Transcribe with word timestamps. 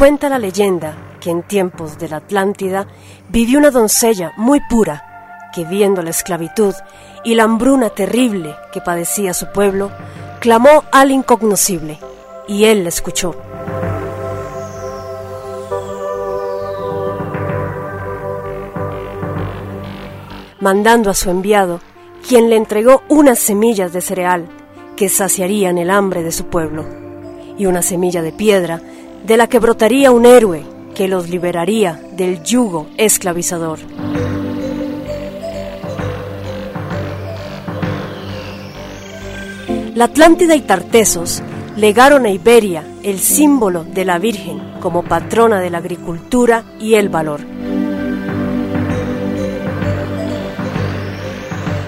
Cuenta 0.00 0.30
la 0.30 0.38
leyenda 0.38 0.96
que 1.20 1.28
en 1.28 1.42
tiempos 1.42 1.98
de 1.98 2.08
la 2.08 2.16
Atlántida 2.16 2.86
vivió 3.28 3.58
una 3.58 3.70
doncella 3.70 4.32
muy 4.38 4.58
pura 4.70 5.50
que 5.54 5.66
viendo 5.66 6.00
la 6.00 6.08
esclavitud 6.08 6.72
y 7.22 7.34
la 7.34 7.42
hambruna 7.42 7.90
terrible 7.90 8.54
que 8.72 8.80
padecía 8.80 9.34
su 9.34 9.52
pueblo, 9.52 9.90
clamó 10.40 10.84
al 10.90 11.10
incognoscible 11.10 11.98
y 12.48 12.64
él 12.64 12.84
la 12.84 12.88
escuchó. 12.88 13.34
Mandando 20.60 21.10
a 21.10 21.14
su 21.14 21.28
enviado, 21.28 21.80
quien 22.26 22.48
le 22.48 22.56
entregó 22.56 23.02
unas 23.10 23.38
semillas 23.38 23.92
de 23.92 24.00
cereal 24.00 24.48
que 24.96 25.10
saciarían 25.10 25.76
el 25.76 25.90
hambre 25.90 26.22
de 26.22 26.32
su 26.32 26.46
pueblo, 26.46 26.86
y 27.58 27.66
una 27.66 27.82
semilla 27.82 28.22
de 28.22 28.32
piedra 28.32 28.80
de 29.24 29.36
la 29.36 29.46
que 29.46 29.58
brotaría 29.58 30.10
un 30.10 30.26
héroe 30.26 30.64
que 30.94 31.08
los 31.08 31.28
liberaría 31.28 32.00
del 32.12 32.42
yugo 32.42 32.88
esclavizador. 32.96 33.78
La 39.94 40.04
Atlántida 40.04 40.54
y 40.54 40.60
Tartesos 40.60 41.42
legaron 41.76 42.24
a 42.24 42.30
Iberia 42.30 42.84
el 43.02 43.18
símbolo 43.18 43.84
de 43.84 44.04
la 44.04 44.18
Virgen 44.18 44.60
como 44.80 45.02
patrona 45.02 45.60
de 45.60 45.70
la 45.70 45.78
agricultura 45.78 46.64
y 46.78 46.94
el 46.94 47.08
valor. 47.08 47.40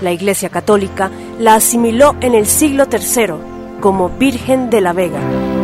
La 0.03 0.13
Iglesia 0.13 0.49
Católica 0.49 1.11
la 1.39 1.55
asimiló 1.55 2.17
en 2.21 2.35
el 2.35 2.47
siglo 2.47 2.87
III 2.91 3.81
como 3.81 4.11
Virgen 4.11 4.69
de 4.69 4.81
la 4.81 4.93
Vega. 4.93 5.62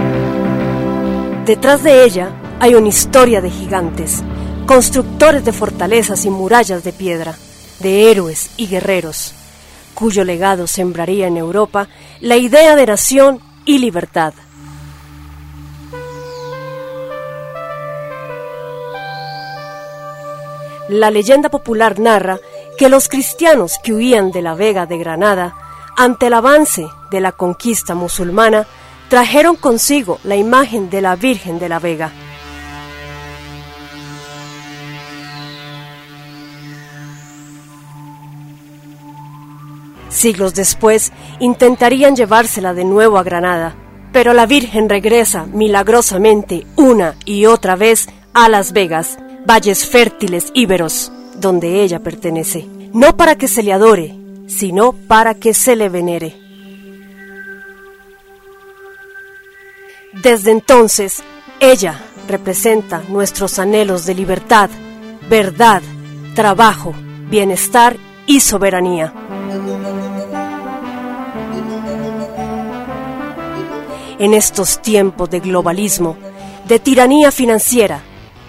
Detrás 1.49 1.83
de 1.83 2.05
ella 2.05 2.31
hay 2.61 2.75
una 2.75 2.89
historia 2.89 3.41
de 3.41 3.49
gigantes, 3.49 4.23
constructores 4.67 5.47
de 5.47 5.55
fortalezas 5.55 6.27
y 6.27 6.31
murallas 6.31 6.85
de 6.85 6.93
piedra, 6.93 7.39
de 7.81 8.11
héroes 8.11 8.51
y 8.59 8.67
guerreros, 8.67 9.33
cuyo 9.95 10.25
legado 10.25 10.67
sembraría 10.67 11.27
en 11.27 11.39
Europa 11.39 11.89
la 12.21 12.37
idea 12.37 12.77
de 12.77 12.85
nación 12.85 13.41
y 13.65 13.79
libertad. 13.79 14.35
La 20.91 21.11
leyenda 21.11 21.49
popular 21.49 21.99
narra 21.99 22.39
que 22.77 22.91
los 22.91 23.09
cristianos 23.09 23.77
que 23.83 23.95
huían 23.95 24.33
de 24.33 24.43
la 24.43 24.55
Vega 24.55 24.85
de 24.85 24.99
Granada, 24.99 25.57
ante 25.97 26.27
el 26.27 26.35
avance 26.35 26.87
de 27.11 27.21
la 27.23 27.33
conquista 27.33 27.95
musulmana, 27.95 28.67
trajeron 29.09 29.57
consigo 29.57 30.19
la 30.23 30.37
imagen 30.37 30.91
de 30.91 31.01
la 31.01 31.17
Virgen 31.17 31.59
de 31.59 31.69
la 31.69 31.79
Vega. 31.79 32.13
Siglos 40.11 40.55
después 40.55 41.13
intentarían 41.39 42.17
llevársela 42.17 42.75
de 42.75 42.85
nuevo 42.85 43.19
a 43.19 43.23
Granada, 43.23 43.77
pero 44.13 44.33
la 44.33 44.47
Virgen 44.47 44.89
regresa 44.89 45.47
milagrosamente 45.47 46.67
una 46.77 47.15
y 47.25 47.47
otra 47.47 47.77
vez 47.77 48.09
a 48.33 48.49
Las 48.49 48.73
Vegas, 48.73 49.19
valles 49.47 49.87
fértiles 49.87 50.51
íberos, 50.55 51.13
donde 51.37 51.83
ella 51.83 52.01
pertenece, 52.01 52.67
no 52.93 53.17
para 53.17 53.37
que 53.37 53.49
se 53.49 53.63
le 53.63 53.73
adore, 53.73 54.15
sino 54.47 54.93
para 54.93 55.35
que 55.35 55.55
se 55.55 55.77
le 55.77 55.89
venere. 55.89 56.48
Desde 60.13 60.53
entonces, 60.53 61.23
ella 61.61 62.01
representa 62.29 63.03
nuestros 63.09 63.59
anhelos 63.59 64.07
de 64.07 64.15
libertad, 64.15 64.71
verdad, 65.29 65.83
trabajo, 66.35 66.95
bienestar 67.29 67.99
y 68.27 68.41
soberanía. 68.41 69.13
En 74.19 74.33
estos 74.33 74.81
tiempos 74.81 75.29
de 75.31 75.41
globalismo, 75.41 76.17
de 76.67 76.79
tiranía 76.79 77.31
financiera, 77.31 78.01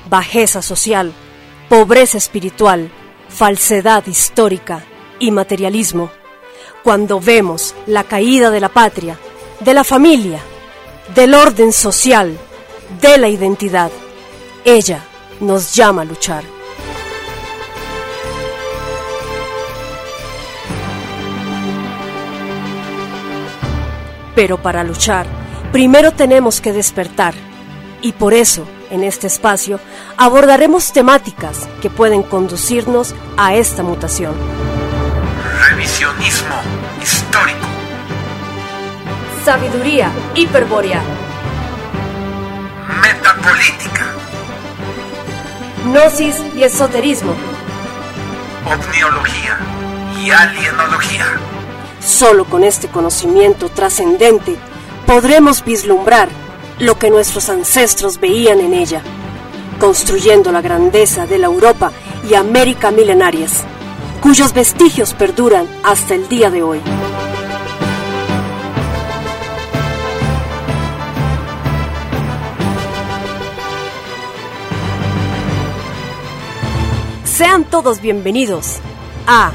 bajeza 0.09 0.61
social, 0.61 1.11
pobreza 1.67 2.17
espiritual, 2.17 2.89
falsedad 3.27 4.07
histórica 4.07 4.83
y 5.19 5.31
materialismo, 5.31 6.09
cuando 6.83 7.19
vemos 7.19 7.75
la 7.85 8.05
caída 8.05 8.49
de 8.49 8.61
la 8.61 8.69
patria, 8.69 9.19
de 9.59 9.73
la 9.73 9.83
familia, 9.83 10.41
del 11.15 11.33
orden 11.33 11.73
social, 11.73 12.37
de 13.01 13.17
la 13.17 13.27
identidad, 13.27 13.91
ella 14.65 15.03
nos 15.39 15.73
llama 15.73 16.03
a 16.03 16.05
luchar. 16.05 16.43
Pero 24.35 24.61
para 24.61 24.83
luchar, 24.83 25.25
primero 25.71 26.11
tenemos 26.11 26.61
que 26.61 26.71
despertar 26.71 27.33
y 28.01 28.13
por 28.13 28.33
eso, 28.33 28.65
en 28.89 29.03
este 29.03 29.27
espacio, 29.27 29.79
abordaremos 30.17 30.93
temáticas 30.93 31.67
que 31.81 31.89
pueden 31.89 32.23
conducirnos 32.23 33.13
a 33.37 33.55
esta 33.55 33.83
mutación. 33.83 34.33
Revisionismo. 35.69 36.78
Sabiduría 39.49 40.11
hiperbórea. 40.35 41.01
Metapolítica. 43.01 44.13
Gnosis 45.85 46.35
y 46.55 46.61
esoterismo. 46.61 47.33
Omniología 48.67 49.57
y 50.21 50.29
alienología. 50.29 51.25
Solo 51.99 52.45
con 52.45 52.63
este 52.63 52.89
conocimiento 52.89 53.69
trascendente 53.69 54.55
podremos 55.07 55.65
vislumbrar 55.65 56.29
lo 56.77 56.99
que 56.99 57.09
nuestros 57.09 57.49
ancestros 57.49 58.19
veían 58.19 58.59
en 58.59 58.75
ella, 58.75 59.01
construyendo 59.79 60.51
la 60.51 60.61
grandeza 60.61 61.25
de 61.25 61.39
la 61.39 61.47
Europa 61.47 61.91
y 62.29 62.35
América 62.35 62.91
milenarias, 62.91 63.63
cuyos 64.21 64.53
vestigios 64.53 65.15
perduran 65.15 65.67
hasta 65.83 66.13
el 66.13 66.29
día 66.29 66.51
de 66.51 66.61
hoy. 66.61 66.81
Sean 77.39 77.63
todos 77.63 78.01
bienvenidos 78.01 78.79
a 79.25 79.53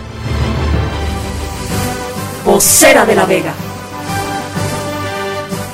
Vocera 2.46 3.04
de 3.04 3.14
la 3.14 3.26
Vega. 3.26 3.52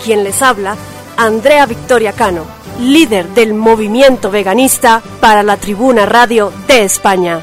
Quien 0.04 0.24
les 0.24 0.42
habla, 0.42 0.74
Andrea 1.16 1.66
Victoria 1.66 2.12
Cano, 2.12 2.46
líder 2.80 3.28
del 3.28 3.54
movimiento 3.54 4.28
veganista 4.32 5.00
para 5.20 5.44
la 5.44 5.56
Tribuna 5.56 6.04
Radio 6.04 6.52
de 6.66 6.82
España. 6.82 7.42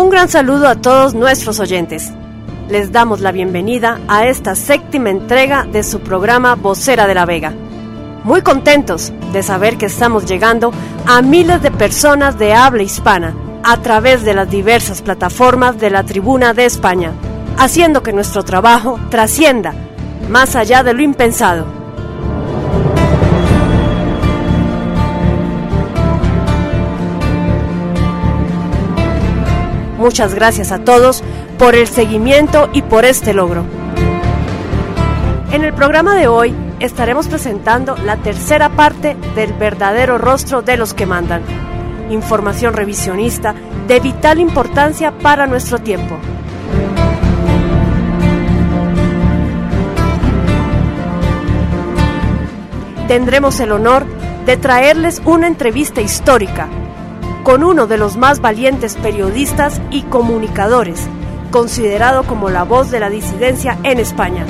Un 0.00 0.08
gran 0.08 0.30
saludo 0.30 0.66
a 0.66 0.76
todos 0.76 1.12
nuestros 1.12 1.60
oyentes. 1.60 2.10
Les 2.70 2.90
damos 2.90 3.20
la 3.20 3.32
bienvenida 3.32 4.00
a 4.08 4.26
esta 4.26 4.54
séptima 4.54 5.10
entrega 5.10 5.66
de 5.70 5.82
su 5.82 6.00
programa 6.00 6.54
Vocera 6.54 7.06
de 7.06 7.14
la 7.14 7.26
Vega. 7.26 7.52
Muy 8.24 8.40
contentos 8.40 9.12
de 9.34 9.42
saber 9.42 9.76
que 9.76 9.84
estamos 9.84 10.24
llegando 10.24 10.72
a 11.04 11.20
miles 11.20 11.60
de 11.60 11.70
personas 11.70 12.38
de 12.38 12.54
habla 12.54 12.82
hispana 12.82 13.34
a 13.62 13.76
través 13.82 14.24
de 14.24 14.32
las 14.32 14.48
diversas 14.48 15.02
plataformas 15.02 15.78
de 15.78 15.90
la 15.90 16.02
Tribuna 16.02 16.54
de 16.54 16.64
España, 16.64 17.12
haciendo 17.58 18.02
que 18.02 18.14
nuestro 18.14 18.42
trabajo 18.42 18.98
trascienda 19.10 19.74
más 20.30 20.56
allá 20.56 20.82
de 20.82 20.94
lo 20.94 21.02
impensado. 21.02 21.79
Muchas 30.00 30.34
gracias 30.34 30.72
a 30.72 30.78
todos 30.78 31.22
por 31.58 31.74
el 31.74 31.86
seguimiento 31.86 32.70
y 32.72 32.80
por 32.80 33.04
este 33.04 33.34
logro. 33.34 33.66
En 35.52 35.62
el 35.62 35.74
programa 35.74 36.14
de 36.14 36.26
hoy 36.26 36.54
estaremos 36.80 37.28
presentando 37.28 37.94
la 37.98 38.16
tercera 38.16 38.70
parte 38.70 39.14
del 39.34 39.52
verdadero 39.52 40.16
rostro 40.16 40.62
de 40.62 40.78
los 40.78 40.94
que 40.94 41.04
mandan. 41.04 41.42
Información 42.08 42.72
revisionista 42.72 43.54
de 43.86 44.00
vital 44.00 44.40
importancia 44.40 45.12
para 45.18 45.46
nuestro 45.46 45.78
tiempo. 45.80 46.16
Tendremos 53.06 53.60
el 53.60 53.70
honor 53.70 54.06
de 54.46 54.56
traerles 54.56 55.20
una 55.26 55.46
entrevista 55.46 56.00
histórica 56.00 56.70
con 57.50 57.64
uno 57.64 57.88
de 57.88 57.98
los 57.98 58.16
más 58.16 58.40
valientes 58.40 58.94
periodistas 58.94 59.82
y 59.90 60.02
comunicadores, 60.02 61.08
considerado 61.50 62.22
como 62.22 62.48
la 62.48 62.62
voz 62.62 62.92
de 62.92 63.00
la 63.00 63.10
disidencia 63.10 63.76
en 63.82 63.98
España. 63.98 64.46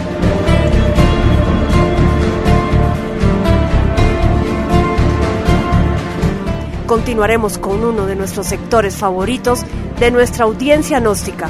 continuaremos 6.87 7.57
con 7.57 7.85
uno 7.85 8.05
de 8.05 8.17
nuestros 8.17 8.49
sectores 8.49 8.97
favoritos 8.97 9.65
de 9.99 10.11
nuestra 10.11 10.45
audiencia 10.45 11.01
gnóstica, 11.01 11.49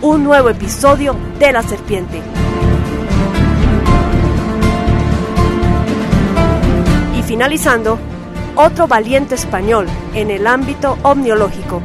un 0.00 0.24
nuevo 0.24 0.48
episodio 0.48 1.14
de 1.38 1.52
La 1.52 1.62
Serpiente. 1.62 2.20
Y 7.16 7.22
finalizando, 7.22 7.98
otro 8.56 8.86
valiente 8.86 9.34
español 9.34 9.86
en 10.14 10.30
el 10.30 10.46
ámbito 10.46 10.98
omniológico 11.02 11.82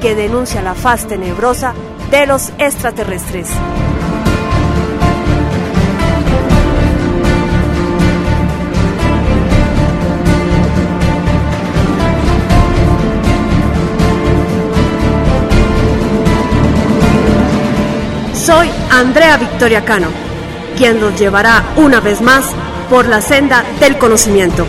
que 0.00 0.14
denuncia 0.14 0.62
la 0.62 0.74
faz 0.74 1.06
tenebrosa 1.06 1.74
de 2.10 2.26
los 2.26 2.50
extraterrestres. 2.58 3.48
Soy 18.34 18.70
Andrea 18.90 19.38
Victoria 19.38 19.86
Cano, 19.86 20.08
quien 20.76 21.00
los 21.00 21.18
llevará 21.18 21.64
una 21.76 22.00
vez 22.00 22.20
más 22.20 22.44
por 22.90 23.08
la 23.08 23.22
senda 23.22 23.64
del 23.80 23.96
conocimiento. 23.96 24.66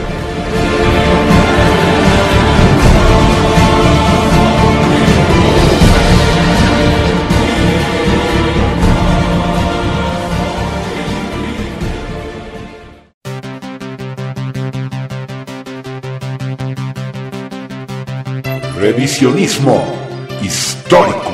Revisionismo 18.95 19.83
histórico. 20.41 21.31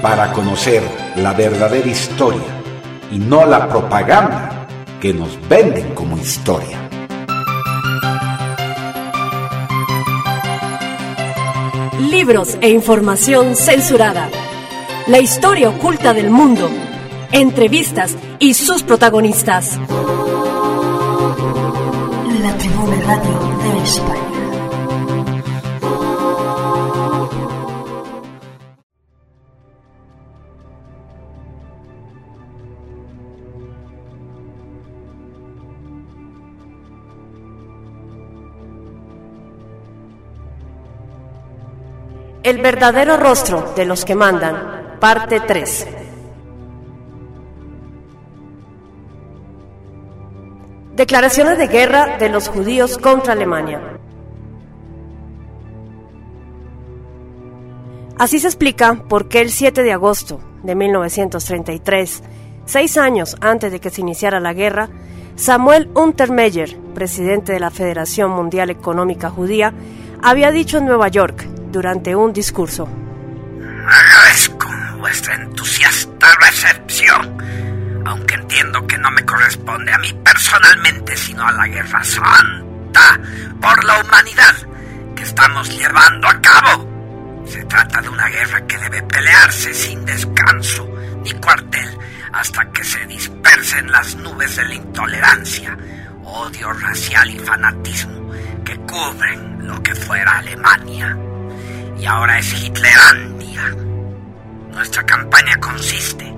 para 0.00 0.32
conocer 0.32 0.82
la 1.16 1.34
verdadera 1.34 1.86
historia 1.86 2.46
y 3.12 3.18
no 3.18 3.44
la 3.44 3.68
propaganda 3.68 4.66
que 4.98 5.12
nos 5.12 5.36
venden 5.46 5.94
como 5.94 6.16
historia. 6.16 6.88
Libros 12.00 12.56
e 12.62 12.70
información 12.70 13.56
censurada. 13.56 14.30
La 15.06 15.18
historia 15.18 15.68
oculta 15.68 16.14
del 16.14 16.30
mundo. 16.30 16.70
Entrevistas 17.30 18.16
y 18.38 18.54
sus 18.54 18.82
protagonistas. 18.82 19.78
Radio 23.06 23.38
de 23.62 23.82
España. 23.84 24.22
El 42.42 42.58
verdadero 42.58 43.16
rostro 43.16 43.72
de 43.76 43.84
los 43.84 44.04
que 44.04 44.16
mandan, 44.16 44.96
parte 44.98 45.38
3. 45.40 46.05
Declaraciones 50.96 51.58
de 51.58 51.68
guerra 51.68 52.16
de 52.16 52.30
los 52.30 52.48
judíos 52.48 52.96
contra 52.96 53.34
Alemania. 53.34 53.80
Así 58.18 58.38
se 58.38 58.46
explica 58.46 58.94
por 58.94 59.28
qué 59.28 59.42
el 59.42 59.50
7 59.50 59.82
de 59.82 59.92
agosto 59.92 60.40
de 60.62 60.74
1933, 60.74 62.22
seis 62.64 62.96
años 62.96 63.36
antes 63.42 63.70
de 63.70 63.78
que 63.78 63.90
se 63.90 64.00
iniciara 64.00 64.40
la 64.40 64.54
guerra, 64.54 64.88
Samuel 65.34 65.90
Untermeyer, 65.92 66.78
presidente 66.94 67.52
de 67.52 67.60
la 67.60 67.70
Federación 67.70 68.30
Mundial 68.30 68.70
Económica 68.70 69.28
Judía, 69.28 69.74
había 70.22 70.50
dicho 70.50 70.78
en 70.78 70.86
Nueva 70.86 71.08
York 71.08 71.46
durante 71.70 72.16
un 72.16 72.32
discurso. 72.32 72.88
Agradezco 73.86 74.68
vuestra 74.98 75.34
entusiasta 75.34 76.26
recepción, 76.40 77.36
aunque 78.10 78.34
entiendo 78.34 78.86
que 78.86 78.98
no 78.98 79.10
me 79.10 79.24
corresponde 79.24 79.92
a 79.92 79.98
mí 79.98 80.12
personalmente, 80.24 81.16
sino 81.16 81.46
a 81.46 81.52
la 81.52 81.66
guerra 81.66 82.02
santa 82.04 83.20
por 83.60 83.84
la 83.84 84.00
humanidad 84.00 84.54
que 85.14 85.22
estamos 85.22 85.68
llevando 85.76 86.28
a 86.28 86.40
cabo. 86.40 87.44
Se 87.46 87.64
trata 87.64 88.00
de 88.00 88.08
una 88.08 88.28
guerra 88.28 88.66
que 88.66 88.78
debe 88.78 89.02
pelearse 89.02 89.72
sin 89.72 90.04
descanso 90.04 90.88
ni 91.22 91.32
cuartel 91.32 91.98
hasta 92.32 92.70
que 92.70 92.84
se 92.84 93.06
dispersen 93.06 93.90
las 93.90 94.14
nubes 94.16 94.56
de 94.56 94.64
la 94.64 94.74
intolerancia, 94.74 95.76
odio 96.24 96.72
racial 96.72 97.30
y 97.30 97.38
fanatismo 97.38 98.30
que 98.64 98.76
cubren 98.78 99.66
lo 99.66 99.82
que 99.82 99.94
fuera 99.94 100.38
Alemania 100.38 101.16
y 101.98 102.04
ahora 102.04 102.38
es 102.38 102.52
Hitlerandia. 102.52 103.62
Nuestra 104.72 105.04
campaña 105.04 105.56
consiste 105.58 106.34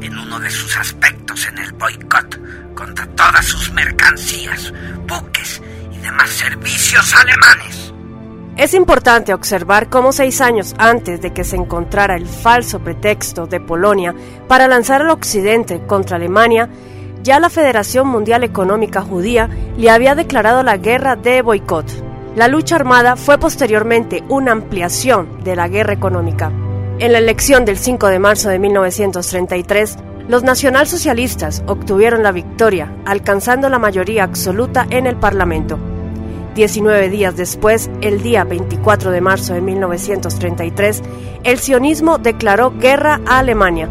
en 0.00 0.18
uno 0.18 0.40
de 0.40 0.50
sus 0.50 0.76
aspectos 0.76 1.46
en 1.46 1.58
el 1.58 1.72
boicot 1.72 2.40
contra 2.74 3.06
todas 3.08 3.44
sus 3.44 3.72
mercancías, 3.72 4.72
buques 5.06 5.62
y 5.92 5.98
demás 5.98 6.30
servicios 6.30 7.14
alemanes. 7.14 7.92
Es 8.56 8.74
importante 8.74 9.32
observar 9.32 9.88
cómo 9.88 10.12
seis 10.12 10.40
años 10.40 10.74
antes 10.76 11.22
de 11.22 11.32
que 11.32 11.44
se 11.44 11.56
encontrara 11.56 12.14
el 12.14 12.26
falso 12.26 12.80
pretexto 12.80 13.46
de 13.46 13.60
Polonia 13.60 14.14
para 14.48 14.68
lanzar 14.68 15.00
al 15.02 15.10
occidente 15.10 15.80
contra 15.86 16.16
Alemania, 16.16 16.68
ya 17.22 17.40
la 17.40 17.48
Federación 17.48 18.08
Mundial 18.08 18.44
Económica 18.44 19.02
Judía 19.02 19.48
le 19.76 19.90
había 19.90 20.14
declarado 20.14 20.62
la 20.62 20.76
guerra 20.76 21.16
de 21.16 21.42
boicot. 21.42 21.86
La 22.36 22.48
lucha 22.48 22.76
armada 22.76 23.16
fue 23.16 23.38
posteriormente 23.38 24.22
una 24.28 24.52
ampliación 24.52 25.42
de 25.42 25.56
la 25.56 25.68
guerra 25.68 25.94
económica. 25.94 26.52
En 27.00 27.12
la 27.12 27.18
elección 27.18 27.64
del 27.64 27.78
5 27.78 28.08
de 28.08 28.18
marzo 28.18 28.50
de 28.50 28.58
1933, 28.58 29.96
los 30.28 30.42
nacionalsocialistas 30.42 31.62
obtuvieron 31.66 32.22
la 32.22 32.30
victoria, 32.30 32.92
alcanzando 33.06 33.70
la 33.70 33.78
mayoría 33.78 34.22
absoluta 34.22 34.86
en 34.90 35.06
el 35.06 35.16
Parlamento. 35.16 35.78
Diecinueve 36.54 37.08
días 37.08 37.38
después, 37.38 37.90
el 38.02 38.20
día 38.20 38.44
24 38.44 39.12
de 39.12 39.22
marzo 39.22 39.54
de 39.54 39.62
1933, 39.62 41.02
el 41.42 41.58
sionismo 41.58 42.18
declaró 42.18 42.70
guerra 42.78 43.22
a 43.26 43.38
Alemania, 43.38 43.88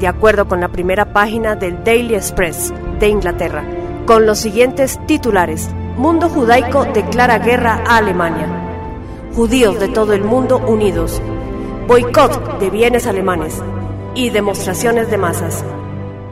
de 0.00 0.08
acuerdo 0.08 0.48
con 0.48 0.60
la 0.60 0.68
primera 0.68 1.12
página 1.12 1.54
del 1.54 1.84
Daily 1.84 2.16
Express 2.16 2.72
de 2.98 3.06
Inglaterra, 3.06 3.62
con 4.04 4.26
los 4.26 4.40
siguientes 4.40 4.98
titulares. 5.06 5.68
Mundo 5.96 6.28
judaico 6.28 6.86
declara 6.86 7.38
guerra 7.38 7.84
a 7.86 7.98
Alemania. 7.98 8.48
Judíos 9.36 9.78
de 9.78 9.86
todo 9.86 10.12
el 10.12 10.24
mundo 10.24 10.58
unidos. 10.58 11.22
Boicot 11.88 12.58
de 12.60 12.68
bienes 12.68 13.06
alemanes. 13.06 13.62
Y 14.14 14.28
demostraciones 14.28 15.10
de 15.10 15.16
masas. 15.16 15.64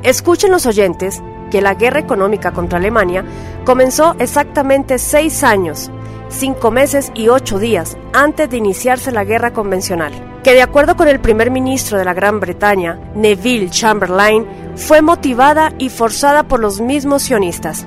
Escuchen 0.02 0.50
los 0.50 0.66
oyentes 0.66 1.22
que 1.50 1.62
la 1.62 1.72
guerra 1.72 1.98
económica 1.98 2.52
contra 2.52 2.76
Alemania 2.78 3.24
comenzó 3.64 4.14
exactamente 4.18 4.98
seis 4.98 5.42
años, 5.42 5.90
cinco 6.28 6.70
meses 6.70 7.10
y 7.14 7.28
ocho 7.28 7.58
días 7.58 7.96
antes 8.12 8.50
de 8.50 8.58
iniciarse 8.58 9.12
la 9.12 9.24
guerra 9.24 9.54
convencional, 9.54 10.12
que 10.44 10.52
de 10.52 10.60
acuerdo 10.60 10.94
con 10.94 11.08
el 11.08 11.20
primer 11.20 11.50
ministro 11.50 11.96
de 11.96 12.04
la 12.04 12.12
Gran 12.12 12.38
Bretaña, 12.38 13.00
Neville 13.14 13.70
Chamberlain, 13.70 14.46
fue 14.74 15.00
motivada 15.00 15.72
y 15.78 15.88
forzada 15.88 16.42
por 16.42 16.60
los 16.60 16.82
mismos 16.82 17.22
sionistas. 17.22 17.86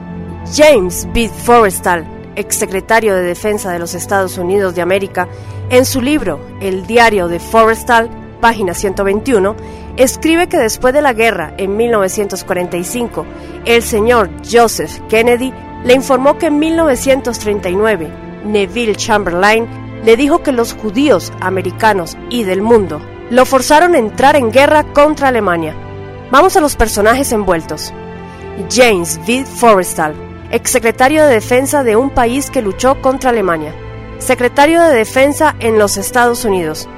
James 0.56 1.08
B. 1.14 1.30
Forrestal, 1.30 2.08
exsecretario 2.36 3.16
de 3.16 3.24
Defensa 3.24 3.72
de 3.72 3.80
los 3.80 3.96
Estados 3.96 4.38
Unidos 4.38 4.76
de 4.76 4.82
América, 4.82 5.28
en 5.70 5.86
su 5.86 6.02
libro 6.02 6.40
El 6.62 6.86
diario 6.86 7.28
de 7.28 7.40
Forrestal, 7.40 8.10
página 8.42 8.74
121, 8.74 9.56
escribe 9.98 10.48
que 10.48 10.58
después 10.58 10.94
de 10.94 11.02
la 11.02 11.14
guerra, 11.14 11.54
en 11.58 11.76
1945, 11.76 13.26
el 13.66 13.84
señor 13.84 14.30
Joseph 14.50 15.00
Kennedy 15.10 15.54
le 15.84 15.94
informó 15.94 16.38
que 16.38 16.48
en 16.48 16.60
1939 16.60 18.10
Neville 18.46 18.96
Chamberlain 18.96 19.68
le 20.04 20.16
dijo 20.16 20.42
que 20.42 20.52
los 20.52 20.74
judíos 20.74 21.32
americanos 21.42 22.18
y 22.30 22.44
del 22.44 22.62
mundo 22.62 23.02
lo 23.30 23.46
forzaron 23.46 23.96
a 23.96 24.00
entrar 24.00 24.36
en 24.36 24.52
guerra 24.52 24.84
contra 24.94 25.28
Alemania. 25.28 25.76
Vamos 26.32 26.56
a 26.56 26.62
los 26.62 26.76
personajes 26.76 27.32
envueltos. 27.32 27.94
James 28.70 29.20
V. 29.26 29.46
Forrestal, 29.46 30.14
exsecretario 30.52 31.26
de 31.26 31.34
Defensa 31.34 31.84
de 31.84 31.96
un 31.96 32.10
país 32.10 32.50
que 32.50 32.62
luchó 32.62 33.02
contra 33.02 33.30
Alemania. 33.30 33.74
Secretario 34.18 34.82
de 34.82 34.96
Defensa 34.96 35.56
en 35.60 35.78
los 35.78 35.98
Estados 35.98 36.44
Unidos. 36.44 36.90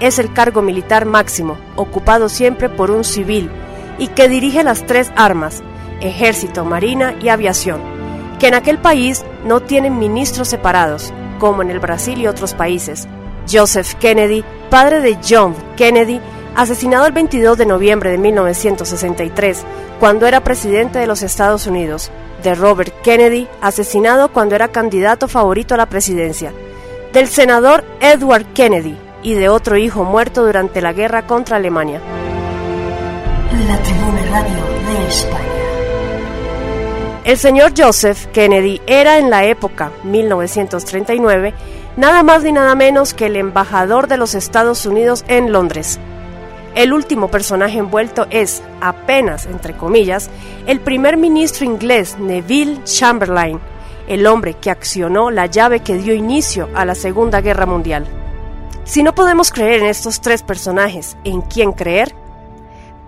Es 0.00 0.18
el 0.18 0.32
cargo 0.32 0.62
militar 0.62 1.04
máximo, 1.04 1.58
ocupado 1.76 2.28
siempre 2.28 2.68
por 2.68 2.90
un 2.90 3.04
civil, 3.04 3.50
y 3.98 4.08
que 4.08 4.28
dirige 4.28 4.62
las 4.62 4.86
tres 4.86 5.12
armas, 5.16 5.62
ejército, 6.00 6.64
marina 6.64 7.14
y 7.20 7.28
aviación, 7.28 7.80
que 8.38 8.48
en 8.48 8.54
aquel 8.54 8.78
país 8.78 9.24
no 9.44 9.60
tienen 9.60 9.98
ministros 9.98 10.48
separados, 10.48 11.12
como 11.38 11.62
en 11.62 11.70
el 11.70 11.80
Brasil 11.80 12.18
y 12.18 12.26
otros 12.26 12.54
países. 12.54 13.08
Joseph 13.50 13.94
Kennedy, 13.94 14.44
padre 14.70 15.00
de 15.00 15.18
John 15.28 15.54
Kennedy, 15.76 16.20
asesinado 16.54 17.06
el 17.06 17.12
22 17.12 17.58
de 17.58 17.66
noviembre 17.66 18.10
de 18.10 18.18
1963, 18.18 19.64
cuando 19.98 20.26
era 20.26 20.44
presidente 20.44 20.98
de 20.98 21.06
los 21.06 21.22
Estados 21.22 21.66
Unidos, 21.66 22.10
de 22.42 22.54
Robert 22.54 22.92
Kennedy, 23.02 23.48
asesinado 23.60 24.32
cuando 24.32 24.54
era 24.54 24.68
candidato 24.68 25.28
favorito 25.28 25.74
a 25.74 25.76
la 25.76 25.86
presidencia, 25.86 26.52
del 27.12 27.28
senador 27.28 27.84
Edward 28.00 28.46
Kennedy 28.54 28.96
y 29.22 29.34
de 29.34 29.48
otro 29.48 29.76
hijo 29.76 30.04
muerto 30.04 30.44
durante 30.44 30.80
la 30.80 30.92
guerra 30.92 31.26
contra 31.26 31.56
Alemania. 31.56 32.00
La 33.66 33.78
Tribuna 33.82 34.22
Radio 34.30 34.56
de 34.86 35.08
España. 35.08 35.44
El 37.24 37.36
señor 37.36 37.72
Joseph 37.76 38.26
Kennedy 38.32 38.80
era 38.86 39.18
en 39.18 39.30
la 39.30 39.44
época 39.44 39.92
1939 40.04 41.54
nada 41.96 42.22
más 42.22 42.42
ni 42.42 42.52
nada 42.52 42.74
menos 42.74 43.14
que 43.14 43.26
el 43.26 43.36
embajador 43.36 44.08
de 44.08 44.16
los 44.16 44.34
Estados 44.34 44.86
Unidos 44.86 45.24
en 45.28 45.52
Londres. 45.52 45.98
El 46.74 46.92
último 46.92 47.28
personaje 47.28 47.78
envuelto 47.78 48.26
es, 48.30 48.62
apenas 48.80 49.46
entre 49.46 49.76
comillas, 49.76 50.30
el 50.66 50.80
primer 50.80 51.16
ministro 51.16 51.64
inglés 51.64 52.16
Neville 52.18 52.82
Chamberlain, 52.84 53.58
el 54.06 54.26
hombre 54.26 54.54
que 54.54 54.70
accionó 54.70 55.30
la 55.30 55.46
llave 55.46 55.80
que 55.80 55.96
dio 55.96 56.14
inicio 56.14 56.68
a 56.74 56.84
la 56.84 56.94
Segunda 56.94 57.40
Guerra 57.40 57.66
Mundial. 57.66 58.06
Si 58.84 59.02
no 59.02 59.14
podemos 59.14 59.50
creer 59.50 59.82
en 59.82 59.86
estos 59.86 60.20
tres 60.20 60.42
personajes, 60.42 61.16
¿en 61.24 61.42
quién 61.42 61.72
creer? 61.72 62.14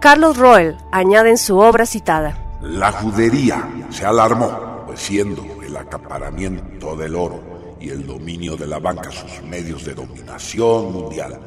Carlos 0.01 0.37
Roel 0.37 0.77
añade 0.91 1.31
en 1.31 1.39
su 1.39 1.59
obra 1.59 1.87
citada. 1.87 2.37
La 2.61 2.91
judería 2.93 3.69
se 3.91 4.05
alarmó, 4.05 4.85
pues 4.87 5.01
siendo 5.01 5.45
el 5.65 5.77
acaparamiento 5.77 6.97
del 6.97 7.15
oro 7.15 7.41
y 7.81 7.91
el 7.91 8.07
dominio 8.07 8.57
de 8.57 8.67
la 8.67 8.79
banca 8.79 9.11
sus 9.11 9.43
medios 9.43 9.85
de 9.85 9.95
dominación 9.95 10.93
mundial, 10.93 11.41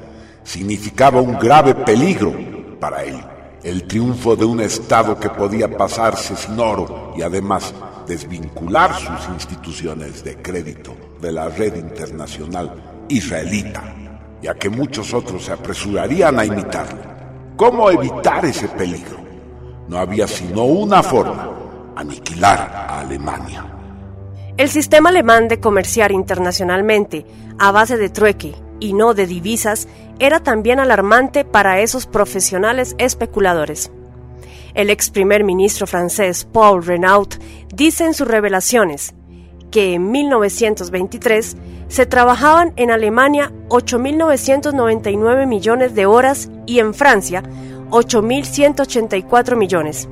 significaba 0.45 1.19
un 1.19 1.37
grave 1.37 1.75
peligro 1.75 2.33
para 2.79 3.03
él. 3.03 3.19
El 3.63 3.87
triunfo 3.87 4.35
de 4.35 4.45
un 4.45 4.61
Estado 4.61 5.19
que 5.19 5.29
podía 5.29 5.75
pasarse 5.75 6.35
sin 6.35 6.59
oro 6.59 7.13
y 7.17 7.23
además 7.23 7.73
desvincular 8.07 8.93
sus 8.93 9.27
instituciones 9.33 10.23
de 10.23 10.37
crédito 10.37 10.95
de 11.19 11.31
la 11.31 11.49
red 11.49 11.75
internacional 11.75 13.05
israelita, 13.09 13.83
ya 14.41 14.53
que 14.53 14.69
muchos 14.69 15.13
otros 15.15 15.45
se 15.45 15.51
apresurarían 15.51 16.37
a 16.39 16.45
imitarlo. 16.45 17.01
¿Cómo 17.57 17.89
evitar 17.89 18.45
ese 18.45 18.67
peligro? 18.67 19.17
No 19.87 19.97
había 19.97 20.27
sino 20.27 20.65
una 20.65 21.01
forma, 21.01 21.49
aniquilar 21.95 22.59
a 22.59 22.99
Alemania. 22.99 23.65
El 24.57 24.69
sistema 24.69 25.09
alemán 25.09 25.47
de 25.47 25.59
comerciar 25.59 26.11
internacionalmente 26.11 27.25
a 27.57 27.71
base 27.71 27.97
de 27.97 28.09
trueque 28.09 28.64
y 28.79 28.94
no 28.94 29.13
de 29.13 29.27
divisas 29.27 29.88
era 30.20 30.39
también 30.39 30.79
alarmante 30.79 31.46
para 31.46 31.82
esos 31.82 32.05
profesionales 32.05 32.96
especuladores. 32.98 33.91
El 34.74 34.89
ex 34.89 35.10
primer 35.10 35.44
ministro 35.44 35.88
francés 35.88 36.48
Paul 36.51 36.86
Renaud 36.86 37.29
dice 37.74 38.05
en 38.05 38.13
sus 38.13 38.27
revelaciones 38.27 39.13
que 39.72 39.94
en 39.94 40.12
1923 40.12 41.58
se 41.88 42.05
trabajaban 42.05 42.74
en 42.75 42.91
Alemania 42.91 43.51
8.999 43.70 45.48
millones 45.48 45.96
de 45.96 46.05
horas 46.05 46.50
y 46.65 46.79
en 46.79 46.94
Francia 46.94 47.44
8.184 47.89 49.55
millones. 49.55 50.10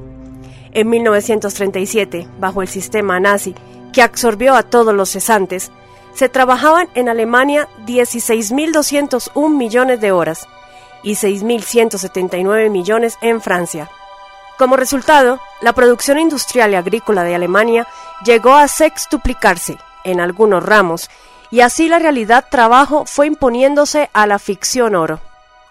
En 0.72 0.90
1937, 0.90 2.28
bajo 2.40 2.62
el 2.62 2.68
sistema 2.68 3.20
nazi, 3.20 3.54
que 3.92 4.02
absorbió 4.02 4.56
a 4.56 4.64
todos 4.64 4.94
los 4.94 5.10
cesantes, 5.10 5.72
se 6.14 6.30
trabajaban 6.30 6.90
en 6.94 7.10
Alemania 7.10 7.68
16.201 7.86 9.50
millones 9.50 10.00
de 10.00 10.12
horas 10.12 10.48
y 11.04 11.14
6.179 11.14 12.70
millones 12.70 13.18
en 13.22 13.42
Francia. 13.42 13.90
Como 14.58 14.78
resultado, 14.78 15.40
la 15.62 15.74
producción 15.74 16.20
industrial 16.20 16.72
y 16.72 16.76
agrícola 16.76 17.24
de 17.24 17.36
Alemania 17.36 17.88
llegó 18.24 18.54
a 18.54 18.68
sextuplicarse 18.68 19.78
en 20.04 20.20
algunos 20.20 20.64
ramos 20.64 21.10
y 21.50 21.62
así 21.62 21.90
la 21.90 22.00
realidad 22.00 22.46
trabajo 22.50 23.06
fue 23.06 23.28
imponiéndose 23.28 24.10
a 24.14 24.28
la 24.28 24.40
ficción 24.40 24.96
oro. 24.96 25.20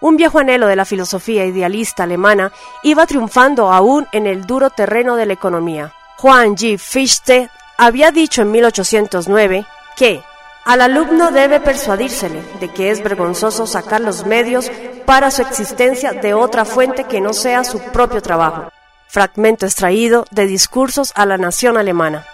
Un 0.01 0.17
viejo 0.17 0.39
anhelo 0.39 0.67
de 0.67 0.75
la 0.75 0.85
filosofía 0.85 1.45
idealista 1.45 2.03
alemana 2.03 2.51
iba 2.83 3.05
triunfando 3.05 3.71
aún 3.71 4.05
en 4.11 4.27
el 4.27 4.45
duro 4.45 4.69
terreno 4.69 5.15
de 5.15 5.25
la 5.25 5.33
economía. 5.33 5.93
Juan 6.17 6.55
G. 6.57 6.77
Fichte 6.77 7.49
había 7.77 8.11
dicho 8.11 8.41
en 8.41 8.51
1809 8.51 9.65
que 9.95 10.21
al 10.65 10.81
alumno 10.81 11.31
debe 11.31 11.59
persuadírsele 11.59 12.41
de 12.59 12.69
que 12.69 12.89
es 12.89 13.03
vergonzoso 13.03 13.67
sacar 13.67 14.01
los 14.01 14.25
medios 14.25 14.71
para 15.05 15.29
su 15.29 15.41
existencia 15.41 16.13
de 16.13 16.33
otra 16.33 16.63
fuente 16.63 17.03
que 17.03 17.19
no 17.19 17.33
sea 17.33 17.63
su 17.63 17.79
propio 17.79 18.21
trabajo. 18.21 18.69
Fragmento 19.07 19.65
extraído 19.65 20.25
de 20.31 20.47
Discursos 20.47 21.11
a 21.15 21.25
la 21.25 21.37
Nación 21.37 21.77
Alemana. 21.77 22.25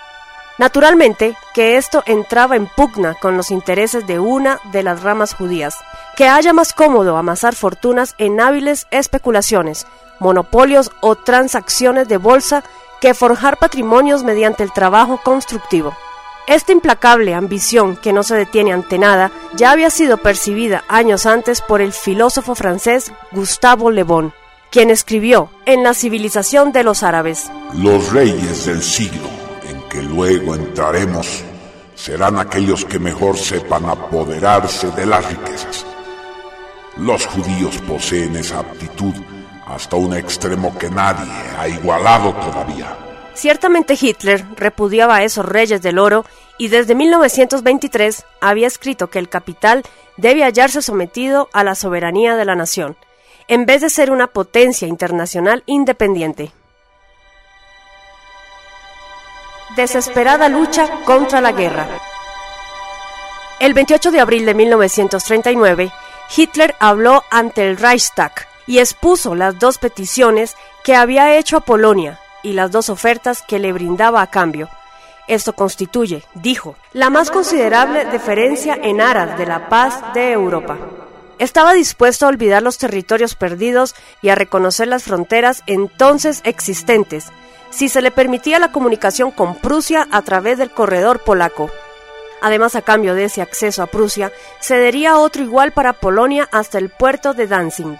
Naturalmente 0.60 1.36
que 1.54 1.78
esto 1.78 2.04
entraba 2.06 2.56
en 2.56 2.68
pugna 2.68 3.16
con 3.16 3.36
los 3.36 3.50
intereses 3.50 4.06
de 4.06 4.20
una 4.20 4.60
de 4.72 4.84
las 4.84 5.02
ramas 5.02 5.34
judías, 5.34 5.76
que 6.16 6.28
haya 6.28 6.54
más 6.54 6.74
cómodo 6.74 7.18
amasar 7.18 7.56
fortunas 7.56 8.14
en 8.18 8.40
hábiles 8.40 8.86
especulaciones, 8.92 9.88
monopolios 10.20 10.92
o 11.02 11.16
transacciones 11.16 12.08
de 12.08 12.18
bolsa 12.18 12.64
que 13.02 13.14
forjar 13.14 13.58
patrimonios 13.58 14.24
mediante 14.24 14.64
el 14.64 14.74
trabajo 14.74 15.20
constructivo. 15.24 15.94
Esta 16.50 16.72
implacable 16.72 17.36
ambición, 17.36 17.96
que 17.96 18.12
no 18.12 18.24
se 18.24 18.34
detiene 18.34 18.74
ante 18.74 18.98
nada, 18.98 19.32
ya 19.56 19.70
había 19.70 19.92
sido 19.92 20.18
percibida 20.18 20.84
años 20.88 21.28
antes 21.28 21.62
por 21.62 21.80
el 21.80 21.94
filósofo 21.94 22.56
francés 22.56 23.12
Gustavo 23.32 23.92
Le 23.92 24.02
Bon, 24.02 24.34
quien 24.72 24.90
escribió 24.90 25.52
En 25.68 25.84
la 25.84 25.94
civilización 25.94 26.72
de 26.72 26.84
los 26.84 27.04
árabes. 27.04 27.52
Los 27.76 28.12
reyes 28.12 28.66
del 28.66 28.82
siglo 28.82 29.30
en 29.70 29.80
que 29.90 30.02
luego 30.02 30.56
entraremos 30.56 31.44
serán 31.94 32.40
aquellos 32.40 32.84
que 32.84 32.98
mejor 32.98 33.38
sepan 33.38 33.86
apoderarse 33.86 34.90
de 34.90 35.06
las 35.06 35.24
riquezas. 35.30 35.86
Los 36.98 37.28
judíos 37.28 37.78
poseen 37.88 38.36
esa 38.38 38.62
aptitud 38.62 39.14
hasta 39.68 39.98
un 39.98 40.16
extremo 40.16 40.76
que 40.80 40.90
nadie 40.90 41.32
ha 41.60 41.68
igualado 41.68 42.34
todavía. 42.34 43.09
Ciertamente 43.40 43.98
Hitler 43.98 44.44
repudiaba 44.58 45.16
a 45.16 45.24
esos 45.24 45.46
reyes 45.46 45.82
del 45.82 45.98
oro 45.98 46.26
y 46.58 46.68
desde 46.68 46.94
1923 46.94 48.26
había 48.42 48.68
escrito 48.68 49.10
que 49.10 49.18
el 49.18 49.30
capital 49.30 49.84
debe 50.18 50.44
hallarse 50.44 50.82
sometido 50.82 51.48
a 51.54 51.64
la 51.64 51.74
soberanía 51.74 52.36
de 52.36 52.44
la 52.44 52.56
nación, 52.56 52.98
en 53.48 53.66
vez 53.66 53.80
de 53.80 53.90
ser 53.90 54.12
una 54.12 54.28
potencia 54.28 54.90
internacional 54.90 55.64
independiente. 55.68 56.52
Desesperada 59.78 60.50
lucha 60.50 60.90
contra 61.06 61.40
la 61.40 61.54
guerra. 61.54 61.88
El 63.62 63.74
28 63.74 64.12
de 64.12 64.20
abril 64.20 64.46
de 64.46 64.54
1939, 64.54 65.94
Hitler 66.36 66.76
habló 66.78 67.24
ante 67.32 67.70
el 67.70 67.78
Reichstag 67.78 68.34
y 68.68 68.80
expuso 68.80 69.34
las 69.34 69.58
dos 69.58 69.78
peticiones 69.78 70.58
que 70.84 70.94
había 70.94 71.38
hecho 71.38 71.56
a 71.56 71.62
Polonia 71.62 72.20
y 72.44 72.54
las 72.54 72.72
dos 72.72 72.90
ofertas 72.90 73.42
que 73.42 73.60
le 73.60 73.74
brindaba 73.74 74.22
a 74.22 74.30
cambio. 74.30 74.70
Esto 75.28 75.54
constituye, 75.54 76.24
dijo, 76.34 76.76
la 76.92 77.10
más 77.10 77.30
considerable 77.30 78.06
deferencia 78.06 78.78
en 78.82 79.00
aras 79.00 79.38
de 79.38 79.46
la 79.46 79.70
paz 79.70 80.02
de 80.14 80.32
Europa. 80.32 80.78
Estaba 81.38 81.74
dispuesto 81.74 82.26
a 82.26 82.30
olvidar 82.30 82.64
los 82.64 82.78
territorios 82.78 83.36
perdidos 83.36 83.96
y 84.22 84.30
a 84.30 84.36
reconocer 84.36 84.88
las 84.88 85.04
fronteras 85.04 85.64
entonces 85.68 86.42
existentes, 86.44 87.28
si 87.70 87.90
se 87.90 88.02
le 88.02 88.12
permitía 88.12 88.60
la 88.60 88.72
comunicación 88.72 89.32
con 89.32 89.56
Prusia 89.56 90.08
a 90.12 90.22
través 90.24 90.58
del 90.58 90.72
corredor 90.72 91.20
polaco. 91.20 91.70
Además, 92.42 92.76
a 92.76 92.82
cambio 92.82 93.16
de 93.16 93.26
ese 93.26 93.42
acceso 93.42 93.84
a 93.84 93.88
Prusia, 93.88 94.32
cedería 94.60 95.18
otro 95.18 95.44
igual 95.44 95.74
para 95.74 95.94
Polonia 95.94 96.50
hasta 96.52 96.78
el 96.78 96.90
puerto 96.90 97.34
de 97.34 97.48
Danzig. 97.48 98.00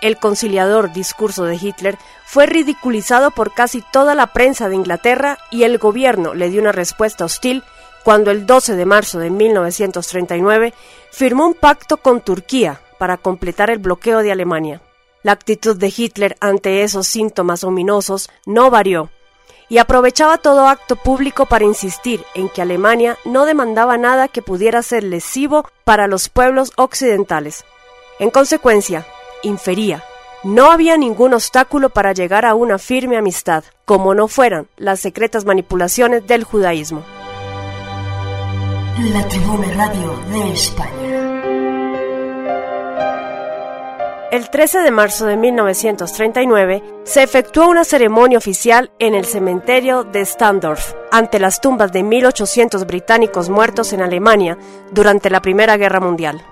El 0.00 0.16
conciliador 0.16 0.92
discurso 0.92 1.44
de 1.44 1.56
Hitler 1.56 1.98
fue 2.24 2.46
ridiculizado 2.46 3.30
por 3.30 3.52
casi 3.52 3.82
toda 3.82 4.14
la 4.14 4.28
prensa 4.28 4.68
de 4.68 4.76
Inglaterra 4.76 5.38
y 5.50 5.64
el 5.64 5.78
gobierno 5.78 6.34
le 6.34 6.48
dio 6.48 6.60
una 6.60 6.72
respuesta 6.72 7.24
hostil 7.24 7.62
cuando 8.02 8.30
el 8.30 8.46
12 8.46 8.76
de 8.76 8.86
marzo 8.86 9.18
de 9.18 9.30
1939 9.30 10.72
firmó 11.10 11.46
un 11.46 11.54
pacto 11.54 11.98
con 11.98 12.22
Turquía 12.22 12.80
para 12.98 13.18
completar 13.18 13.70
el 13.70 13.78
bloqueo 13.78 14.22
de 14.22 14.32
Alemania. 14.32 14.80
La 15.22 15.32
actitud 15.32 15.76
de 15.76 15.92
Hitler 15.94 16.36
ante 16.40 16.82
esos 16.82 17.06
síntomas 17.06 17.62
ominosos 17.62 18.30
no 18.46 18.70
varió 18.70 19.10
y 19.68 19.78
aprovechaba 19.78 20.38
todo 20.38 20.66
acto 20.66 20.96
público 20.96 21.44
para 21.46 21.64
insistir 21.64 22.24
en 22.34 22.48
que 22.48 22.62
Alemania 22.62 23.18
no 23.24 23.44
demandaba 23.44 23.98
nada 23.98 24.28
que 24.28 24.42
pudiera 24.42 24.82
ser 24.82 25.04
lesivo 25.04 25.68
para 25.84 26.08
los 26.08 26.30
pueblos 26.30 26.72
occidentales. 26.76 27.64
En 28.18 28.30
consecuencia, 28.30 29.06
infería, 29.42 30.02
no 30.42 30.70
había 30.70 30.96
ningún 30.96 31.34
obstáculo 31.34 31.90
para 31.90 32.12
llegar 32.12 32.46
a 32.46 32.54
una 32.54 32.78
firme 32.78 33.16
amistad, 33.16 33.64
como 33.84 34.14
no 34.14 34.28
fueran 34.28 34.68
las 34.76 35.00
secretas 35.00 35.44
manipulaciones 35.44 36.26
del 36.26 36.44
judaísmo. 36.44 37.04
La 39.12 39.26
Tribuna 39.28 39.68
Radio 39.74 40.18
de 40.30 40.52
España. 40.52 41.00
El 44.30 44.48
13 44.48 44.78
de 44.80 44.90
marzo 44.92 45.26
de 45.26 45.36
1939 45.36 46.84
se 47.02 47.22
efectuó 47.22 47.68
una 47.68 47.82
ceremonia 47.82 48.38
oficial 48.38 48.92
en 49.00 49.16
el 49.16 49.24
cementerio 49.24 50.04
de 50.04 50.24
Standorf, 50.24 50.94
ante 51.10 51.40
las 51.40 51.60
tumbas 51.60 51.90
de 51.92 52.04
1.800 52.04 52.86
británicos 52.86 53.50
muertos 53.50 53.92
en 53.92 54.02
Alemania 54.02 54.56
durante 54.92 55.30
la 55.30 55.42
Primera 55.42 55.76
Guerra 55.76 55.98
Mundial. 55.98 56.44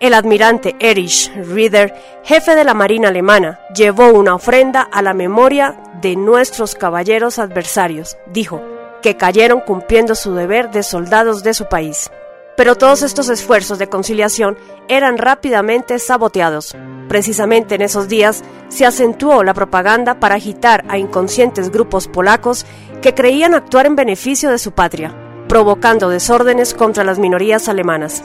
El 0.00 0.14
admirante 0.14 0.76
Erich 0.80 1.30
Rieder, 1.34 1.94
jefe 2.24 2.54
de 2.54 2.64
la 2.64 2.72
Marina 2.72 3.08
alemana, 3.08 3.60
llevó 3.74 4.08
una 4.08 4.34
ofrenda 4.34 4.80
a 4.80 5.02
la 5.02 5.12
memoria 5.12 5.78
de 6.00 6.16
nuestros 6.16 6.74
caballeros 6.74 7.38
adversarios, 7.38 8.16
dijo, 8.32 8.62
que 9.02 9.18
cayeron 9.18 9.60
cumpliendo 9.60 10.14
su 10.14 10.32
deber 10.32 10.70
de 10.70 10.84
soldados 10.84 11.42
de 11.42 11.52
su 11.52 11.66
país. 11.66 12.10
Pero 12.56 12.76
todos 12.76 13.02
estos 13.02 13.28
esfuerzos 13.28 13.78
de 13.78 13.88
conciliación 13.88 14.56
eran 14.88 15.18
rápidamente 15.18 15.98
saboteados. 15.98 16.74
Precisamente 17.10 17.74
en 17.74 17.82
esos 17.82 18.08
días 18.08 18.42
se 18.70 18.86
acentuó 18.86 19.44
la 19.44 19.52
propaganda 19.52 20.18
para 20.18 20.36
agitar 20.36 20.82
a 20.88 20.96
inconscientes 20.96 21.70
grupos 21.70 22.08
polacos 22.08 22.64
que 23.02 23.14
creían 23.14 23.52
actuar 23.52 23.84
en 23.84 23.96
beneficio 23.96 24.50
de 24.50 24.58
su 24.58 24.72
patria, 24.72 25.14
provocando 25.46 26.08
desórdenes 26.08 26.72
contra 26.72 27.04
las 27.04 27.18
minorías 27.18 27.68
alemanas. 27.68 28.24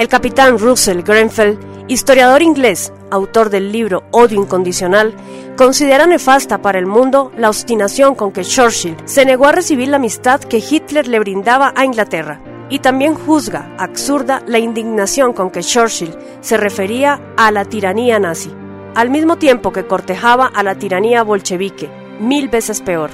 El 0.00 0.08
capitán 0.08 0.58
Russell 0.58 1.02
Grenfell, 1.02 1.58
historiador 1.86 2.40
inglés, 2.40 2.90
autor 3.10 3.50
del 3.50 3.70
libro 3.70 4.04
Odio 4.12 4.40
Incondicional, 4.40 5.14
considera 5.58 6.06
nefasta 6.06 6.62
para 6.62 6.78
el 6.78 6.86
mundo 6.86 7.30
la 7.36 7.50
obstinación 7.50 8.14
con 8.14 8.32
que 8.32 8.42
Churchill 8.42 8.96
se 9.04 9.26
negó 9.26 9.44
a 9.44 9.52
recibir 9.52 9.88
la 9.88 9.96
amistad 9.96 10.40
que 10.40 10.56
Hitler 10.56 11.06
le 11.06 11.18
brindaba 11.18 11.74
a 11.76 11.84
Inglaterra 11.84 12.40
y 12.70 12.78
también 12.78 13.14
juzga 13.14 13.74
absurda 13.76 14.42
la 14.46 14.58
indignación 14.58 15.34
con 15.34 15.50
que 15.50 15.60
Churchill 15.60 16.16
se 16.40 16.56
refería 16.56 17.20
a 17.36 17.50
la 17.50 17.66
tiranía 17.66 18.18
nazi, 18.18 18.50
al 18.94 19.10
mismo 19.10 19.36
tiempo 19.36 19.70
que 19.70 19.86
cortejaba 19.86 20.46
a 20.46 20.62
la 20.62 20.76
tiranía 20.76 21.22
bolchevique, 21.24 21.90
mil 22.18 22.48
veces 22.48 22.80
peor. 22.80 23.10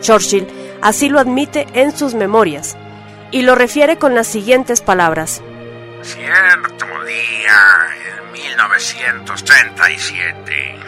Churchill 0.00 0.48
así 0.82 1.08
lo 1.08 1.20
admite 1.20 1.68
en 1.74 1.96
sus 1.96 2.14
memorias 2.14 2.76
y 3.30 3.42
lo 3.42 3.54
refiere 3.54 3.96
con 3.96 4.16
las 4.16 4.26
siguientes 4.26 4.80
palabras. 4.80 5.40
Cierto 6.02 7.04
día, 7.04 7.94
en 8.16 8.32
1937, 8.32 10.80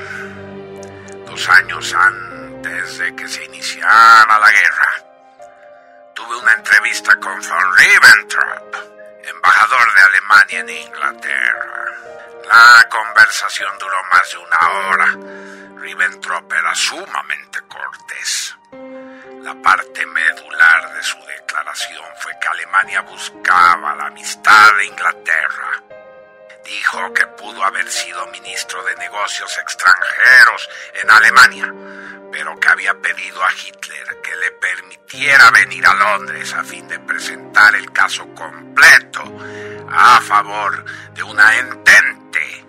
dos 1.26 1.48
años 1.50 1.94
antes 1.94 2.96
de 2.98 3.14
que 3.14 3.28
se 3.28 3.44
iniciara 3.44 4.38
la 4.38 4.50
guerra, 4.50 5.04
tuve 6.14 6.34
una 6.36 6.54
entrevista 6.54 7.14
con 7.16 7.34
von 7.34 7.76
Ribbentrop, 7.76 8.74
embajador 9.24 9.94
de 9.94 10.00
Alemania 10.00 10.60
en 10.60 10.70
Inglaterra. 10.70 11.84
La 12.48 12.88
conversación 12.88 13.70
duró 13.78 14.02
más 14.10 14.30
de 14.30 14.38
una 14.38 14.70
hora. 14.70 15.18
Ribbentrop 15.78 16.50
era 16.52 16.74
sumamente 16.74 17.60
cortés. 17.68 18.56
La 19.42 19.54
parte 19.60 20.06
medular 20.06 20.94
de 20.94 21.02
su 21.02 21.18
declaración 21.26 22.04
fue 22.20 22.32
que 22.40 22.46
Alemania 22.46 23.00
buscaba 23.00 23.96
la 23.96 24.06
amistad 24.06 24.68
de 24.78 24.86
Inglaterra. 24.86 25.82
Dijo 26.64 27.12
que 27.12 27.26
pudo 27.26 27.64
haber 27.64 27.90
sido 27.90 28.24
ministro 28.28 28.84
de 28.84 28.94
Negocios 28.94 29.58
Extranjeros 29.58 30.70
en 31.02 31.10
Alemania, 31.10 31.74
pero 32.30 32.54
que 32.60 32.68
había 32.68 32.94
pedido 32.94 33.42
a 33.42 33.52
Hitler 33.52 34.20
que 34.22 34.36
le 34.36 34.52
permitiera 34.52 35.50
venir 35.50 35.84
a 35.88 35.94
Londres 35.94 36.54
a 36.54 36.62
fin 36.62 36.86
de 36.86 37.00
presentar 37.00 37.74
el 37.74 37.90
caso 37.90 38.24
completo 38.36 39.24
a 39.90 40.20
favor 40.20 40.84
de 41.14 41.22
una 41.24 41.58
entente 41.58 42.64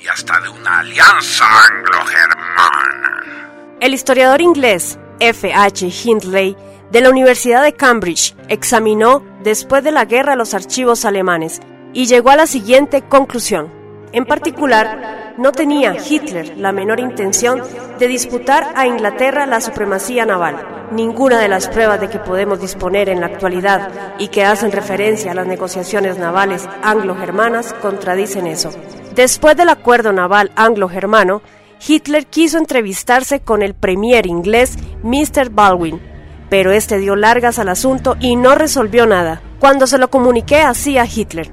y 0.00 0.08
hasta 0.08 0.40
de 0.40 0.48
una 0.48 0.80
alianza 0.80 1.46
anglo-germana. 1.68 3.76
El 3.78 3.94
historiador 3.94 4.40
inglés 4.40 4.98
F. 5.20 5.52
H. 5.52 5.88
Hindley 5.88 6.56
de 6.90 7.00
la 7.00 7.10
Universidad 7.10 7.62
de 7.62 7.72
Cambridge 7.72 8.34
examinó 8.48 9.22
después 9.42 9.82
de 9.82 9.92
la 9.92 10.04
guerra 10.04 10.36
los 10.36 10.54
archivos 10.54 11.04
alemanes 11.04 11.60
y 11.92 12.06
llegó 12.06 12.30
a 12.30 12.36
la 12.36 12.46
siguiente 12.46 13.02
conclusión. 13.02 13.72
En 14.12 14.24
particular, 14.24 15.34
no 15.38 15.52
tenía 15.52 15.96
Hitler 15.96 16.56
la 16.56 16.72
menor 16.72 17.00
intención 17.00 17.62
de 17.98 18.08
disputar 18.08 18.72
a 18.74 18.86
Inglaterra 18.86 19.46
la 19.46 19.60
supremacía 19.60 20.24
naval. 20.24 20.88
Ninguna 20.92 21.40
de 21.40 21.48
las 21.48 21.68
pruebas 21.68 22.00
de 22.00 22.08
que 22.08 22.18
podemos 22.18 22.60
disponer 22.60 23.08
en 23.08 23.20
la 23.20 23.26
actualidad 23.26 24.14
y 24.18 24.28
que 24.28 24.44
hacen 24.44 24.72
referencia 24.72 25.32
a 25.32 25.34
las 25.34 25.46
negociaciones 25.46 26.18
navales 26.18 26.68
anglo-germanas 26.82 27.72
contradicen 27.74 28.46
eso. 28.46 28.70
Después 29.14 29.56
del 29.56 29.70
acuerdo 29.70 30.12
naval 30.12 30.52
anglo-germano, 30.54 31.42
Hitler 31.84 32.26
quiso 32.26 32.58
entrevistarse 32.58 33.40
con 33.40 33.62
el 33.62 33.74
premier 33.74 34.26
inglés 34.26 34.76
Mr. 35.02 35.50
Baldwin, 35.50 36.00
pero 36.48 36.72
este 36.72 36.98
dio 36.98 37.16
largas 37.16 37.58
al 37.58 37.68
asunto 37.68 38.16
y 38.20 38.36
no 38.36 38.54
resolvió 38.54 39.06
nada. 39.06 39.42
Cuando 39.58 39.86
se 39.86 39.98
lo 39.98 40.10
comuniqué 40.10 40.60
así 40.60 40.98
a 40.98 41.04
Hitler, 41.04 41.50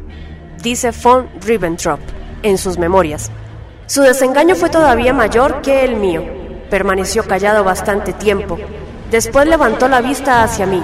dice 0.61 0.91
von 0.91 1.29
Ribbentrop 1.41 1.99
en 2.41 2.57
sus 2.57 2.77
memorias. 2.77 3.31
Su 3.85 4.01
desengaño 4.01 4.55
fue 4.55 4.69
todavía 4.69 5.13
mayor 5.13 5.61
que 5.61 5.83
el 5.83 5.97
mío. 5.97 6.23
Permaneció 6.69 7.23
callado 7.25 7.63
bastante 7.63 8.13
tiempo. 8.13 8.57
Después 9.11 9.47
levantó 9.47 9.87
la 9.87 10.01
vista 10.01 10.43
hacia 10.43 10.65
mí. 10.65 10.81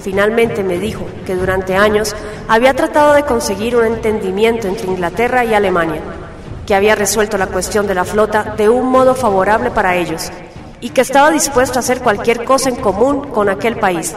Finalmente 0.00 0.62
me 0.62 0.78
dijo 0.78 1.06
que 1.24 1.34
durante 1.34 1.76
años 1.76 2.14
había 2.48 2.74
tratado 2.74 3.14
de 3.14 3.22
conseguir 3.22 3.76
un 3.76 3.86
entendimiento 3.86 4.68
entre 4.68 4.86
Inglaterra 4.86 5.44
y 5.44 5.54
Alemania, 5.54 6.02
que 6.66 6.74
había 6.74 6.94
resuelto 6.94 7.38
la 7.38 7.46
cuestión 7.46 7.86
de 7.86 7.94
la 7.94 8.04
flota 8.04 8.54
de 8.56 8.68
un 8.68 8.90
modo 8.90 9.14
favorable 9.14 9.70
para 9.70 9.96
ellos 9.96 10.30
y 10.80 10.90
que 10.90 11.00
estaba 11.00 11.30
dispuesto 11.30 11.78
a 11.78 11.80
hacer 11.80 12.00
cualquier 12.00 12.44
cosa 12.44 12.68
en 12.68 12.76
común 12.76 13.28
con 13.30 13.48
aquel 13.48 13.76
país, 13.78 14.14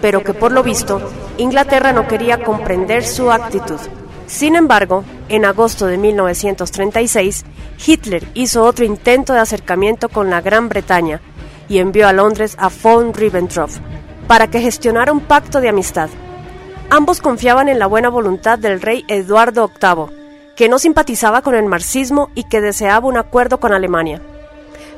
pero 0.00 0.22
que 0.22 0.34
por 0.34 0.52
lo 0.52 0.62
visto 0.62 1.00
Inglaterra 1.38 1.92
no 1.92 2.06
quería 2.08 2.42
comprender 2.42 3.04
su 3.04 3.30
actitud. 3.30 3.78
Sin 4.26 4.56
embargo, 4.56 5.04
en 5.28 5.44
agosto 5.44 5.86
de 5.86 5.98
1936, 5.98 7.44
Hitler 7.86 8.26
hizo 8.34 8.64
otro 8.64 8.84
intento 8.84 9.32
de 9.32 9.40
acercamiento 9.40 10.08
con 10.08 10.30
la 10.30 10.40
Gran 10.40 10.68
Bretaña 10.68 11.20
y 11.68 11.78
envió 11.78 12.08
a 12.08 12.12
Londres 12.12 12.56
a 12.58 12.70
von 12.82 13.12
Ribbentrop 13.12 13.70
para 14.26 14.48
que 14.48 14.60
gestionara 14.60 15.12
un 15.12 15.20
pacto 15.20 15.60
de 15.60 15.68
amistad. 15.68 16.08
Ambos 16.90 17.20
confiaban 17.20 17.68
en 17.68 17.78
la 17.78 17.86
buena 17.86 18.08
voluntad 18.08 18.58
del 18.58 18.80
rey 18.80 19.04
Eduardo 19.08 19.70
VIII, 19.80 20.25
que 20.56 20.68
no 20.68 20.78
simpatizaba 20.78 21.42
con 21.42 21.54
el 21.54 21.66
marxismo 21.66 22.30
y 22.34 22.44
que 22.44 22.60
deseaba 22.60 23.06
un 23.06 23.18
acuerdo 23.18 23.60
con 23.60 23.72
Alemania. 23.72 24.20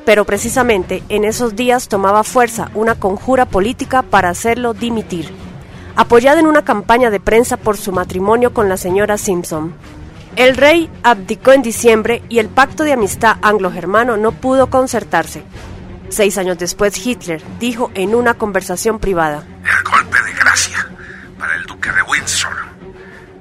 Pero 0.05 0.25
precisamente 0.25 1.03
en 1.09 1.25
esos 1.25 1.55
días 1.55 1.87
tomaba 1.87 2.23
fuerza 2.23 2.71
una 2.73 2.95
conjura 2.95 3.45
política 3.45 4.01
para 4.01 4.29
hacerlo 4.29 4.73
dimitir 4.73 5.31
apoyada 5.99 6.39
en 6.39 6.47
una 6.47 6.63
campaña 6.63 7.09
de 7.09 7.19
prensa 7.19 7.57
por 7.57 7.75
su 7.75 7.91
matrimonio 7.91 8.53
con 8.53 8.69
la 8.69 8.77
señora 8.77 9.17
Simpson. 9.17 9.73
El 10.37 10.55
rey 10.55 10.89
abdicó 11.03 11.51
en 11.51 11.61
diciembre 11.61 12.23
y 12.29 12.39
el 12.39 12.47
pacto 12.47 12.85
de 12.85 12.93
amistad 12.93 13.35
anglo-germano 13.41 14.15
no 14.15 14.31
pudo 14.31 14.69
concertarse. 14.69 15.43
Seis 16.07 16.37
años 16.37 16.57
después, 16.57 17.05
Hitler 17.05 17.43
dijo 17.59 17.91
en 17.95 18.15
una 18.15 18.35
conversación 18.35 18.99
privada: 18.99 19.43
El 19.65 19.91
golpe 19.91 20.21
de 20.23 20.33
gracia 20.39 20.87
para 21.37 21.55
el 21.57 21.63
duque 21.63 21.91
de 21.91 22.01
Windsor 22.03 22.68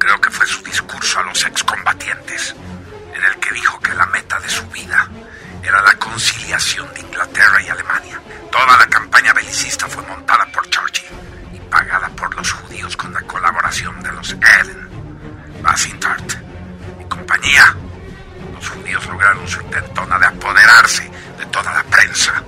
lo 0.09 0.21
que 0.21 0.31
fue 0.31 0.47
su 0.47 0.63
discurso 0.63 1.21
a 1.21 1.23
los 1.25 1.45
excombatientes, 1.45 2.55
en 3.15 3.25
el 3.25 3.37
que 3.39 3.55
dijo 3.55 3.79
que 3.81 3.95
la 3.95 4.07
meta 4.07 4.41
de 4.41 4.49
su 4.49 4.67
vida 4.69 5.09
era 5.63 5.83
la 5.83 5.95
conciliación 5.95 6.93
de 6.95 7.01
Inglaterra 7.01 7.61
y 7.61 7.69
Alemania. 7.69 8.21
Toda 8.51 8.77
la 8.79 8.87
campaña 8.87 9.33
belicista 9.35 9.87
fue 9.87 10.03
montada 10.07 10.47
por 10.47 10.69
Churchill 10.71 11.09
y 11.53 11.59
pagada 11.61 12.09
por 12.11 12.35
los 12.35 12.51
judíos 12.53 12.97
con 12.97 13.13
la 13.13 13.21
colaboración 13.23 14.03
de 14.03 14.13
los 14.13 14.33
Eden, 14.33 14.89
Basintart 15.63 16.33
y 17.01 17.05
compañía. 17.05 17.77
Los 18.55 18.69
judíos 18.71 19.07
lograron 19.07 19.47
su 19.47 19.61
intentona 19.61 20.19
de 20.19 20.27
apoderarse 20.27 21.11
de 21.39 21.47
toda 21.47 21.73
la 21.73 21.83
prensa 21.85 22.43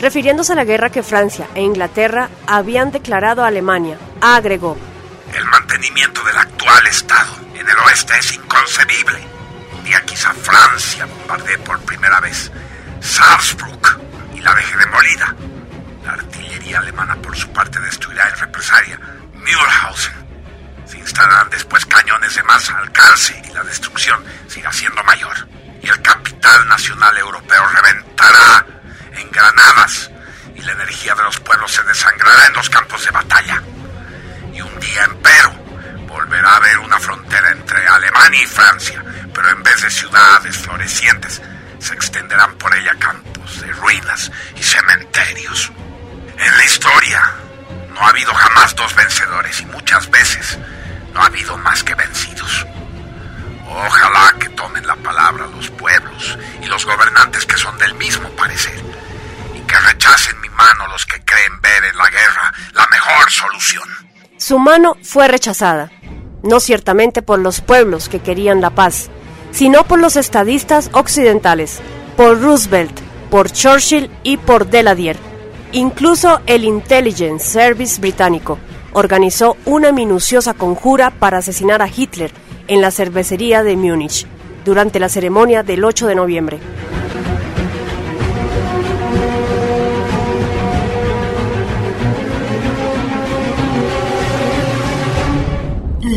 refiriéndose 0.00 0.52
a 0.52 0.56
la 0.56 0.64
guerra 0.64 0.90
que 0.90 1.02
Francia 1.02 1.48
e 1.54 1.62
Inglaterra 1.62 2.28
habían 2.46 2.90
declarado 2.90 3.42
a 3.42 3.46
Alemania, 3.46 3.96
agregó, 4.20 4.76
el 5.34 5.44
mantenimiento 5.46 6.22
del 6.22 6.38
actual 6.38 6.86
Estado 6.86 7.36
en 7.56 7.68
el 7.68 7.76
oeste 7.78 8.16
es 8.16 8.34
inconcebible. 8.34 9.26
Un 9.72 9.82
día 9.82 10.00
quizá 10.02 10.32
Francia 10.32 11.06
bombardee 11.06 11.58
por 11.58 11.80
primera 11.80 12.20
vez 12.20 12.52
Salzburg 13.00 13.98
y 14.32 14.40
la 14.40 14.54
deje 14.54 14.76
demolida. 14.76 15.34
La 16.04 16.12
artillería 16.12 16.78
alemana 16.78 17.16
por 17.16 17.36
su 17.36 17.52
parte 17.52 17.80
destruirá 17.80 18.28
en 18.28 18.36
represalia 18.36 19.00
Mühlhausen. 19.34 20.14
Se 20.86 20.98
instalarán 20.98 21.50
después 21.50 21.84
cañones 21.84 22.36
de 22.36 22.42
más 22.44 22.70
alcance 22.70 23.42
y 23.44 23.52
la 23.52 23.64
destrucción 23.64 24.24
siga 24.46 24.72
siendo 24.72 25.02
mayor. 25.02 25.48
Y 25.82 25.88
el 25.88 26.00
capital 26.00 26.68
nacional 26.68 27.18
europeo 27.18 27.66
reventará 27.66 28.66
en 29.14 29.28
granadas 29.32 30.12
y 30.54 30.62
la 30.62 30.72
energía 30.72 31.16
de 31.16 31.24
los 31.24 31.40
pueblos 31.40 31.72
se 31.72 31.82
desangrará 31.82 32.46
en 32.46 32.52
los 32.52 32.70
campos 32.70 33.04
de 33.04 33.10
batalla. 33.10 33.60
Y 34.54 34.60
un 34.60 34.80
día, 34.80 35.04
empero, 35.04 35.50
volverá 36.06 36.50
a 36.52 36.56
haber 36.56 36.78
una 36.78 36.98
frontera 37.00 37.50
entre 37.50 37.86
Alemania 37.86 38.42
y 38.42 38.46
Francia, 38.46 39.04
pero 39.34 39.50
en 39.50 39.62
vez 39.62 39.82
de 39.82 39.90
ciudades 39.90 40.56
florecientes, 40.56 41.42
se 41.80 41.92
extenderán 41.92 42.56
por 42.56 42.74
ella 42.74 42.94
campos 42.98 43.60
de 43.60 43.72
ruinas 43.72 44.30
y 44.56 44.62
cementerios. 44.62 45.72
En 46.38 46.56
la 46.56 46.64
historia 46.64 47.32
no 47.90 48.00
ha 48.00 48.08
habido 48.10 48.32
jamás 48.32 48.74
dos 48.76 48.94
vencedores 48.94 49.60
y 49.60 49.66
muchas 49.66 50.08
veces 50.10 50.58
no 51.12 51.20
ha 51.20 51.26
habido 51.26 51.56
más 51.58 51.82
que 51.82 51.94
vencidos. 51.94 52.66
Ojalá 53.66 54.34
que 54.38 54.48
tomen 54.50 54.86
la 54.86 54.96
palabra 54.96 55.46
los 55.48 55.68
pueblos 55.70 56.38
y 56.62 56.66
los 56.66 56.86
gobernantes 56.86 57.44
que 57.44 57.56
son 57.56 57.76
del 57.78 57.94
mismo 57.94 58.30
parecer 58.36 58.80
y 59.54 59.60
que 59.60 59.78
rechacen 59.80 60.40
mi 60.40 60.48
mano 60.50 60.86
los 60.88 61.04
que 61.06 61.22
creen 61.24 61.60
ver 61.60 61.84
en 61.84 61.96
la 61.96 62.08
guerra 62.08 62.52
la 62.72 62.86
mejor 62.86 63.30
solución. 63.30 64.13
Su 64.36 64.58
mano 64.58 64.96
fue 65.00 65.28
rechazada, 65.28 65.92
no 66.42 66.58
ciertamente 66.58 67.22
por 67.22 67.38
los 67.38 67.60
pueblos 67.60 68.08
que 68.08 68.18
querían 68.18 68.60
la 68.60 68.70
paz, 68.70 69.08
sino 69.52 69.84
por 69.84 70.00
los 70.00 70.16
estadistas 70.16 70.90
occidentales, 70.92 71.78
por 72.16 72.40
Roosevelt, 72.40 72.98
por 73.30 73.52
Churchill 73.52 74.10
y 74.24 74.36
por 74.36 74.66
Deladier. 74.66 75.16
Incluso 75.70 76.40
el 76.46 76.64
Intelligence 76.64 77.46
Service 77.46 78.00
británico 78.00 78.58
organizó 78.92 79.56
una 79.66 79.92
minuciosa 79.92 80.54
conjura 80.54 81.10
para 81.10 81.38
asesinar 81.38 81.80
a 81.80 81.88
Hitler 81.88 82.32
en 82.66 82.80
la 82.80 82.90
cervecería 82.90 83.62
de 83.62 83.76
Múnich 83.76 84.26
durante 84.64 84.98
la 84.98 85.08
ceremonia 85.08 85.62
del 85.62 85.84
8 85.84 86.08
de 86.08 86.14
noviembre. 86.16 86.58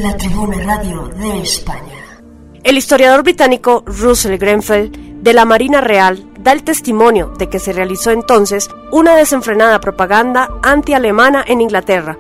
La 0.02 0.16
Tribuna 0.16 0.58
Radio 0.64 1.10
de 1.18 1.42
España. 1.42 2.22
El 2.64 2.78
historiador 2.78 3.24
británico 3.24 3.84
Russell 3.88 4.38
Grenfell 4.38 4.92
de 5.24 5.34
la 5.34 5.44
Marina 5.44 5.82
Real 5.82 6.24
da 6.40 6.52
el 6.52 6.64
testimonio 6.64 7.34
de 7.40 7.50
que 7.50 7.58
se 7.58 7.74
realizó 7.74 8.12
entonces 8.12 8.70
una 8.92 9.16
desenfrenada 9.16 9.80
propaganda 9.80 10.52
anti-alemana 10.62 11.44
en 11.48 11.62
Inglaterra 11.62 12.16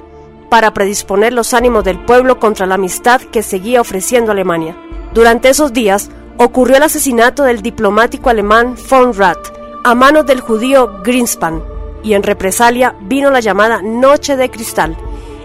para 0.49 0.73
predisponer 0.73 1.33
los 1.33 1.53
ánimos 1.53 1.83
del 1.83 2.03
pueblo 2.03 2.39
contra 2.39 2.65
la 2.65 2.75
amistad 2.75 3.21
que 3.21 3.43
seguía 3.43 3.81
ofreciendo 3.81 4.31
Alemania. 4.31 4.75
Durante 5.13 5.49
esos 5.49 5.71
días 5.71 6.09
ocurrió 6.37 6.77
el 6.77 6.83
asesinato 6.83 7.43
del 7.43 7.61
diplomático 7.61 8.31
alemán 8.31 8.75
von 8.89 9.13
Rath 9.13 9.53
a 9.83 9.93
manos 9.93 10.25
del 10.25 10.41
judío 10.41 11.03
Greenspan 11.03 11.61
y 12.01 12.13
en 12.13 12.23
represalia 12.23 12.95
vino 13.01 13.29
la 13.29 13.39
llamada 13.39 13.81
Noche 13.83 14.35
de 14.35 14.49
Cristal, 14.49 14.97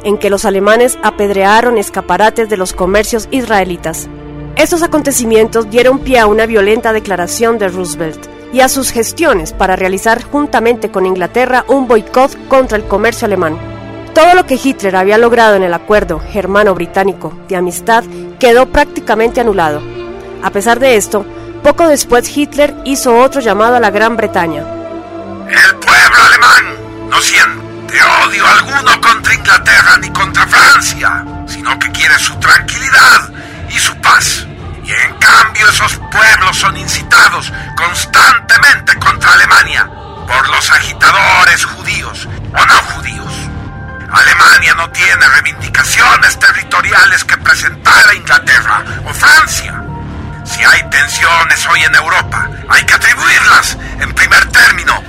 en 0.05 0.19
que 0.19 0.31
los 0.31 0.45
alemanes 0.45 0.99
apedrearon 1.03 1.79
escaparates 1.79 2.49
de 2.49 2.57
los 2.57 2.73
comercios 2.73 3.29
israelitas. 3.31 4.09
Estos 4.57 4.83
acontecimientos 4.83 5.71
dieron 5.71 6.01
pie 6.01 6.19
a 6.19 6.27
una 6.27 6.47
violenta 6.47 6.93
declaración 6.93 7.59
de 7.59 7.69
Roosevelt 7.69 8.27
y 8.53 8.61
a 8.61 8.69
sus 8.69 8.91
gestiones 8.91 9.53
para 9.53 9.77
realizar 9.77 10.23
juntamente 10.23 10.91
con 10.91 11.07
Inglaterra 11.07 11.65
un 11.69 11.89
boicot 11.89 12.49
contra 12.49 12.77
el 12.77 12.85
comercio 12.85 13.27
alemán. 13.27 13.59
Todo 14.15 14.35
lo 14.35 14.45
que 14.45 14.61
Hitler 14.63 14.95
había 14.95 15.17
logrado 15.17 15.57
en 15.57 15.63
el 15.63 15.73
acuerdo 15.73 16.21
germano-británico 16.21 17.33
de 17.49 17.57
amistad 17.57 18.05
quedó 18.39 18.67
prácticamente 18.67 19.41
anulado. 19.41 19.81
A 20.43 20.51
pesar 20.51 20.79
de 20.81 20.97
esto, 20.97 21.25
poco 21.63 21.89
después 21.89 22.37
Hitler 22.37 22.75
hizo 22.85 23.17
otro 23.19 23.41
llamado 23.41 23.77
a 23.77 23.81
la 23.81 23.91
Gran 23.91 24.17
Bretaña. 24.17 24.67
El 25.49 25.77
pueblo 25.77 26.17
alemán 26.29 27.09
no 27.09 27.21
siente 27.21 27.72
odio 28.01 28.47
alguno 28.47 29.01
contra 29.01 29.35
Inglaterra 29.35 29.99
ni 29.99 30.11
contra 30.11 30.47
Francia, 30.47 31.25
sino 31.47 31.79
que 31.79 31.91
quiere 31.91 32.19
su 32.19 32.39
tranquilidad 32.39 33.31
y 33.71 33.79
su 33.79 33.95
paz. 34.01 34.47
Y 34.85 34.93
en 34.93 35.15
cambio 35.19 35.69
esos 35.69 35.97
pueblos 36.11 36.57
son 36.57 36.77
incitados 36.77 37.53
constantemente 37.77 38.95
contra 38.97 39.35
Alemania 39.35 39.89
por 40.27 40.49
los 40.49 40.71
agitadores 40.71 41.65
judíos 41.65 42.27
o 42.27 42.67
no 42.67 42.75
judíos. 42.95 43.33
Alemania 44.13 44.75
no 44.75 44.91
tiene 44.91 45.27
reivindicaciones 45.27 46.39
territoriales 46.39 47.25
que 47.25 47.39
presentar 47.39 48.09
a 48.09 48.15
Inglaterra 48.15 48.85
o 49.07 49.15
Francia. 49.15 49.83
Si 50.45 50.63
hay 50.63 50.91
tensiones 50.91 51.67
hoy 51.67 51.83
en 51.83 51.95
Europa, 51.95 52.49
hay 52.69 52.85
que 52.85 52.95
atribuirlas, 52.95 53.79
en 54.01 54.13
primer 54.13 54.47
término, 54.51 55.02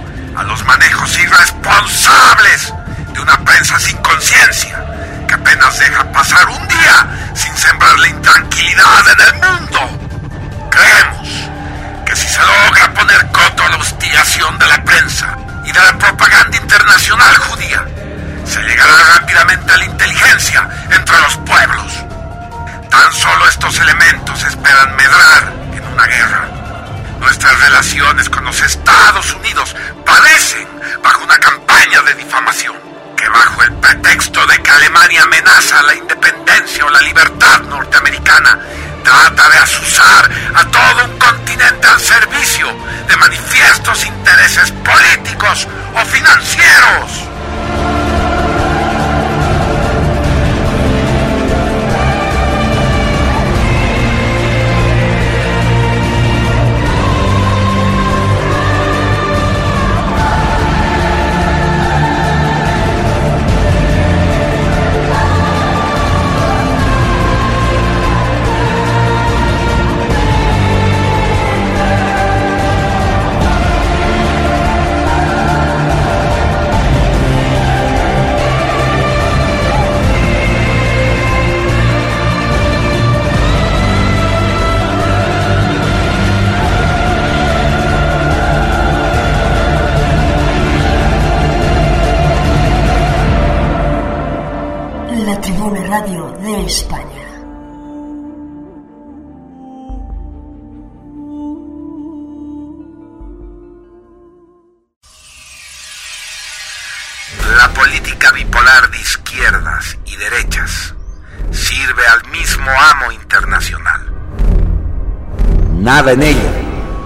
Nada 116.04 116.16
en 116.16 116.24
ella 116.24 116.52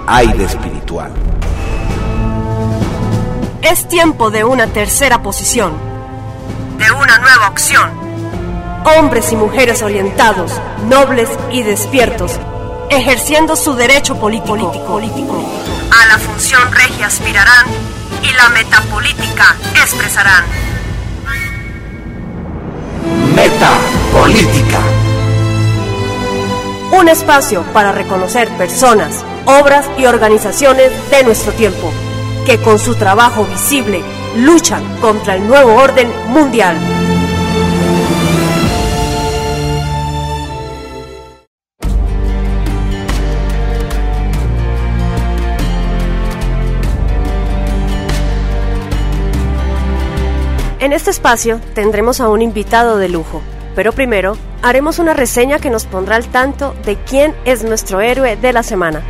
aire 0.08 0.46
espiritual. 0.46 1.12
Es 3.62 3.88
tiempo 3.88 4.32
de 4.32 4.44
una 4.44 4.66
tercera 4.66 5.22
posición, 5.22 5.74
de 6.80 6.92
una 6.92 7.20
nueva 7.20 7.50
opción. 7.50 7.92
Hombres 8.98 9.32
y 9.32 9.36
mujeres 9.36 9.84
orientados, 9.84 10.52
nobles 10.90 11.30
y 11.52 11.62
despiertos, 11.62 12.40
ejerciendo 12.90 13.56
su 13.56 13.76
derecho 13.76 14.20
político. 14.20 14.84
político. 14.88 15.46
A 15.92 16.06
la 16.08 16.18
función 16.18 16.72
regia 16.72 17.06
aspirarán 17.06 17.68
y 18.24 18.34
la 18.34 18.50
metapolítica 18.50 19.56
expresarán. 19.76 20.44
Metapolítica. 23.36 24.87
Un 27.00 27.10
espacio 27.10 27.64
para 27.74 27.92
reconocer 27.92 28.50
personas, 28.58 29.24
obras 29.46 29.88
y 30.00 30.08
organizaciones 30.08 30.92
de 31.12 31.24
nuestro 31.24 31.54
tiempo, 31.54 31.92
que 32.44 32.58
con 32.58 32.80
su 32.80 32.96
trabajo 32.96 33.46
visible 33.46 34.02
luchan 34.36 34.84
contra 35.00 35.36
el 35.36 35.48
nuevo 35.48 35.76
orden 35.76 36.10
mundial. 36.30 36.76
En 50.80 50.94
este 50.94 51.12
espacio 51.12 51.62
tendremos 51.76 52.20
a 52.22 52.30
un 52.30 52.42
invitado 52.42 52.98
de 52.98 53.10
lujo, 53.10 53.44
pero 53.78 53.92
primero 53.92 54.36
haremos 54.64 54.98
una 54.98 55.14
reseña 55.14 55.60
que 55.60 55.70
nos 55.70 55.86
pondrá 55.86 56.16
al 56.16 56.26
tanto 56.26 56.74
de 56.84 56.96
quién 56.96 57.36
es 57.46 57.64
nuestro 57.64 58.02
héroe 58.02 58.36
de 58.36 58.52
la 58.52 58.64
semana. 58.64 59.04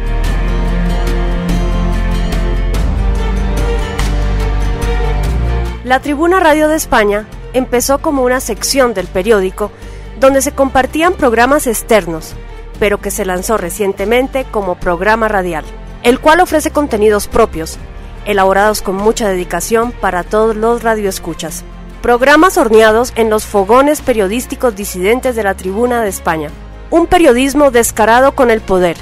La 5.86 6.02
Tribuna 6.02 6.42
Radio 6.42 6.68
de 6.68 6.76
España 6.76 7.26
empezó 7.54 8.00
como 8.00 8.24
una 8.24 8.42
sección 8.42 8.94
del 8.94 9.08
periódico 9.08 9.72
donde 10.20 10.42
se 10.42 10.52
compartían 10.52 11.14
programas 11.14 11.66
externos, 11.66 12.34
pero 12.78 13.00
que 13.00 13.10
se 13.10 13.24
lanzó 13.24 13.56
recientemente 13.56 14.44
como 14.52 14.76
programa 14.76 15.30
radial, 15.30 15.64
el 16.04 16.20
cual 16.20 16.42
ofrece 16.42 16.72
contenidos 16.72 17.30
propios, 17.30 17.78
elaborados 18.26 18.82
con 18.82 18.98
mucha 18.98 19.30
dedicación 19.30 19.94
para 19.94 20.26
todos 20.26 20.58
los 20.58 20.84
radioescuchas. 20.84 21.64
Programas 22.02 22.58
horneados 22.58 23.12
en 23.16 23.30
los 23.30 23.46
fogones 23.46 24.02
periodísticos 24.02 24.76
disidentes 24.76 25.36
de 25.36 25.44
la 25.44 25.56
Tribuna 25.56 26.02
de 26.02 26.10
España. 26.10 26.50
Un 26.90 27.08
periodismo 27.08 27.72
descarado 27.72 28.34
con 28.34 28.52
el 28.52 28.62
poder, 28.62 28.98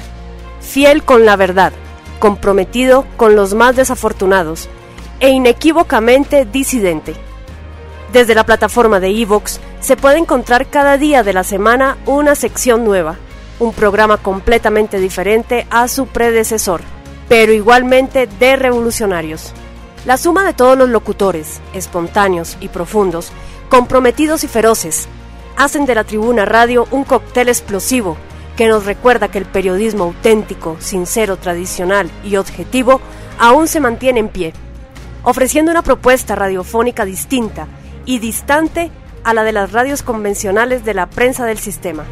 fiel 0.60 1.02
con 1.02 1.24
la 1.24 1.36
verdad, 1.36 1.72
comprometido 2.18 3.04
con 3.16 3.36
los 3.36 3.54
más 3.54 3.76
desafortunados 3.76 4.68
e 5.20 5.30
inequívocamente 5.30 6.44
disidente. 6.44 7.14
Desde 8.12 8.34
la 8.34 8.44
plataforma 8.44 8.98
de 8.98 9.10
Evox 9.10 9.60
se 9.80 9.96
puede 9.96 10.18
encontrar 10.18 10.66
cada 10.68 10.96
día 10.96 11.22
de 11.22 11.32
la 11.32 11.44
semana 11.44 11.96
una 12.06 12.34
sección 12.34 12.84
nueva, 12.84 13.16
un 13.60 13.72
programa 13.72 14.16
completamente 14.16 14.98
diferente 14.98 15.66
a 15.70 15.88
su 15.88 16.06
predecesor 16.06 16.80
pero 17.28 17.52
igualmente 17.52 18.26
de 18.26 18.56
revolucionarios. 18.56 19.52
La 20.06 20.16
suma 20.16 20.44
de 20.44 20.54
todos 20.54 20.78
los 20.78 20.88
locutores, 20.88 21.60
espontáneos 21.74 22.56
y 22.60 22.68
profundos, 22.68 23.32
comprometidos 23.68 24.44
y 24.44 24.48
feroces, 24.48 25.08
hacen 25.56 25.84
de 25.84 25.96
la 25.96 26.04
tribuna 26.04 26.44
radio 26.44 26.86
un 26.92 27.02
cóctel 27.02 27.48
explosivo 27.48 28.16
que 28.56 28.68
nos 28.68 28.86
recuerda 28.86 29.32
que 29.32 29.38
el 29.38 29.46
periodismo 29.46 30.04
auténtico, 30.04 30.76
sincero, 30.78 31.38
tradicional 31.38 32.08
y 32.22 32.36
objetivo 32.36 33.00
aún 33.40 33.66
se 33.66 33.80
mantiene 33.80 34.20
en 34.20 34.28
pie, 34.28 34.52
ofreciendo 35.24 35.72
una 35.72 35.82
propuesta 35.82 36.36
radiofónica 36.36 37.04
distinta 37.04 37.66
y 38.04 38.20
distante 38.20 38.92
a 39.24 39.34
la 39.34 39.42
de 39.42 39.50
las 39.50 39.72
radios 39.72 40.04
convencionales 40.04 40.84
de 40.84 40.94
la 40.94 41.06
prensa 41.10 41.46
del 41.46 41.58
sistema. 41.58 42.04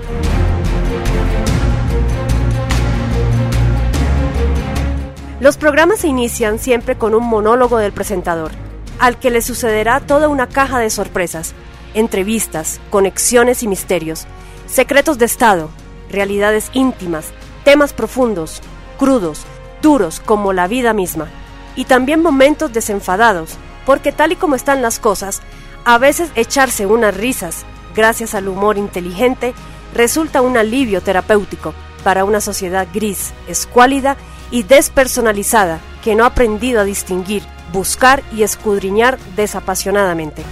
Los 5.44 5.58
programas 5.58 6.00
se 6.00 6.08
inician 6.08 6.58
siempre 6.58 6.96
con 6.96 7.14
un 7.14 7.28
monólogo 7.28 7.76
del 7.76 7.92
presentador, 7.92 8.50
al 8.98 9.18
que 9.18 9.28
le 9.28 9.42
sucederá 9.42 10.00
toda 10.00 10.28
una 10.28 10.48
caja 10.48 10.78
de 10.78 10.88
sorpresas, 10.88 11.52
entrevistas, 11.92 12.80
conexiones 12.88 13.62
y 13.62 13.68
misterios, 13.68 14.24
secretos 14.64 15.18
de 15.18 15.26
Estado, 15.26 15.68
realidades 16.08 16.70
íntimas, 16.72 17.26
temas 17.62 17.92
profundos, 17.92 18.62
crudos, 18.98 19.42
duros 19.82 20.18
como 20.18 20.54
la 20.54 20.66
vida 20.66 20.94
misma, 20.94 21.28
y 21.76 21.84
también 21.84 22.22
momentos 22.22 22.72
desenfadados, 22.72 23.58
porque 23.84 24.12
tal 24.12 24.32
y 24.32 24.36
como 24.36 24.54
están 24.54 24.80
las 24.80 24.98
cosas, 24.98 25.42
a 25.84 25.98
veces 25.98 26.30
echarse 26.36 26.86
unas 26.86 27.14
risas, 27.14 27.66
gracias 27.94 28.34
al 28.34 28.48
humor 28.48 28.78
inteligente, 28.78 29.52
resulta 29.92 30.40
un 30.40 30.56
alivio 30.56 31.02
terapéutico 31.02 31.74
para 32.02 32.24
una 32.24 32.40
sociedad 32.40 32.88
gris, 32.94 33.34
escuálida 33.46 34.16
y 34.54 34.62
despersonalizada 34.62 35.80
que 36.04 36.14
no 36.14 36.22
ha 36.22 36.28
aprendido 36.28 36.80
a 36.80 36.84
distinguir, 36.84 37.42
buscar 37.72 38.22
y 38.32 38.44
escudriñar 38.44 39.18
desapasionadamente. 39.34 40.44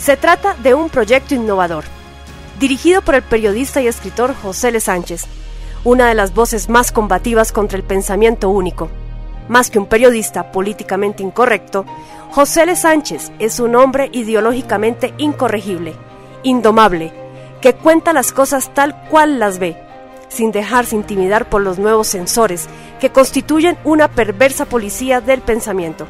Se 0.00 0.16
trata 0.16 0.54
de 0.54 0.74
un 0.74 0.90
proyecto 0.90 1.36
innovador, 1.36 1.84
dirigido 2.58 3.00
por 3.02 3.14
el 3.14 3.22
periodista 3.22 3.80
y 3.80 3.86
escritor 3.86 4.34
José 4.34 4.70
L. 4.70 4.80
Sánchez, 4.80 5.26
una 5.84 6.08
de 6.08 6.16
las 6.16 6.34
voces 6.34 6.68
más 6.68 6.90
combativas 6.90 7.52
contra 7.52 7.78
el 7.78 7.84
pensamiento 7.84 8.50
único. 8.50 8.90
Más 9.48 9.70
que 9.70 9.78
un 9.78 9.86
periodista 9.86 10.50
políticamente 10.50 11.22
incorrecto, 11.22 11.86
José 12.32 12.64
L. 12.64 12.74
Sánchez 12.74 13.30
es 13.38 13.60
un 13.60 13.76
hombre 13.76 14.10
ideológicamente 14.12 15.14
incorregible, 15.16 15.94
indomable, 16.42 17.21
que 17.62 17.74
cuenta 17.74 18.12
las 18.12 18.32
cosas 18.32 18.74
tal 18.74 18.94
cual 19.08 19.38
las 19.38 19.58
ve, 19.58 19.76
sin 20.28 20.52
dejarse 20.52 20.96
intimidar 20.96 21.48
por 21.48 21.62
los 21.62 21.78
nuevos 21.78 22.08
sensores 22.08 22.68
que 23.00 23.10
constituyen 23.10 23.78
una 23.84 24.08
perversa 24.08 24.66
policía 24.66 25.22
del 25.22 25.40
pensamiento. 25.40 26.06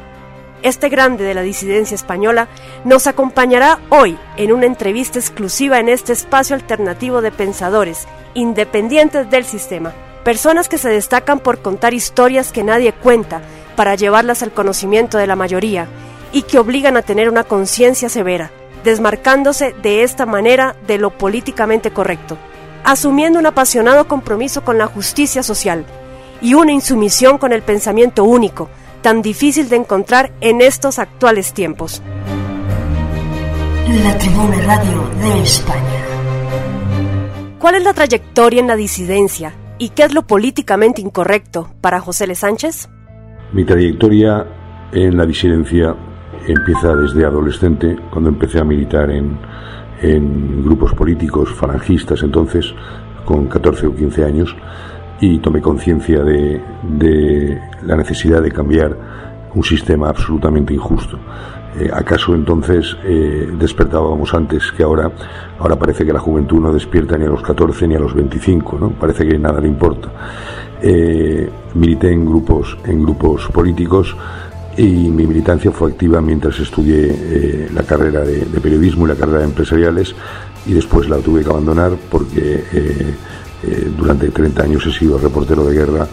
Este 0.63 0.89
grande 0.89 1.23
de 1.23 1.33
la 1.33 1.41
disidencia 1.41 1.95
española 1.95 2.47
nos 2.85 3.05
acompañará 3.05 3.79
hoy 3.89 4.17
en 4.37 4.51
una 4.51 4.65
entrevista 4.65 5.19
exclusiva 5.19 5.79
en 5.79 5.89
este 5.89 6.11
espacio 6.13 6.55
alternativo 6.55 7.21
de 7.21 7.31
pensadores 7.31 8.07
independientes 8.33 9.29
del 9.29 9.45
sistema, 9.45 9.93
personas 10.23 10.67
que 10.67 10.77
se 10.77 10.89
destacan 10.89 11.39
por 11.39 11.61
contar 11.61 11.93
historias 11.93 12.51
que 12.51 12.63
nadie 12.63 12.93
cuenta 12.93 13.41
para 13.75 13.95
llevarlas 13.95 14.41
al 14.41 14.53
conocimiento 14.53 15.17
de 15.17 15.27
la 15.27 15.35
mayoría 15.35 15.87
y 16.31 16.43
que 16.43 16.57
obligan 16.57 16.97
a 16.97 17.03
tener 17.03 17.29
una 17.29 17.43
conciencia 17.43 18.09
severa 18.09 18.51
desmarcándose 18.83 19.73
de 19.81 20.03
esta 20.03 20.25
manera 20.25 20.75
de 20.87 20.97
lo 20.97 21.17
políticamente 21.17 21.91
correcto, 21.91 22.37
asumiendo 22.83 23.39
un 23.39 23.45
apasionado 23.45 24.07
compromiso 24.07 24.63
con 24.63 24.77
la 24.77 24.87
justicia 24.87 25.43
social 25.43 25.85
y 26.41 26.53
una 26.53 26.71
insumisión 26.71 27.37
con 27.37 27.53
el 27.53 27.61
pensamiento 27.61 28.23
único, 28.23 28.69
tan 29.01 29.21
difícil 29.21 29.69
de 29.69 29.77
encontrar 29.77 30.31
en 30.41 30.61
estos 30.61 30.99
actuales 30.99 31.53
tiempos. 31.53 32.01
La 34.03 34.17
Tribuna 34.17 34.57
Radio 34.61 35.09
de 35.21 35.41
España. 35.41 36.03
¿Cuál 37.59 37.75
es 37.75 37.83
la 37.83 37.93
trayectoria 37.93 38.59
en 38.59 38.67
la 38.67 38.75
disidencia 38.75 39.53
y 39.77 39.89
qué 39.89 40.03
es 40.03 40.13
lo 40.13 40.27
políticamente 40.27 41.01
incorrecto 41.01 41.69
para 41.79 41.99
José 41.99 42.25
L. 42.25 42.35
Sánchez? 42.35 42.89
Mi 43.53 43.63
trayectoria 43.65 44.45
en 44.91 45.15
la 45.15 45.25
disidencia 45.25 45.95
empieza 46.47 46.95
desde 46.95 47.25
adolescente, 47.25 47.97
cuando 48.09 48.29
empecé 48.29 48.59
a 48.59 48.63
militar 48.63 49.09
en, 49.11 49.37
en 50.01 50.63
grupos 50.63 50.93
políticos 50.93 51.51
falangistas 51.53 52.23
entonces, 52.23 52.73
con 53.25 53.47
14 53.47 53.87
o 53.87 53.95
15 53.95 54.25
años, 54.25 54.55
y 55.21 55.39
tomé 55.39 55.61
conciencia 55.61 56.23
de, 56.23 56.61
de, 56.83 57.61
la 57.83 57.95
necesidad 57.95 58.41
de 58.41 58.51
cambiar 58.51 58.97
un 59.55 59.63
sistema 59.63 60.09
absolutamente 60.09 60.73
injusto. 60.73 61.17
Eh, 61.79 61.89
¿Acaso 61.91 62.35
entonces 62.35 62.95
eh, 63.03 63.49
despertábamos 63.57 64.33
antes 64.33 64.71
que 64.71 64.83
ahora? 64.83 65.11
Ahora 65.59 65.75
parece 65.75 66.05
que 66.05 66.13
la 66.13 66.19
juventud 66.19 66.59
no 66.59 66.73
despierta 66.73 67.17
ni 67.17 67.25
a 67.25 67.29
los 67.29 67.41
14 67.41 67.87
ni 67.87 67.95
a 67.95 67.99
los 67.99 68.13
25, 68.13 68.77
¿no? 68.79 68.89
Parece 68.89 69.27
que 69.27 69.39
nada 69.39 69.61
le 69.61 69.69
importa. 69.69 70.09
Eh, 70.81 71.49
milité 71.75 72.11
en 72.11 72.25
grupos, 72.25 72.77
en 72.85 73.01
grupos 73.01 73.47
políticos 73.47 74.15
y 74.77 74.83
mi 74.83 75.27
militancia 75.27 75.71
fue 75.71 75.91
activa 75.91 76.19
mientras 76.21 76.59
estudié 76.59 77.07
eh, 77.09 77.69
la 77.73 77.83
carrera 77.83 78.21
de, 78.21 78.45
periodismo 78.59 79.05
y 79.05 79.09
la 79.09 79.15
carrera 79.15 79.39
de 79.39 79.45
empresariales 79.45 80.15
y 80.65 80.73
después 80.73 81.07
la 81.09 81.17
tuve 81.17 81.43
que 81.43 81.49
abandonar 81.49 81.91
porque 82.09 82.63
eh, 82.73 83.13
eh, 83.63 83.91
durante 83.95 84.29
30 84.29 84.63
años 84.63 84.85
he 84.87 84.91
sido 84.91 85.17
reportero 85.19 85.63
de 85.65 85.75
guerra 85.75 86.07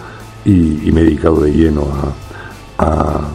y, 0.44 0.90
me 0.92 1.00
he 1.00 1.04
dedicado 1.04 1.40
de 1.40 1.52
lleno 1.52 1.86
a, 2.78 3.28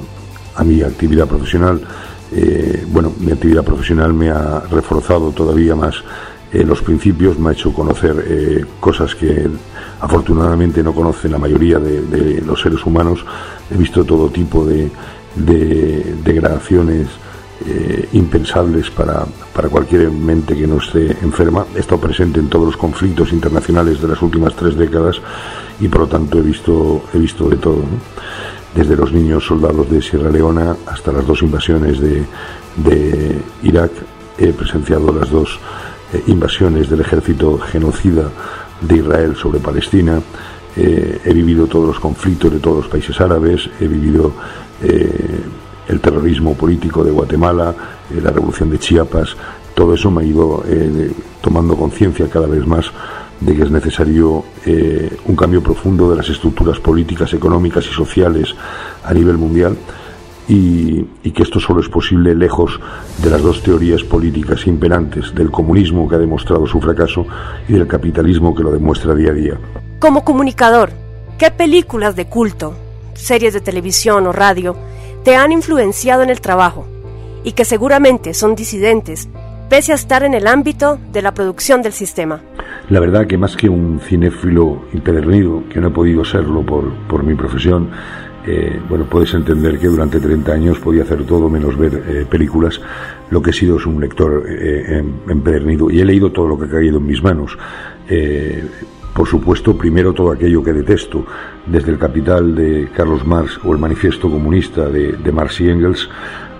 a, 0.55 0.63
mi 0.63 0.81
actividad 0.81 1.27
profesional. 1.27 1.81
bueno, 2.87 3.13
mi 3.19 3.31
actividad 3.31 3.63
profesional 3.63 4.13
me 4.13 4.29
ha 4.29 4.61
reforzado 4.71 5.31
todavía 5.31 5.75
más 5.75 5.95
los 6.63 6.81
principios, 6.81 7.37
me 7.37 7.49
ha 7.49 7.53
hecho 7.53 7.73
conocer 7.73 8.65
cosas 8.79 9.15
que 9.15 9.49
afortunadamente 9.99 10.83
no 10.83 10.93
conocen 10.93 11.31
la 11.31 11.37
mayoría 11.37 11.79
de, 11.79 12.41
los 12.45 12.61
seres 12.61 12.85
humanos. 12.85 13.25
He 13.71 13.77
visto 13.77 14.03
todo 14.03 14.29
tipo 14.29 14.65
de, 14.65 14.89
de 15.35 16.15
degradaciones 16.23 17.07
eh, 17.65 18.09
impensables 18.11 18.89
para, 18.89 19.25
para, 19.53 19.69
cualquier 19.69 20.11
mente 20.11 20.55
que 20.55 20.67
no 20.67 20.77
esté 20.77 21.17
enferma. 21.21 21.65
He 21.75 21.79
estado 21.79 22.01
presente 22.01 22.39
en 22.39 22.49
todos 22.49 22.65
los 22.65 22.77
conflictos 22.77 23.31
internacionales 23.31 24.01
de 24.01 24.09
las 24.09 24.21
últimas 24.21 24.53
tres 24.55 24.75
décadas 24.75 25.21
y 25.79 25.87
por 25.87 26.01
lo 26.01 26.07
tanto 26.07 26.39
he 26.39 26.41
visto, 26.41 27.03
he 27.13 27.17
visto 27.17 27.47
de 27.49 27.55
todo. 27.55 27.81
Desde 28.75 28.97
los 28.97 29.13
niños 29.13 29.45
soldados 29.45 29.89
de 29.89 30.01
Sierra 30.01 30.29
Leona 30.29 30.75
hasta 30.85 31.13
las 31.13 31.25
dos 31.25 31.41
invasiones 31.43 31.99
de, 31.99 32.25
de 32.75 33.41
Irak. 33.63 33.91
He 34.37 34.51
presenciado 34.51 35.13
las 35.13 35.29
dos 35.29 35.57
eh, 36.15 36.23
invasiones 36.27 36.89
del 36.89 37.01
ejército 37.01 37.57
genocida 37.57 38.29
de 38.81 38.97
Israel 38.97 39.35
sobre 39.35 39.59
Palestina. 39.59 40.21
Eh, 40.75 41.21
he 41.23 41.33
vivido 41.33 41.67
todos 41.67 41.87
los 41.87 41.99
conflictos 41.99 42.51
de 42.51 42.59
todos 42.59 42.77
los 42.77 42.87
países 42.87 43.19
árabes. 43.21 43.69
He 43.79 43.87
vivido 43.87 44.33
el 45.87 45.99
terrorismo 45.99 46.55
político 46.55 47.03
de 47.03 47.11
Guatemala, 47.11 47.75
eh, 48.11 48.19
la 48.21 48.31
revolución 48.31 48.69
de 48.69 48.79
Chiapas, 48.79 49.35
todo 49.73 49.93
eso 49.93 50.09
me 50.09 50.23
ha 50.23 50.25
ido 50.25 50.63
eh, 50.67 51.11
tomando 51.41 51.75
conciencia 51.75 52.29
cada 52.29 52.47
vez 52.47 52.65
más 52.65 52.85
de 53.39 53.53
que 53.53 53.63
es 53.63 53.71
necesario 53.71 54.45
eh, 54.65 55.17
un 55.25 55.35
cambio 55.35 55.61
profundo 55.61 56.09
de 56.09 56.15
las 56.15 56.29
estructuras 56.29 56.79
políticas, 56.79 57.33
económicas 57.33 57.85
y 57.85 57.93
sociales 57.93 58.55
a 59.03 59.13
nivel 59.13 59.37
mundial 59.37 59.75
y, 60.47 61.03
que 61.31 61.43
esto 61.43 61.59
solo 61.59 61.81
es 61.81 61.89
posible 61.89 62.33
lejos 62.33 62.79
de 63.21 63.29
las 63.29 63.41
dos 63.41 63.61
teorías 63.61 64.03
políticas 64.03 64.65
imperantes, 64.67 65.35
del 65.35 65.51
comunismo 65.51 66.07
que 66.07 66.15
ha 66.15 66.19
demostrado 66.19 66.65
su 66.65 66.79
fracaso 66.79 67.25
y 67.67 67.73
del 67.73 67.87
capitalismo 67.87 68.55
que 68.55 68.63
lo 68.63 68.71
demuestra 68.71 69.13
día 69.13 69.31
a 69.31 69.33
día. 69.33 69.57
Como 69.99 70.23
comunicador, 70.23 70.91
¿qué 71.37 71.51
películas 71.51 72.15
de 72.15 72.27
culto, 72.27 72.73
series 73.15 73.53
de 73.53 73.61
televisión 73.61 74.27
o 74.27 74.31
radio 74.31 74.75
te 75.23 75.35
han 75.35 75.51
influenciado 75.51 76.21
en 76.21 76.29
el 76.29 76.39
trabajo 76.39 76.85
y 77.43 77.53
que 77.53 77.65
seguramente 77.65 78.33
son 78.33 78.55
disidentes, 78.55 79.27
pese 79.69 79.91
a 79.91 79.95
estar 79.95 80.23
en 80.23 80.33
el 80.33 80.47
ámbito 80.47 80.99
de 81.11 81.21
la 81.21 81.33
producción 81.33 81.81
del 81.81 81.93
sistema. 81.93 82.41
La 82.89 82.99
verdad 82.99 83.25
que 83.25 83.37
más 83.37 83.55
que 83.55 83.67
un 83.67 83.99
cinéfilo 83.99 84.83
impedernido, 84.93 85.63
que 85.69 85.79
no 85.79 85.87
he 85.87 85.91
podido 85.91 86.23
serlo 86.23 86.63
por, 86.63 86.93
por 87.07 87.23
mi 87.23 87.33
profesión, 87.33 87.89
eh, 88.47 88.79
bueno, 88.87 89.05
puedes 89.05 89.33
entender 89.33 89.79
que 89.79 89.87
durante 89.87 90.19
30 90.19 90.51
años 90.51 90.79
podía 90.79 91.03
hacer 91.03 91.25
todo 91.25 91.49
menos 91.49 91.77
ver 91.77 92.03
eh, 92.07 92.25
películas. 92.29 92.79
Lo 93.31 93.41
que 93.41 93.49
he 93.49 93.53
sido 93.53 93.77
es 93.77 93.85
un 93.85 93.99
lector 93.99 94.45
eh, 94.47 94.99
em, 94.99 95.13
empedernido 95.27 95.89
y 95.89 95.99
he 95.99 96.05
leído 96.05 96.31
todo 96.31 96.47
lo 96.47 96.59
que 96.59 96.65
ha 96.65 96.69
caído 96.69 96.97
en 96.97 97.07
mis 97.07 97.23
manos. 97.23 97.57
Por 99.15 99.27
supuesto, 99.27 99.77
primero 99.77 100.13
todo 100.13 100.31
aquello 100.31 100.61
que 100.61 100.73
detesto, 100.73 101.25
desde 101.65 101.91
el 101.91 101.97
Capital 101.97 102.53
de 102.53 102.89
Carlos 102.93 103.25
Marx 103.25 103.57
o 103.63 103.71
el 103.71 103.79
Manifiesto 103.79 104.29
Comunista 104.29 104.89
de, 104.89 105.31
Marx 105.31 105.61
y 105.61 105.69
Engels 105.69 106.09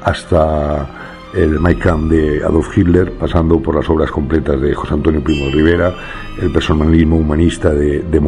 hasta 0.02 0.88
el 1.34 1.60
Mein 1.60 1.78
Kampf 1.78 2.10
de 2.10 2.42
Adolf 2.44 2.76
Hitler, 2.76 3.12
pasando 3.12 3.60
por 3.60 3.76
las 3.76 3.90
obras 3.90 4.10
completas 4.10 4.60
de 4.62 4.74
José 4.74 4.94
Antonio 4.94 5.22
Primo 5.22 5.48
de 5.48 5.52
Rivera, 5.52 5.94
el 6.42 6.50
personalismo 6.54 7.18
humanista 7.18 7.74
de, 7.74 8.00
de 8.00 8.20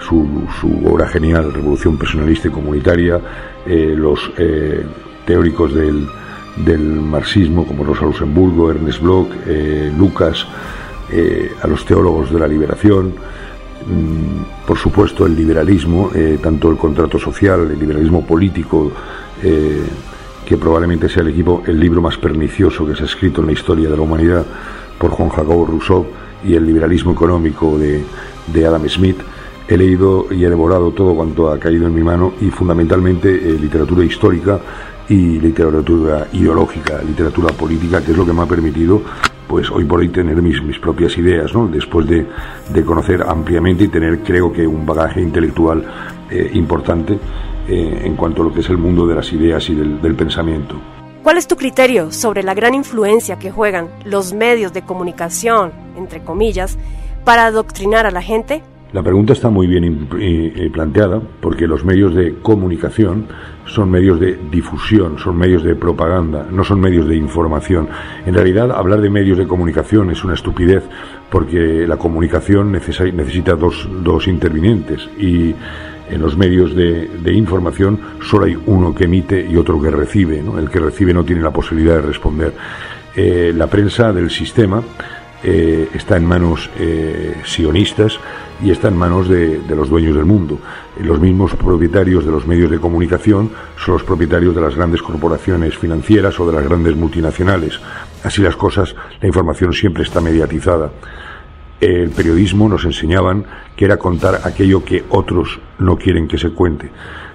su, 0.00 0.82
obra 0.84 1.08
genial 1.08 1.52
Revolución 1.52 1.96
Personalista 1.96 2.48
y 2.48 2.50
Comunitaria, 2.50 3.20
eh, 3.66 3.94
los 3.96 4.32
eh, 4.38 4.84
teóricos 5.24 5.72
del, 5.74 6.08
marxismo 7.00 7.66
como 7.66 7.84
Rosa 7.84 8.04
Luxemburgo, 8.04 8.70
Ernest 8.70 9.00
Bloch, 9.00 9.28
eh, 9.46 9.92
Lucas, 9.96 10.46
a 11.62 11.66
los 11.68 11.84
teólogos 11.84 12.32
de 12.32 12.40
la 12.40 12.48
liberación, 12.48 13.14
mm, 13.86 14.66
por 14.66 14.76
supuesto 14.76 15.26
el 15.26 15.36
liberalismo, 15.36 16.10
tanto 16.42 16.70
el 16.70 16.76
contrato 16.76 17.18
social, 17.20 17.70
el 17.70 17.78
liberalismo 17.78 18.26
político, 18.26 18.90
que 19.40 20.56
probablemente 20.56 21.08
sea 21.08 21.22
el, 21.22 21.28
equipo, 21.28 21.62
el 21.66 21.78
libro 21.78 22.00
más 22.00 22.16
pernicioso 22.16 22.84
que 22.84 22.96
se 22.96 23.02
ha 23.02 23.06
escrito 23.06 23.42
en 23.42 23.46
la 23.48 23.52
historia 23.52 23.88
de 23.88 23.96
la 23.96 24.02
humanidad 24.02 24.44
por 24.98 25.10
Juan 25.10 25.28
Jacobo 25.28 25.66
Rousseau, 25.66 26.06
y 26.42 26.54
el 26.54 26.66
liberalismo 26.66 27.12
económico 27.12 27.78
de 27.78 28.66
Adam 28.66 28.88
Smith. 28.88 29.18
He 29.66 29.76
leído 29.76 30.26
y 30.30 30.44
he 30.44 30.50
devorado 30.50 30.90
todo 30.90 31.14
cuanto 31.14 31.50
ha 31.50 31.58
caído 31.58 31.86
en 31.86 31.94
mi 31.94 32.02
mano 32.02 32.34
y 32.40 32.50
fundamentalmente 32.50 33.30
literatura 33.30 34.04
histórica 34.04 34.60
y 35.08 35.40
literatura 35.40 36.28
ideológica, 36.32 37.02
literatura 37.02 37.52
política, 37.54 38.02
que 38.02 38.12
es 38.12 38.16
lo 38.16 38.26
que 38.26 38.32
me 38.32 38.42
ha 38.42 38.46
permitido 38.46 39.02
pues 39.46 39.70
hoy 39.70 39.84
por 39.84 40.00
hoy 40.00 40.08
tener 40.08 40.40
mis, 40.40 40.62
mis 40.62 40.78
propias 40.78 41.16
ideas, 41.18 41.54
¿no? 41.54 41.68
después 41.68 42.06
de, 42.06 42.26
de, 42.70 42.84
conocer 42.84 43.22
ampliamente 43.22 43.84
y 43.84 43.88
tener 43.88 44.20
creo 44.20 44.52
que 44.52 44.66
un 44.66 44.86
bagaje 44.86 45.20
intelectual 45.20 45.84
eh, 46.30 46.50
importante 46.54 47.18
eh, 47.68 48.02
en 48.04 48.16
cuanto 48.16 48.42
a 48.42 48.46
lo 48.46 48.52
que 48.52 48.60
es 48.60 48.70
el 48.70 48.78
mundo 48.78 49.06
de 49.06 49.14
las 49.14 49.32
ideas 49.32 49.68
y 49.68 49.74
del, 49.74 50.00
del 50.00 50.14
pensamiento. 50.14 50.76
¿Cuál 51.22 51.38
es 51.38 51.46
tu 51.46 51.56
criterio 51.56 52.10
sobre 52.10 52.42
la 52.42 52.54
gran 52.54 52.74
influencia 52.74 53.38
que 53.38 53.50
juegan 53.50 53.88
los 54.04 54.32
medios 54.34 54.72
de 54.72 54.82
comunicación, 54.82 55.72
entre 55.96 56.22
comillas, 56.22 56.76
para 57.24 57.46
adoctrinar 57.46 58.06
a 58.06 58.10
la 58.10 58.22
gente? 58.22 58.62
La 58.94 59.02
pregunta 59.02 59.32
está 59.32 59.50
muy 59.50 59.66
bien 59.66 60.06
planteada 60.72 61.20
porque 61.40 61.66
los 61.66 61.84
medios 61.84 62.14
de 62.14 62.36
comunicación 62.40 63.26
son 63.66 63.90
medios 63.90 64.20
de 64.20 64.38
difusión, 64.52 65.18
son 65.18 65.36
medios 65.36 65.64
de 65.64 65.74
propaganda, 65.74 66.46
no 66.48 66.62
son 66.62 66.78
medios 66.78 67.08
de 67.08 67.16
información. 67.16 67.88
En 68.24 68.34
realidad, 68.34 68.70
hablar 68.70 69.00
de 69.00 69.10
medios 69.10 69.36
de 69.36 69.48
comunicación 69.48 70.12
es 70.12 70.22
una 70.22 70.34
estupidez 70.34 70.84
porque 71.28 71.88
la 71.88 71.96
comunicación 71.96 72.70
necesita 72.70 73.56
dos, 73.56 73.88
dos 74.04 74.28
intervinientes 74.28 75.10
y 75.18 75.56
en 76.08 76.22
los 76.22 76.36
medios 76.36 76.76
de, 76.76 77.32
información 77.32 77.98
solo 78.22 78.44
hay 78.44 78.56
uno 78.66 78.94
que 78.94 79.06
emite 79.06 79.44
y 79.44 79.56
otro 79.56 79.82
que 79.82 79.90
recibe. 79.90 80.38
El 80.38 80.70
que 80.70 80.78
recibe 80.78 81.12
no 81.12 81.24
tiene 81.24 81.42
la 81.42 81.50
posibilidad 81.50 81.96
de 81.96 82.02
responder. 82.02 82.52
Eh, 83.16 83.52
la 83.56 83.66
prensa 83.66 84.12
del 84.12 84.30
sistema 84.30 84.84
eh, 85.42 85.88
está 85.92 86.16
en 86.16 86.26
manos 86.26 86.70
eh, 86.78 87.34
sionistas 87.44 88.20
y 88.62 88.70
está 88.70 88.88
en 88.88 88.96
manos 88.96 89.28
de, 89.28 89.60
los 89.68 89.88
dueños 89.88 90.14
del 90.14 90.24
mundo. 90.24 90.58
Los 91.00 91.20
mismos 91.20 91.54
propietarios 91.54 92.24
de 92.24 92.30
los 92.30 92.46
medios 92.46 92.70
de 92.70 92.78
comunicación 92.78 93.50
son 93.76 93.94
los 93.94 94.04
propietarios 94.04 94.54
de 94.54 94.60
las 94.60 94.76
grandes 94.76 95.02
corporaciones 95.02 95.76
financieras 95.76 96.38
o 96.40 96.46
de 96.46 96.52
las 96.52 96.64
grandes 96.64 96.96
multinacionales. 96.96 97.80
Así 98.22 98.42
las 98.42 98.56
cosas, 98.56 98.94
la 99.20 99.26
información 99.26 99.72
siempre 99.72 100.04
está 100.04 100.20
mediatizada. 100.20 100.90
El 101.80 102.10
periodismo 102.10 102.68
nos 102.68 102.84
enseñaban 102.84 103.44
que 103.76 103.84
era 103.84 103.98
contar 103.98 104.40
aquello 104.44 104.84
que 104.84 105.04
otros 105.10 105.60
no 105.78 105.96
quieren 105.96 106.28
que 106.28 106.38
se 106.38 106.50
cuente. 106.50 106.90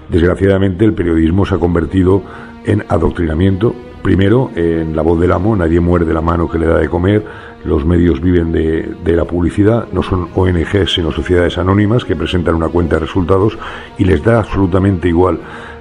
Desgraciadamente 0.09 0.85
el 0.85 0.93
periodismo 0.93 1.45
se 1.45 1.55
ha 1.55 1.59
convertido 1.59 2.23
en 2.65 2.83
adoctrinamiento, 2.89 3.75
primero 4.01 4.51
en 4.55 4.95
la 4.95 5.01
voz 5.01 5.19
del 5.19 5.31
amo, 5.31 5.55
nadie 5.55 5.79
muerde 5.79 6.13
la 6.13 6.21
mano 6.21 6.49
que 6.49 6.59
le 6.59 6.67
da 6.67 6.77
de 6.77 6.89
comer, 6.89 7.25
los 7.65 7.85
medios 7.85 8.21
viven 8.21 8.51
de, 8.51 9.15
la 9.15 9.25
publicidad, 9.25 9.87
no 9.91 10.01
son 10.01 10.29
ONGs 10.33 10.93
sino 10.93 11.11
sociedades 11.11 11.57
anónimas 11.57 12.05
que 12.05 12.15
presentan 12.15 12.55
una 12.55 12.69
cuenta 12.69 12.95
de 12.95 13.01
resultados 13.01 13.57
y 13.97 14.05
les 14.05 14.23
da 14.23 14.39
absolutamente 14.39 15.07
igual 15.07 15.39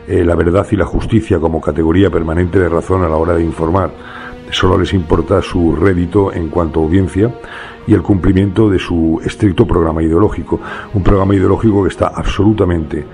eh, 0.09 0.25
la 0.25 0.35
verdad 0.35 0.67
y 0.71 0.77
la 0.77 0.87
justicia 0.87 1.39
como 1.39 1.61
categoría 1.61 2.11
permanente 2.11 2.59
de 2.59 2.69
razón 2.69 3.05
a 3.05 3.09
la 3.09 3.17
hora 3.17 3.35
de 3.35 3.45
informar. 3.45 3.91
Solo 4.51 4.79
les 4.79 4.95
importa 4.95 5.43
su 5.43 5.77
rédito 5.77 6.33
en 6.33 6.49
cuanto 6.49 6.81
a 6.81 6.85
audiencia 6.85 7.31
y 7.87 7.93
el 7.95 8.03
cumplimiento 8.03 8.71
de 8.71 8.79
su 8.79 9.21
estricto 9.25 9.67
programa 9.67 10.03
ideológico. 10.03 10.61
Un 10.95 11.03
programa 11.03 11.35
ideológico 11.35 11.83
que 11.83 11.91
está 11.91 12.09
absolutamente 12.09 13.05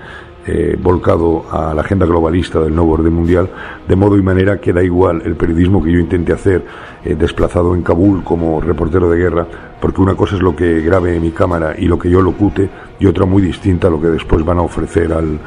eh, 0.47 0.77
volcado 0.79 1.45
a 1.51 1.73
la 1.73 1.81
agenda 1.81 2.05
globalista 2.05 2.59
del 2.59 2.75
nuevo 2.75 2.93
orden 2.93 3.13
mundial, 3.13 3.49
de 3.87 3.95
modo 3.95 4.15
y 4.17 4.21
manera 4.21 4.59
que 4.59 4.73
da 4.73 4.83
igual 4.83 5.23
el 5.25 5.35
periodismo 5.35 5.83
que 5.83 5.91
yo 5.91 5.99
intente 5.99 6.33
hacer 6.33 6.63
eh, 7.03 7.15
desplazado 7.15 7.73
en 7.73 7.81
Kabul 7.81 8.23
como 8.23 8.61
reportero 8.61 9.09
de 9.09 9.17
guerra, 9.17 9.47
porque 9.81 10.01
una 10.01 10.15
cosa 10.15 10.35
es 10.35 10.41
lo 10.41 10.55
que 10.55 10.81
grabe 10.81 11.19
mi 11.19 11.31
cámara 11.31 11.73
y 11.77 11.87
lo 11.87 11.97
que 11.97 12.09
yo 12.09 12.21
locute, 12.21 12.69
y 12.99 13.07
otra 13.07 13.25
muy 13.25 13.41
distinta 13.41 13.87
a 13.87 13.91
lo 13.91 13.99
que 13.99 14.07
después 14.07 14.45
van 14.45 14.59
a 14.59 14.61
ofrecer 14.61 15.13
al, 15.13 15.39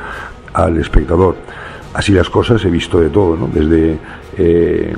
al 0.53 0.77
espectador. 0.79 1.37
Así 1.95 2.13
las 2.13 2.29
cosas 2.29 2.65
he 2.65 2.71
visto 2.71 3.01
de 3.01 3.11
todo, 3.11 3.37
¿no? 3.37 3.49
desde 3.53 3.99
eh, 4.37 4.95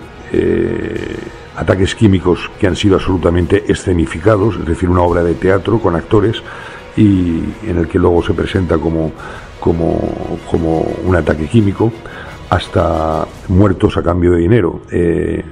ataques 1.56 1.94
químicos 1.94 2.50
que 2.58 2.66
han 2.66 2.76
sido 2.76 2.96
absolutamente 2.96 3.70
escenificados, 3.70 4.56
es 4.56 4.64
decir, 4.64 4.88
una 4.88 5.02
obra 5.02 5.22
de 5.22 5.34
teatro 5.34 5.78
con 5.78 5.94
actores 5.94 6.42
y 6.96 7.42
en 7.66 7.78
el 7.78 7.86
que 7.86 7.98
luego 7.98 8.22
se 8.22 8.32
presenta 8.32 8.78
como 8.78 9.12
como, 9.60 9.98
como 10.50 10.84
un 11.04 11.14
ataque 11.14 11.46
químico, 11.46 11.92
hasta 12.48 13.26
muertos 13.48 13.96
a 13.96 14.02
cambio 14.02 14.32
de 14.32 14.38
dinero. 14.38 14.80
Eh, 14.90 15.44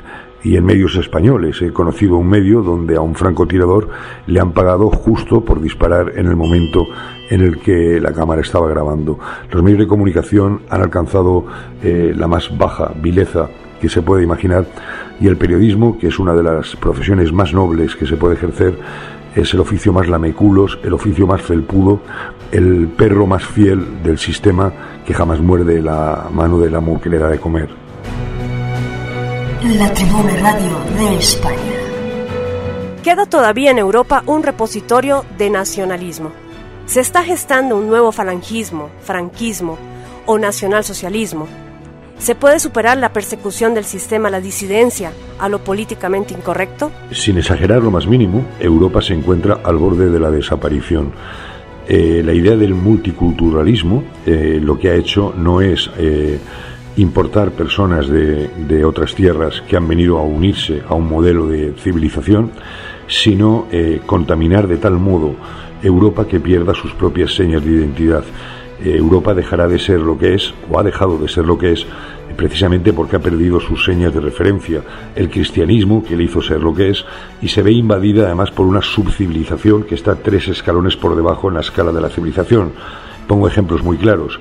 y 0.43 0.57
en 0.57 0.65
medios 0.65 0.95
españoles 0.97 1.61
he 1.63 1.73
conocido 1.73 2.17
un 2.17 2.29
medio 2.29 2.63
donde 2.63 2.97
a 2.97 3.01
un 3.01 3.15
francotirador 3.15 3.89
le 4.27 4.41
han 4.41 4.53
pagado 4.53 4.89
justo 4.89 5.45
por 5.45 5.61
disparar 5.61 6.13
en 6.17 6.27
el 6.27 6.37
momento 6.37 6.87
en 7.29 7.41
el 7.41 7.59
que 7.59 8.01
la 8.01 8.13
cámara 8.13 8.41
estaba 8.41 8.69
grabando. 8.69 9.19
Los 9.51 9.63
medios 9.63 9.81
de 9.81 9.87
comunicación 9.89 10.63
han 10.71 10.83
alcanzado 10.83 11.45
eh, 11.83 12.15
la 12.17 12.29
más 12.29 12.57
baja 12.57 12.93
vileza 13.01 13.49
que 13.81 13.89
se 13.89 14.03
puede 14.03 14.25
imaginar, 14.25 14.67
y 15.21 15.29
el 15.29 15.37
periodismo, 15.37 15.99
que 15.99 16.09
es 16.09 16.19
una 16.19 16.35
de 16.35 16.43
las 16.43 16.75
profesiones 16.77 17.33
más 17.33 17.53
nobles 17.53 17.95
que 17.95 18.07
se 18.07 18.17
puede 18.17 18.35
ejercer, 18.35 18.77
es 19.41 19.55
el 19.55 19.61
oficio 19.61 19.93
más 19.93 20.09
lameculos, 20.09 20.79
el 20.83 20.93
oficio 20.93 21.27
más 21.27 21.41
felpudo, 21.41 22.01
el 22.51 22.89
perro 22.89 23.27
más 23.27 23.45
fiel 23.45 24.03
del 24.03 24.19
sistema 24.19 24.73
que 25.07 25.15
jamás 25.15 25.41
muerde 25.41 25.81
la 25.81 26.29
mano 26.33 26.59
del 26.59 26.75
amo 26.75 27.01
que 27.01 27.09
le 27.09 27.19
da 27.19 27.29
de 27.29 27.39
comer. 27.39 27.69
La 29.63 29.93
Tribuna 29.93 30.37
Radio 30.41 30.79
de 30.99 31.17
España. 31.19 31.57
Queda 33.03 33.27
todavía 33.27 33.71
en 33.71 33.79
Europa 33.79 34.23
un 34.27 34.43
repositorio 34.43 35.25
de 35.37 35.51
nacionalismo. 35.51 36.33
Se 36.87 37.01
está 37.01 37.23
gestando 37.23 37.77
un 37.77 37.87
nuevo 37.87 38.13
falangismo, 38.13 38.91
franquismo 39.03 39.79
o 40.27 40.39
nacionalsocialismo 40.39 41.47
¿Se 42.19 42.35
puede 42.35 42.59
superar 42.59 42.99
la 42.99 43.13
persecución 43.13 43.75
del 43.75 43.85
sistema, 43.85 44.29
la 44.29 44.41
disidencia, 44.41 45.13
a 45.39 45.49
lo 45.49 45.61
políticamente 45.61 46.35
incorrecto? 46.35 46.91
Sin 47.13 47.39
exagerar 47.39 47.83
lo 47.83 47.93
más 47.93 48.09
mínimo, 48.09 48.45
Europa 48.59 49.01
se 49.01 49.15
encuentra 49.15 49.61
al 49.63 49.77
borde 49.77 50.11
de 50.11 50.19
la 50.19 50.31
desaparición. 50.31 51.13
Eh, 51.87 52.23
la 52.25 52.35
idea 52.35 52.57
del 52.57 52.75
multiculturalismo 52.75 54.03
eh, 54.27 54.59
lo 54.63 54.79
que 54.79 54.91
ha 54.91 54.95
hecho 54.95 55.33
no 55.39 55.61
es 55.61 55.91
eh, 55.97 56.39
importar 56.97 57.53
personas 57.53 58.09
de, 58.09 58.49
de, 58.49 58.85
otras 58.85 59.15
tierras 59.15 59.63
que 59.63 59.77
han 59.77 59.89
venido 59.89 60.19
a 60.19 60.23
unirse 60.23 60.83
a 60.87 60.95
un 60.95 61.09
modelo 61.09 61.47
de 61.47 61.73
civilización, 61.79 62.51
sino 63.07 63.69
contaminar 64.05 64.67
de 64.67 64.77
tal 64.77 64.99
modo 64.99 65.35
Europa 65.83 66.27
que 66.27 66.41
pierda 66.41 66.75
sus 66.75 66.93
propias 66.93 67.35
señas 67.35 67.65
de 67.65 67.71
identidad. 67.71 68.25
Europa 68.85 69.35
dejará 69.35 69.69
de 69.69 69.79
ser 69.79 70.01
lo 70.01 70.19
que 70.19 70.35
es, 70.35 70.55
o 70.71 70.79
ha 70.79 70.83
dejado 70.83 71.19
de 71.19 71.29
ser 71.29 71.45
lo 71.45 71.59
que 71.59 71.73
es, 71.73 71.87
precisamente 72.37 72.93
porque 72.93 73.17
ha 73.17 73.21
perdido 73.21 73.59
sus 73.59 73.85
señas 73.85 74.15
de 74.15 74.21
referencia, 74.21 74.83
el 75.17 75.29
cristianismo, 75.29 76.05
que 76.05 76.17
le 76.17 76.25
hizo 76.25 76.41
ser 76.41 76.63
lo 76.63 76.73
que 76.73 76.91
es, 76.91 77.05
y 77.43 77.49
se 77.49 77.63
ve 77.63 77.73
invadida 77.73 78.27
además 78.27 78.53
por 78.53 78.67
una 78.67 78.81
subcivilización 78.81 79.83
que 79.83 79.97
está 79.97 80.15
tres 80.15 80.47
escalones 80.47 80.97
por 80.97 81.17
debajo 81.17 81.49
en 81.49 81.55
la 81.55 81.61
escala 81.61 81.93
de 81.93 82.01
la 82.01 82.09
civilización. 82.09 82.73
Pongo 83.27 83.49
ejemplos 83.49 83.83
muy 83.83 83.97
claros. 83.97 84.39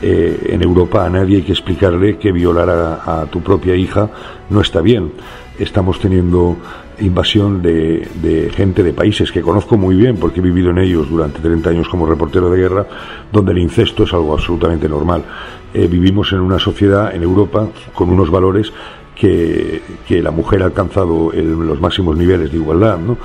Eh, 0.00 0.50
en 0.50 0.62
Europa 0.62 1.06
a 1.06 1.10
nadie 1.10 1.36
hay 1.36 1.42
que 1.42 1.52
explicarle 1.52 2.18
que 2.18 2.32
violar 2.32 2.68
a, 2.68 3.26
tu 3.30 3.40
propia 3.42 3.74
hija 3.74 4.10
no 4.50 4.60
está 4.60 4.80
bien. 4.80 5.12
Estamos 5.58 6.00
teniendo 6.00 6.56
invasión 7.00 7.62
de, 7.62 8.08
de, 8.22 8.50
gente 8.50 8.82
de 8.82 8.92
países 8.92 9.32
que 9.32 9.42
conozco 9.42 9.76
muy 9.76 9.94
bien 9.94 10.16
porque 10.16 10.40
he 10.40 10.42
vivido 10.42 10.70
en 10.70 10.78
ellos 10.78 11.08
durante 11.08 11.40
30 11.40 11.70
años 11.70 11.88
como 11.88 12.06
reportero 12.06 12.50
de 12.50 12.58
guerra, 12.58 12.86
donde 13.32 13.52
el 13.52 13.58
incesto 13.58 14.04
es 14.04 14.12
algo 14.12 14.32
absolutamente 14.32 14.88
normal. 14.88 15.24
Eh, 15.72 15.88
vivimos 15.88 16.32
en 16.32 16.40
una 16.40 16.58
sociedad 16.58 17.14
en 17.14 17.22
Europa 17.22 17.68
con 17.94 18.10
unos 18.10 18.30
valores 18.30 18.72
que, 19.14 19.82
la 20.08 20.30
mujer 20.30 20.62
ha 20.62 20.66
alcanzado 20.66 21.32
los 21.32 21.80
máximos 21.80 22.16
niveles 22.16 22.50
de 22.50 22.58
igualdad. 22.58 22.98
¿no? 22.98 23.16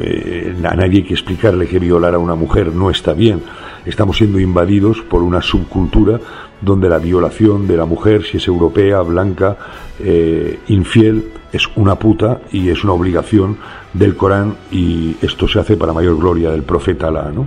Eh, 0.00 0.54
a 0.62 0.74
nadie 0.74 0.98
hay 0.98 1.04
que 1.04 1.14
explicarle 1.14 1.66
que 1.66 1.78
violar 1.78 2.14
a 2.14 2.18
una 2.18 2.34
mujer 2.34 2.72
no 2.72 2.90
está 2.90 3.12
bien. 3.12 3.42
Estamos 3.84 4.16
siendo 4.16 4.38
invadidos 4.38 5.02
por 5.02 5.22
una 5.22 5.42
subcultura 5.42 6.20
donde 6.60 6.88
la 6.88 6.98
violación 6.98 7.66
de 7.66 7.76
la 7.76 7.84
mujer, 7.84 8.24
si 8.24 8.36
es 8.36 8.46
europea, 8.46 9.00
blanca, 9.00 9.56
eh, 9.98 10.60
infiel, 10.68 11.24
es 11.52 11.68
una 11.74 11.96
puta 11.96 12.40
y 12.52 12.70
es 12.70 12.84
una 12.84 12.92
obligación 12.92 13.58
del 13.92 14.16
Corán 14.16 14.54
y 14.70 15.16
esto 15.20 15.48
se 15.48 15.58
hace 15.58 15.76
para 15.76 15.92
mayor 15.92 16.16
gloria 16.16 16.50
del 16.50 16.62
profeta 16.62 17.08
Alá. 17.08 17.30
¿no? 17.34 17.46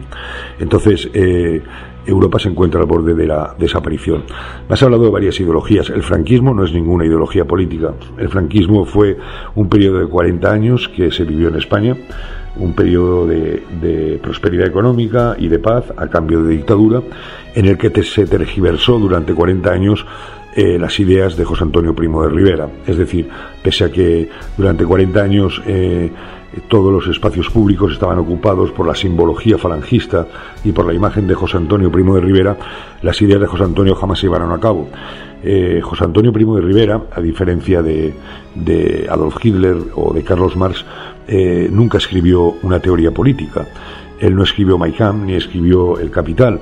Entonces, 0.60 1.10
Europa 2.06 2.40
se 2.40 2.50
encuentra 2.50 2.82
al 2.82 2.88
borde 2.88 3.14
de 3.14 3.28
la 3.28 3.56
desaparición. 3.58 4.24
Has 4.70 4.82
hablado 4.84 5.06
de 5.06 5.12
varias 5.12 5.40
ideologías. 5.40 5.90
El 5.90 6.04
franquismo 6.04 6.54
no 6.54 6.64
es 6.64 6.74
ninguna 6.74 7.06
ideología 7.06 7.46
política. 7.46 7.94
El 8.18 8.30
franquismo 8.30 8.86
fue 8.86 9.18
un 9.56 9.70
periodo 9.70 10.00
de 10.00 10.08
40 10.08 10.52
años 10.52 10.90
que 10.90 11.12
se 11.12 11.24
vivió 11.24 11.50
en 11.50 11.56
España, 11.56 11.96
un 12.58 12.74
periodo 12.74 13.28
de, 13.28 14.20
prosperidad 14.22 14.68
económica 14.68 15.36
y 15.38 15.48
de 15.48 15.60
paz 15.60 15.86
a 15.98 16.08
cambio 16.08 16.44
de 16.44 16.54
dictadura, 16.54 17.02
en 17.54 17.66
el 17.66 17.78
que 17.78 17.92
se 18.04 18.26
tergiversó 18.26 19.00
durante 19.00 19.34
40 19.34 19.72
años 19.72 20.06
eh, 20.56 20.78
las 20.80 21.00
ideas 21.00 21.36
de 21.36 21.44
José 21.44 21.64
Antonio 21.64 21.94
Primo 21.94 22.24
de 22.24 22.30
Rivera. 22.30 22.70
Es 22.88 22.98
decir, 22.98 23.28
pese 23.62 23.86
a 23.86 23.92
que 23.92 24.30
durante 24.58 24.86
40 24.86 25.22
años 25.22 25.62
eh, 25.68 26.10
todos 26.68 26.92
los 26.92 27.08
espacios 27.08 27.50
públicos 27.50 27.94
estaban 27.94 28.20
ocupados 28.20 28.72
por 28.72 28.88
la 28.88 28.96
simbología 28.96 29.58
falangista 29.58 30.28
y 30.64 30.72
por 30.72 30.86
la 30.86 30.94
imagen 30.94 31.28
de 31.28 31.36
José 31.36 31.58
Antonio 31.58 31.92
Primo 31.92 32.16
de 32.16 32.22
Rivera, 32.22 32.58
las 33.02 33.22
ideas 33.22 33.42
de 33.42 33.48
José 33.48 33.64
Antonio 33.64 33.96
jamás 33.96 34.20
se 34.20 34.28
llevaron 34.28 34.52
a 34.52 34.60
cabo. 34.60 34.88
Eh, 35.44 35.80
José 35.84 36.06
Antonio 36.06 36.34
Primo 36.34 36.56
de 36.56 36.62
Rivera, 36.62 37.02
a 37.12 37.22
diferencia 37.22 37.82
de, 37.82 38.14
Adolf 39.10 39.38
Hitler 39.44 39.78
o 39.96 40.14
de 40.14 40.24
Carlos 40.24 40.56
Marx, 40.56 40.84
eh, 41.28 41.68
nunca 41.72 41.98
escribió 41.98 42.56
una 42.64 42.80
teoría 42.80 43.12
política. 43.12 43.68
Él 44.20 44.36
no 44.36 44.44
escribió 44.44 44.78
Mein 44.78 44.94
Kampf 44.94 45.26
ni 45.26 45.36
escribió 45.36 46.00
El 46.00 46.10
Capital. 46.10 46.60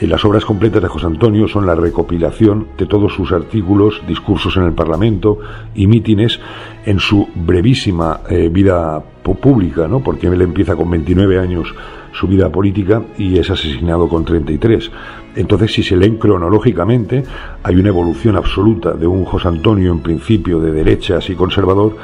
Las 0.00 0.24
obras 0.24 0.44
completas 0.44 0.80
de 0.80 0.88
José 0.88 1.06
Antonio 1.06 1.48
son 1.48 1.66
la 1.66 1.74
recopilación 1.74 2.68
de 2.78 2.86
todos 2.86 3.12
sus 3.14 3.32
artículos, 3.32 4.00
discursos 4.06 4.56
en 4.56 4.62
el 4.62 4.72
Parlamento 4.72 5.38
y 5.74 5.88
mítines 5.88 6.38
en 6.86 7.00
su 7.00 7.28
brevísima 7.34 8.20
eh, 8.30 8.48
vida 8.48 9.02
pública, 9.22 9.88
¿no? 9.88 10.00
porque 10.00 10.28
él 10.28 10.40
empieza 10.40 10.76
con 10.76 10.88
29 10.90 11.40
años 11.40 11.74
su 12.12 12.28
vida 12.28 12.48
política 12.50 13.02
y 13.18 13.38
es 13.38 13.50
asesinado 13.50 14.08
con 14.08 14.24
33. 14.24 14.90
Entonces, 15.34 15.72
si 15.72 15.82
se 15.82 15.96
leen 15.96 16.16
cronológicamente, 16.16 17.24
hay 17.62 17.76
una 17.76 17.88
evolución 17.88 18.36
absoluta 18.36 18.92
de 18.92 19.06
un 19.06 19.24
José 19.24 19.48
Antonio 19.48 19.92
en 19.92 20.00
principio 20.00 20.60
de 20.60 20.72
derechas 20.72 21.28
y 21.28 21.34
conservador 21.34 21.96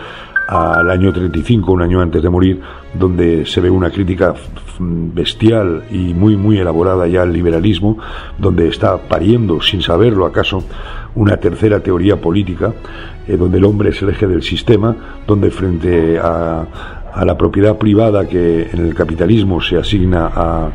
al 0.48 0.90
año 0.90 1.12
35, 1.12 1.72
un 1.72 1.82
año 1.82 2.00
antes 2.00 2.22
de 2.22 2.28
morir, 2.28 2.60
donde 2.92 3.46
se 3.46 3.60
ve 3.60 3.70
una 3.70 3.90
crítica 3.90 4.34
bestial 4.78 5.84
y 5.90 6.14
muy, 6.14 6.36
muy 6.36 6.58
elaborada 6.58 7.06
ya 7.06 7.22
al 7.22 7.32
liberalismo, 7.32 7.98
donde 8.38 8.68
está 8.68 8.96
pariendo, 8.98 9.60
sin 9.60 9.82
saberlo 9.82 10.26
acaso, 10.26 10.64
una 11.14 11.36
tercera 11.36 11.80
teoría 11.80 12.20
política, 12.20 12.72
eh, 13.26 13.36
donde 13.36 13.58
el 13.58 13.64
hombre 13.64 13.90
es 13.90 14.02
el 14.02 14.10
eje 14.10 14.26
del 14.26 14.42
sistema, 14.42 14.96
donde 15.26 15.50
frente 15.50 16.18
a, 16.18 16.66
a 17.14 17.24
la 17.24 17.38
propiedad 17.38 17.76
privada 17.76 18.26
que 18.28 18.68
en 18.72 18.86
el 18.86 18.94
capitalismo 18.94 19.60
se 19.60 19.78
asigna 19.78 20.30
a, 20.34 20.70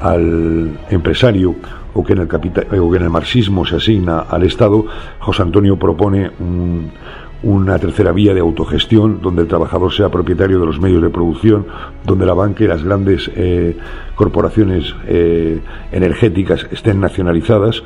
al 0.00 0.78
empresario 0.90 1.56
o 1.92 2.04
que, 2.04 2.12
en 2.12 2.20
el 2.20 2.28
capital, 2.28 2.66
o 2.78 2.90
que 2.90 2.96
en 2.96 3.02
el 3.02 3.10
marxismo 3.10 3.66
se 3.66 3.76
asigna 3.76 4.20
al 4.20 4.44
Estado, 4.44 4.86
José 5.18 5.42
Antonio 5.42 5.76
propone 5.76 6.30
un, 6.38 6.90
una 7.42 7.78
tercera 7.78 8.12
vía 8.12 8.34
de 8.34 8.40
autogestión 8.40 9.20
donde 9.22 9.42
el 9.42 9.48
trabajador 9.48 9.92
sea 9.92 10.10
propietario 10.10 10.60
de 10.60 10.66
los 10.66 10.80
medios 10.80 11.02
de 11.02 11.08
producción, 11.08 11.66
donde 12.04 12.26
la 12.26 12.34
banca 12.34 12.64
y 12.64 12.66
las 12.66 12.82
grandes 12.82 13.30
eh, 13.34 13.76
corporaciones 14.14 14.94
eh, 15.06 15.60
energéticas 15.90 16.66
estén 16.70 17.00
nacionalizadas 17.00 17.82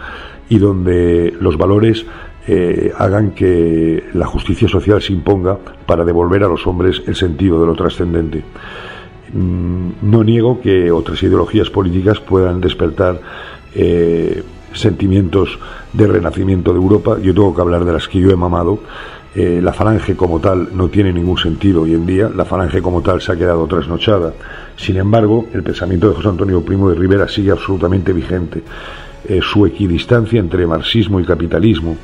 y 0.48 0.58
donde 0.58 1.34
los 1.40 1.56
valores 1.56 2.04
eh, 2.46 2.92
hagan 2.98 3.30
que 3.30 4.04
la 4.12 4.26
justicia 4.26 4.68
social 4.68 5.00
se 5.00 5.12
imponga 5.12 5.56
para 5.86 6.04
devolver 6.04 6.42
a 6.42 6.48
los 6.48 6.66
hombres 6.66 7.02
el 7.06 7.14
sentido 7.14 7.60
de 7.60 7.66
lo 7.66 7.74
trascendente. 7.74 8.42
Mm, 9.32 9.90
no 10.02 10.24
niego 10.24 10.60
que 10.60 10.90
otras 10.90 11.22
ideologías 11.22 11.70
políticas 11.70 12.20
puedan 12.20 12.60
despertar 12.60 13.20
sentimientos 14.72 15.58
de 15.92 16.06
renacimiento 16.06 16.72
de 16.72 16.78
Europa. 16.78 17.18
Yo 17.20 17.34
tengo 17.34 17.54
que 17.54 17.60
hablar 17.60 17.84
de 17.84 17.92
las 17.92 18.06
que 18.06 18.20
yo 18.20 18.30
he 18.30 18.36
mamado 18.36 18.78
eh, 19.34 19.60
la 19.60 19.72
falange 19.72 20.14
como 20.14 20.38
tal 20.40 20.68
no 20.76 20.88
tiene 20.88 21.12
ningún 21.12 21.36
sentido 21.38 21.82
hoy 21.82 21.94
en 21.94 22.06
día, 22.06 22.30
la 22.34 22.44
falange 22.44 22.80
como 22.80 23.02
tal 23.02 23.20
se 23.20 23.32
ha 23.32 23.36
quedado 23.36 23.66
trasnochada. 23.66 24.32
Sin 24.76 24.96
embargo, 24.96 25.46
el 25.52 25.62
pensamiento 25.62 26.08
de 26.08 26.14
José 26.14 26.28
Antonio 26.28 26.64
Primo 26.64 26.88
de 26.88 26.94
Rivera 26.94 27.26
sigue 27.26 27.50
absolutamente 27.50 28.12
vigente. 28.12 28.62
Eh, 29.26 29.40
su 29.42 29.64
equidistancia 29.66 30.38
entre 30.38 30.66
marxismo 30.66 31.18
y 31.18 31.24
capitalismo, 31.24 31.96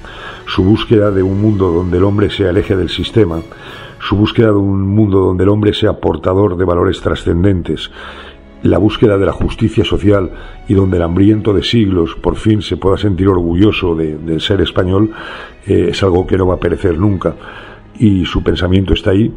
su 0.47 0.64
búsqueda 0.64 1.11
de 1.11 1.22
un 1.22 1.41
mundo 1.41 1.70
donde 1.70 1.99
el 1.99 2.05
hombre 2.05 2.31
sea 2.31 2.51
el 2.51 2.57
eje 2.57 2.74
del 2.74 2.89
sistema, 2.89 3.41
su 4.01 4.16
búsqueda 4.16 4.49
de 4.49 4.55
un 4.55 4.89
mundo 4.89 5.18
donde 5.18 5.45
el 5.45 5.51
hombre 5.51 5.74
sea 5.74 5.93
portador 5.93 6.57
de 6.57 6.64
valores 6.64 7.01
trascendentes, 7.01 7.91
la 8.63 8.79
búsqueda 8.79 9.17
de 9.17 9.27
la 9.27 9.33
justicia 9.33 9.85
social 9.85 10.31
y 10.69 10.75
donde 10.75 10.99
el 10.99 11.03
hambriento 11.03 11.53
de 11.53 11.63
siglos 11.63 12.15
por 12.15 12.37
fin 12.37 12.63
se 12.63 12.77
pueda 12.77 12.97
sentir 12.97 13.29
orgulloso 13.29 13.95
de, 13.95 14.41
ser 14.41 14.61
español, 14.61 15.11
eh, 15.67 15.89
es 15.91 16.03
algo 16.03 16.27
que 16.27 16.37
no 16.37 16.47
va 16.47 16.55
a 16.55 16.61
perecer 16.61 16.99
nunca. 16.99 17.35
Y 17.99 18.25
su 18.25 18.43
pensamiento 18.43 18.95
está 18.95 19.11
ahí, 19.11 19.33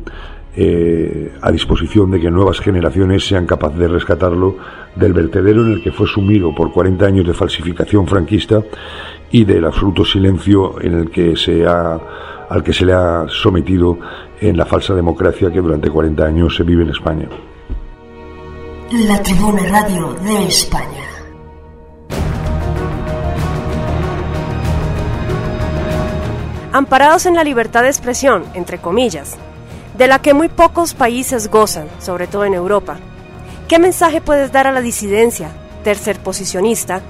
eh, 0.56 1.34
a 1.42 1.52
disposición 1.52 2.12
de 2.12 2.20
que 2.20 2.30
nuevas 2.30 2.60
generaciones 2.60 3.26
sean 3.26 3.46
capaces 3.46 3.80
de 3.80 3.88
rescatarlo 3.88 4.58
del 4.96 5.14
vertedero 5.14 5.66
en 5.66 5.74
el 5.74 5.82
que 5.82 5.92
fue 5.92 6.06
sumido 6.06 6.54
por 6.54 6.72
40 6.72 7.06
años 7.06 7.26
de 7.26 7.34
falsificación 7.34 8.06
franquista 8.06 8.62
y 9.32 9.46
del 9.46 9.66
absoluto 9.66 10.06
silencio 10.06 10.80
en 10.80 10.94
el 10.94 11.10
que 11.10 11.36
se 11.36 11.66
ha, 11.66 12.00
al 12.50 12.64
que 12.64 12.72
se 12.72 12.86
le 12.86 12.94
ha 12.94 13.26
sometido 13.30 13.98
en 14.40 14.56
la 14.56 14.66
falsa 14.66 14.94
democracia 14.94 15.52
que 15.52 15.60
durante 15.60 15.90
40 15.90 16.24
años 16.24 16.56
se 16.56 16.64
vive 16.64 16.84
en 16.84 16.90
España. 16.90 17.28
La 18.96 19.24
Tribuna 19.24 19.64
Radio 19.72 20.14
de 20.14 20.46
España. 20.46 21.10
amparados 26.72 27.26
en 27.26 27.34
la 27.34 27.44
libertad 27.44 27.82
de 27.82 27.88
expresión, 27.88 28.44
entre 28.54 28.78
comillas, 28.78 29.36
de 29.98 30.08
la 30.08 30.20
que 30.20 30.36
muy 30.36 30.48
pocos 30.48 30.94
países 30.94 31.50
gozan, 31.50 31.88
sobre 32.00 32.28
todo 32.28 32.46
en 32.46 32.54
Europa. 32.54 32.98
¿Qué 33.68 33.80
mensaje 33.80 34.22
puedes 34.22 34.52
dar 34.52 34.68
a 34.68 34.72
la 34.72 34.82
disidencia, 34.82 35.50
tercer 35.84 36.20
posicionista, 36.20 37.02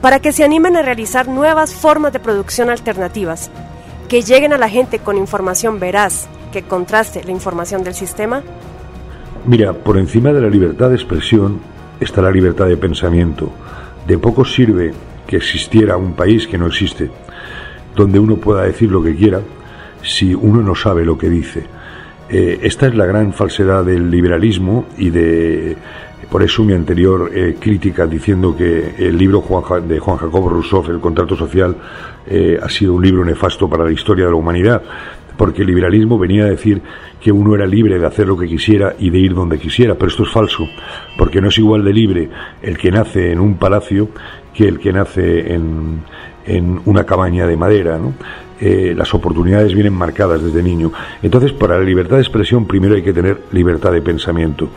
para 0.00 0.20
que 0.20 0.32
se 0.32 0.44
animen 0.44 0.76
a 0.76 0.82
realizar 0.82 1.26
nuevas 1.26 1.74
formas 1.74 2.12
de 2.12 2.20
producción 2.20 2.70
alternativas, 2.70 3.50
que 4.08 4.22
lleguen 4.22 4.52
a 4.52 4.58
la 4.58 4.68
gente 4.68 5.00
con 5.00 5.16
información 5.16 5.80
veraz, 5.80 6.28
que 6.52 6.62
contraste 6.62 7.24
la 7.24 7.32
información 7.32 7.82
del 7.82 7.94
sistema? 7.94 8.44
Mira, 9.44 9.72
por 9.72 9.98
encima 9.98 10.32
de 10.32 10.40
la 10.40 10.48
libertad 10.48 10.90
de 10.90 10.94
expresión 10.94 11.58
está 11.98 12.22
la 12.22 12.30
libertad 12.30 12.66
de 12.66 12.76
pensamiento. 12.76 13.50
De 14.06 14.16
poco 14.16 14.44
sirve 14.44 14.92
que 15.26 15.36
existiera 15.36 15.96
un 15.96 16.14
país 16.14 16.46
que 16.46 16.58
no 16.58 16.66
existe, 16.66 17.10
donde 17.96 18.18
uno 18.18 18.36
pueda 18.36 18.62
decir 18.62 18.90
lo 18.90 19.02
que 19.02 19.16
quiera, 19.16 19.40
si 20.02 20.34
uno 20.34 20.62
no 20.62 20.74
sabe 20.74 21.04
lo 21.04 21.18
que 21.18 21.28
dice. 21.28 21.64
Eh, 22.28 22.60
esta 22.62 22.86
es 22.86 22.94
la 22.94 23.04
gran 23.04 23.32
falsedad 23.32 23.84
del 23.84 24.10
liberalismo 24.10 24.86
y 24.96 25.10
de 25.10 25.76
por 26.30 26.42
eso 26.42 26.64
mi 26.64 26.72
anterior 26.72 27.30
eh, 27.34 27.56
crítica 27.60 28.06
diciendo 28.06 28.56
que 28.56 28.94
el 28.96 29.18
libro 29.18 29.44
de 29.86 29.98
Juan 29.98 30.16
Jacobo 30.16 30.48
Rousseau, 30.48 30.82
El 30.88 31.00
contrato 31.00 31.36
social, 31.36 31.76
eh, 32.26 32.58
ha 32.62 32.68
sido 32.70 32.94
un 32.94 33.02
libro 33.02 33.24
nefasto 33.24 33.68
para 33.68 33.84
la 33.84 33.92
historia 33.92 34.24
de 34.24 34.30
la 34.30 34.36
humanidad, 34.36 34.82
porque 35.36 35.62
el 35.62 35.68
liberalismo 35.68 36.18
venía 36.18 36.44
a 36.44 36.48
decir 36.48 36.80
que 37.22 37.30
uno 37.30 37.54
era 37.54 37.66
libre 37.66 37.98
de 37.98 38.06
hacer 38.06 38.26
lo 38.26 38.36
que 38.36 38.48
quisiera 38.48 38.96
y 38.98 39.10
de 39.10 39.18
ir 39.18 39.34
donde 39.34 39.58
quisiera, 39.58 39.94
pero 39.94 40.08
esto 40.08 40.24
es 40.24 40.30
falso, 40.30 40.68
porque 41.16 41.40
no 41.40 41.48
es 41.48 41.58
igual 41.58 41.84
de 41.84 41.92
libre 41.92 42.28
el 42.60 42.76
que 42.76 42.90
nace 42.90 43.30
en 43.30 43.38
un 43.38 43.56
palacio 43.56 44.08
que 44.52 44.66
el 44.66 44.78
que 44.80 44.92
nace 44.92 45.54
en, 45.54 46.02
en 46.44 46.80
una 46.84 47.04
cabaña 47.04 47.46
de 47.46 47.56
madera. 47.56 47.98
Eh, 48.60 48.94
las 48.96 49.12
oportunidades 49.14 49.74
vienen 49.74 49.92
marcadas 49.92 50.42
desde 50.42 50.62
niño. 50.62 50.92
Entonces, 51.22 51.52
para 51.52 51.78
la 51.78 51.84
libertad 51.84 52.16
de 52.16 52.22
expresión, 52.22 52.66
primero 52.66 52.94
hay 52.94 53.02
que 53.02 53.12
tener 53.12 53.42
libertad 53.52 53.92
de 53.92 54.02
pensamiento. 54.02 54.68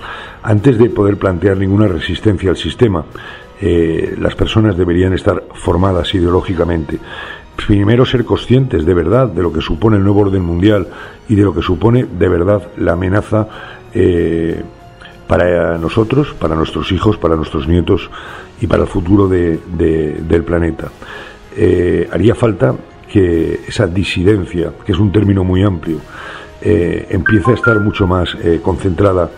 Antes 0.41 0.78
de 0.78 0.89
poder 0.89 1.18
plantear 1.18 1.58
ninguna 1.58 1.88
resistencia 1.88 2.50
al 2.50 2.58
sistema, 2.58 3.06
eh, 3.62 4.16
las 4.20 4.36
personas 4.36 4.76
deberían 4.76 5.14
estar 5.14 5.43
formadas 5.54 6.14
ideológicamente. 6.16 7.00
Primero 7.56 8.06
ser 8.06 8.26
conscientes 8.26 8.86
de 8.86 8.93
verdad 8.93 9.28
de 9.28 9.41
lo 9.41 9.51
que 9.51 9.62
supone 9.62 9.97
el 9.97 10.03
nuevo 10.03 10.22
orden 10.22 10.43
mundial 10.43 10.88
y 11.30 11.36
de 11.36 11.43
lo 11.43 11.53
que 11.53 11.62
supone 11.62 12.06
de 12.06 12.28
verdad 12.28 12.62
la 12.78 12.93
amenaza 12.93 13.47
eh, 13.93 14.62
para 15.28 15.78
nosotros, 15.78 16.36
para 16.38 16.56
nuestros 16.56 16.91
hijos, 16.91 17.18
para 17.18 17.36
nuestros 17.36 17.68
nietos 17.68 18.10
y 18.62 18.68
para 18.68 18.84
el 18.84 18.89
futuro 18.89 19.28
del 19.28 20.43
planeta. 20.45 20.91
haría 22.12 22.36
falta 22.36 22.76
que 23.12 23.62
esa 23.68 23.88
disidencia, 23.88 24.74
que 24.86 24.91
es 24.91 24.99
un 24.99 25.12
término 25.12 25.43
muy 25.43 25.64
amplio, 25.64 25.99
eh, 26.62 27.08
empieza 27.12 27.51
a 27.51 27.53
estar 27.53 27.80
mucho 27.80 28.08
más 28.08 28.36
eh, 28.43 28.60
concentrada 28.62 29.30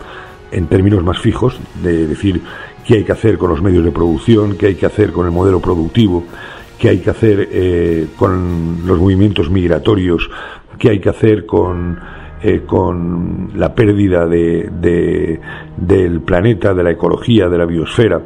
en 0.50 0.66
términos 0.66 1.04
más 1.04 1.18
fijos, 1.18 1.58
de 1.82 2.06
decir 2.06 2.42
qué 2.86 2.94
hay 2.94 3.04
que 3.04 3.12
hacer 3.12 3.36
con 3.36 3.50
los 3.50 3.60
medios 3.60 3.84
de 3.84 3.90
producción, 3.90 4.56
qué 4.56 4.68
hay 4.68 4.74
que 4.76 4.86
hacer 4.86 5.12
con 5.12 5.26
el 5.26 5.32
modelo 5.32 5.60
productivo, 5.60 6.24
qué 6.78 6.90
hay 6.90 6.98
que 6.98 7.10
hacer 7.10 7.48
eh, 7.50 8.06
con 8.16 8.86
los 8.86 8.98
movimientos 8.98 9.50
migratorios, 9.50 10.30
qué 10.78 10.90
hay 10.90 11.00
que 11.00 11.08
hacer 11.08 11.44
con, 11.44 11.98
con 12.66 13.50
la 13.54 13.74
pérdida 13.74 14.26
de, 14.26 15.40
del 15.76 16.20
planeta, 16.20 16.74
de 16.74 16.82
la 16.82 16.90
ecología, 16.90 17.48
de 17.48 17.58
la 17.58 17.66
biosfera. 17.66 18.22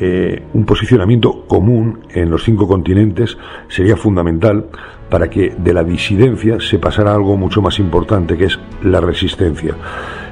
Eh, 0.00 0.42
un 0.54 0.64
posicionamiento 0.64 1.44
común 1.46 2.00
en 2.10 2.28
los 2.28 2.42
cinco 2.42 2.66
continentes 2.66 3.38
sería 3.68 3.96
fundamental 3.96 4.66
para 5.08 5.30
que 5.30 5.54
de 5.56 5.72
la 5.72 5.84
disidencia 5.84 6.58
se 6.58 6.80
pasara 6.80 7.14
algo 7.14 7.36
mucho 7.36 7.62
más 7.62 7.78
importante, 7.78 8.36
que 8.36 8.46
es 8.46 8.58
la 8.82 9.00
resistencia. 9.00 9.76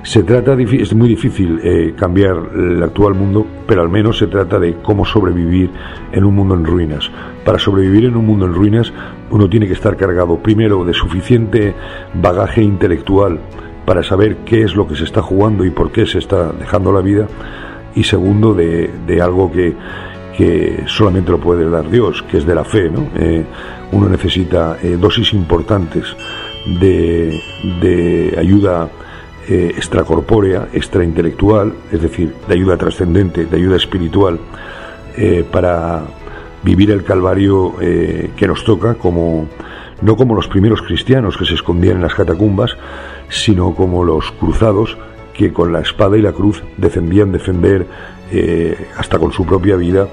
Se 0.02 0.24
trata, 0.24 0.54
es 0.54 0.94
muy 0.94 1.08
difícil 1.08 1.60
eh, 1.62 1.94
cambiar 1.96 2.36
el 2.56 2.82
actual 2.82 3.14
mundo, 3.14 3.46
pero 3.64 3.82
al 3.82 3.88
menos 3.88 4.18
se 4.18 4.26
trata 4.26 4.58
de 4.58 4.78
cómo 4.82 5.04
sobrevivir 5.04 5.70
en 6.10 6.24
un 6.24 6.34
mundo 6.34 6.54
en 6.54 6.64
ruinas. 6.64 7.08
Para 7.44 7.60
sobrevivir 7.60 8.06
en 8.06 8.16
un 8.16 8.26
mundo 8.26 8.46
en 8.46 8.54
ruinas, 8.54 8.92
uno 9.30 9.48
tiene 9.48 9.68
que 9.68 9.74
estar 9.74 9.96
cargado 9.96 10.38
primero 10.38 10.84
de 10.84 10.92
suficiente 10.92 11.74
bagaje 12.14 12.62
intelectual 12.62 13.38
para 13.84 14.02
saber 14.02 14.38
qué 14.38 14.62
es 14.62 14.74
lo 14.74 14.88
que 14.88 14.96
se 14.96 15.04
está 15.04 15.22
jugando 15.22 15.64
y 15.64 15.70
por 15.70 15.92
qué 15.92 16.06
se 16.06 16.18
está 16.18 16.50
dejando 16.52 16.92
la 16.92 17.00
vida 17.00 17.28
y 17.95 18.05
segundo 18.05 18.55
de, 18.55 19.20
algo 19.22 19.51
que, 19.51 19.74
que, 20.36 20.84
solamente 20.86 21.30
lo 21.30 21.38
puede 21.38 21.68
dar 21.68 21.90
Dios, 21.90 22.22
que 22.30 22.38
es 22.38 22.47
de 22.47 22.55
la 22.55 22.64
fe. 22.64 22.90
¿no? 22.90 23.09
Eh, 23.16 23.45
uno 23.93 24.09
necesita 24.09 24.78
eh, 24.82 24.97
dosis 24.99 25.32
importantes 25.34 26.05
de, 26.80 27.40
de 27.80 28.34
ayuda 28.38 28.88
eh, 29.49 29.72
extracorpórea, 29.76 30.68
extraintelectual, 30.72 31.74
es 31.90 32.03
decir, 32.03 32.34
de 32.49 32.55
ayuda 32.55 32.76
trascendente, 32.76 33.47
de 33.47 33.57
ayuda 33.57 33.76
espiritual, 33.76 34.38
para 35.51 36.05
vivir 36.62 36.90
el 36.90 37.05
calvario 37.05 37.74
que 37.78 38.47
nos 38.49 38.64
toca 38.64 38.95
como 38.95 39.47
no 40.03 40.16
como 40.16 40.34
los 40.34 40.49
primeros 40.49 40.82
cristianos 40.82 41.36
que 41.36 41.45
se 41.45 41.55
escondían 41.55 41.97
en 41.97 42.03
las 42.03 42.14
catacumbas, 42.14 42.76
sino 43.28 43.74
como 43.74 44.05
los 44.05 44.30
cruzados 44.32 44.97
que 45.34 45.52
con 45.52 45.72
la 45.72 45.80
espada 45.80 46.16
y 46.16 46.22
la 46.22 46.32
cruz 46.32 46.62
defendían 46.76 47.32
defender 47.32 47.86
eh, 48.30 48.88
hasta 48.96 49.18
con 49.18 49.32
su 49.32 49.44
propia 49.44 49.76
vida 49.76 50.08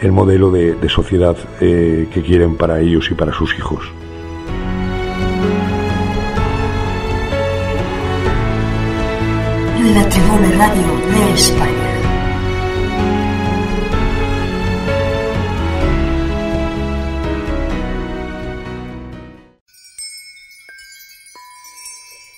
el 0.00 0.12
modelo 0.12 0.50
de, 0.50 0.88
sociedad 0.88 1.36
eh, 1.60 2.08
que 2.12 2.22
quieren 2.22 2.56
para 2.56 2.80
ellos 2.80 3.10
y 3.10 3.14
para 3.14 3.32
sus 3.32 3.56
hijos. 3.58 3.92
La 9.94 10.02
Radio 10.02 10.86
de 11.12 11.34
España. 11.34 11.79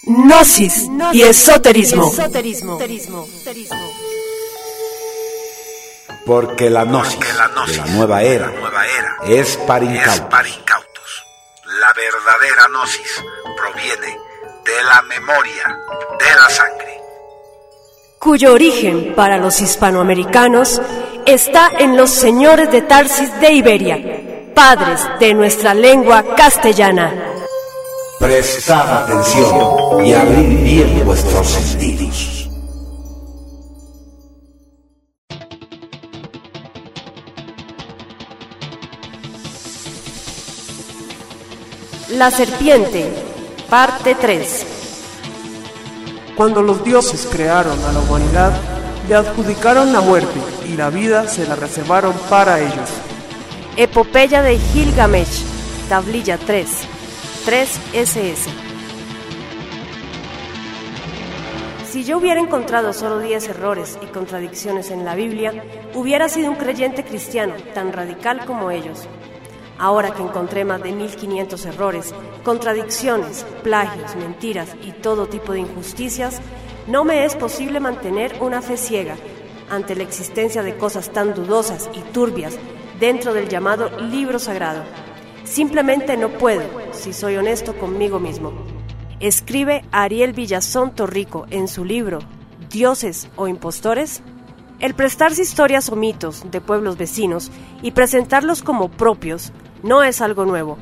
Gnosis 0.05 0.89
y 1.13 1.23
esoterismo. 1.23 2.11
Porque 6.27 6.71
la 6.71 6.85
gnosis, 6.85 7.21
de 7.21 7.33
la 7.35 7.87
nueva 7.87 8.23
era, 8.23 8.53
es 9.27 9.57
para 9.59 9.85
incautos. 9.85 11.25
La 11.81 11.93
verdadera 11.93 12.67
gnosis 12.69 13.25
proviene 13.57 14.19
de 14.65 14.83
la 14.83 15.03
memoria, 15.03 15.79
de 16.19 16.35
la 16.41 16.51
sangre. 16.51 17.01
Cuyo 18.19 18.55
origen 18.55 19.15
para 19.15 19.39
los 19.39 19.61
hispanoamericanos 19.61 20.81
está 21.27 21.71
en 21.79 21.97
los 21.97 22.11
señores 22.11 22.73
de 22.73 22.83
Tarsis 22.83 23.41
de 23.41 23.53
Iberia, 23.53 24.53
padres 24.55 25.01
de 25.21 25.35
nuestra 25.35 25.75
lengua 25.75 26.35
castellana. 26.37 27.33
Prestad 28.23 29.03
atención 29.03 30.07
y 30.07 30.13
abrid 30.15 30.63
bien 30.63 31.05
vuestros 31.05 31.45
sentidos. 31.45 32.49
La 42.11 42.31
serpiente, 42.31 43.13
parte 43.69 44.15
3. 44.15 44.67
Cuando 46.37 46.63
los 46.63 46.85
dioses 46.85 47.29
crearon 47.29 47.77
a 47.83 47.91
la 47.91 47.99
humanidad, 47.99 48.53
le 49.09 49.17
adjudicaron 49.17 49.93
la 49.93 50.01
muerte 50.01 50.39
y 50.73 50.77
la 50.77 50.91
vida 50.91 51.27
se 51.27 51.45
la 51.45 51.57
reservaron 51.57 52.15
para 52.31 52.61
ellos. 52.61 52.89
Epopeya 53.77 54.43
de 54.43 54.59
Gilgamesh, 54.59 55.43
tablilla 55.89 56.39
3. 56.39 56.92
3SS. 57.45 58.47
Si 61.91 62.05
yo 62.05 62.19
hubiera 62.19 62.41
encontrado 62.41 62.93
solo 62.93 63.19
10 63.19 63.49
errores 63.49 63.99
y 64.01 64.07
contradicciones 64.07 64.93
en 64.93 65.05
la 65.05 65.17
Biblia, 65.17 65.65
hubiera 65.95 66.29
sido 66.29 66.51
un 66.51 66.57
creyente 66.57 67.05
cristiano 67.05 67.55
tan 67.75 67.93
radical 67.93 68.47
como 68.47 68.71
ellos. 68.71 69.09
Ahora 69.77 70.15
que 70.15 70.23
encontré 70.23 70.65
más 70.65 70.85
de 70.85 70.93
1500 70.93 71.67
errores, 71.67 72.15
contradicciones, 72.45 73.45
plagios, 73.65 74.15
mentiras 74.15 74.77
y 74.81 74.93
todo 74.93 75.27
tipo 75.27 75.53
de 75.53 75.61
injusticias, 75.61 76.41
no 76.87 77.05
me 77.05 77.25
es 77.25 77.35
posible 77.35 77.81
mantener 77.81 78.37
una 78.41 78.63
fe 78.63 78.77
ciega 78.77 79.17
ante 79.69 79.97
la 79.97 80.05
existencia 80.05 80.63
de 80.63 80.77
cosas 80.77 81.11
tan 81.11 81.35
dudosas 81.35 81.91
y 81.93 82.01
turbias 82.13 82.57
dentro 83.01 83.35
del 83.35 83.49
llamado 83.49 83.91
libro 83.99 84.39
sagrado. 84.39 84.85
Simplemente 85.53 86.17
no 86.17 86.31
puedo, 86.31 86.63
si 86.93 87.13
soy 87.13 87.37
honesto 87.37 87.77
conmigo 87.77 88.19
mismo. 88.19 88.55
Escribe 89.21 89.85
Ariel 89.93 90.33
Villazón 90.33 90.95
Torrico 90.95 91.45
en 91.51 91.69
su 91.69 91.85
libro 91.85 92.21
Dioses 92.71 93.29
o 93.37 93.49
Impostores. 93.49 94.23
El 94.81 94.95
prestarse 94.95 95.43
historias 95.43 95.91
o 95.91 95.97
mitos 95.97 96.51
de 96.51 96.63
pueblos 96.63 96.97
vecinos 96.97 97.51
y 97.83 97.91
presentarlos 97.91 98.63
como 98.63 98.89
propios 98.89 99.53
no 99.83 100.03
es 100.03 100.23
algo 100.23 100.47
nuevo. 100.47 100.79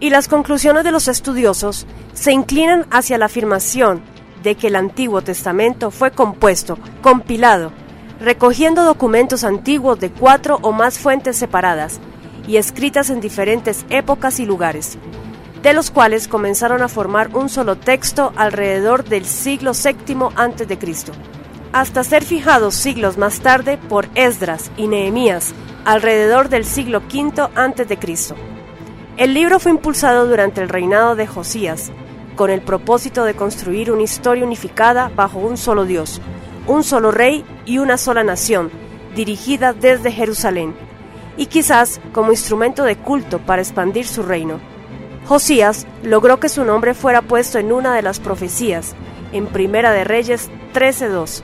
y 0.00 0.08
las 0.08 0.26
conclusiones 0.26 0.84
de 0.84 0.90
los 0.90 1.06
estudiosos 1.06 1.86
se 2.14 2.32
inclinan 2.32 2.86
hacia 2.90 3.18
la 3.18 3.26
afirmación 3.26 4.00
de 4.42 4.54
que 4.54 4.68
el 4.68 4.76
Antiguo 4.76 5.20
Testamento 5.20 5.90
fue 5.90 6.12
compuesto, 6.12 6.78
compilado, 7.02 7.72
recogiendo 8.20 8.84
documentos 8.84 9.44
antiguos 9.44 10.00
de 10.00 10.10
cuatro 10.10 10.58
o 10.62 10.72
más 10.72 10.98
fuentes 10.98 11.36
separadas 11.36 12.00
y 12.46 12.56
escritas 12.56 13.10
en 13.10 13.20
diferentes 13.20 13.84
épocas 13.90 14.40
y 14.40 14.46
lugares, 14.46 14.98
de 15.62 15.72
los 15.72 15.90
cuales 15.90 16.28
comenzaron 16.28 16.82
a 16.82 16.88
formar 16.88 17.34
un 17.34 17.48
solo 17.48 17.76
texto 17.76 18.32
alrededor 18.36 19.04
del 19.04 19.24
siglo 19.24 19.72
VII 19.72 20.28
a.C., 20.36 20.78
hasta 21.72 22.04
ser 22.04 22.24
fijados 22.24 22.74
siglos 22.74 23.18
más 23.18 23.40
tarde 23.40 23.78
por 23.88 24.08
Esdras 24.14 24.70
y 24.76 24.86
Nehemías 24.86 25.54
alrededor 25.84 26.48
del 26.48 26.64
siglo 26.64 27.00
V 27.00 27.42
a.C. 27.54 28.34
El 29.16 29.34
libro 29.34 29.60
fue 29.60 29.72
impulsado 29.72 30.26
durante 30.26 30.60
el 30.60 30.68
reinado 30.68 31.14
de 31.14 31.26
Josías, 31.26 31.92
con 32.36 32.50
el 32.50 32.62
propósito 32.62 33.24
de 33.24 33.34
construir 33.34 33.92
una 33.92 34.02
historia 34.02 34.44
unificada 34.44 35.10
bajo 35.14 35.38
un 35.38 35.56
solo 35.56 35.84
Dios, 35.84 36.20
un 36.66 36.82
solo 36.82 37.10
rey 37.10 37.44
y 37.64 37.78
una 37.78 37.96
sola 37.96 38.24
nación, 38.24 38.70
dirigida 39.14 39.72
desde 39.72 40.10
Jerusalén, 40.10 40.74
y 41.36 41.46
quizás 41.46 42.00
como 42.12 42.32
instrumento 42.32 42.84
de 42.84 42.96
culto 42.96 43.38
para 43.38 43.62
expandir 43.62 44.06
su 44.06 44.22
reino. 44.22 44.60
Josías 45.26 45.86
logró 46.02 46.38
que 46.38 46.48
su 46.48 46.64
nombre 46.64 46.94
fuera 46.94 47.22
puesto 47.22 47.58
en 47.58 47.72
una 47.72 47.94
de 47.94 48.02
las 48.02 48.20
profecías, 48.20 48.94
en 49.32 49.46
Primera 49.46 49.92
de 49.92 50.04
Reyes 50.04 50.50
13.2. 50.74 51.42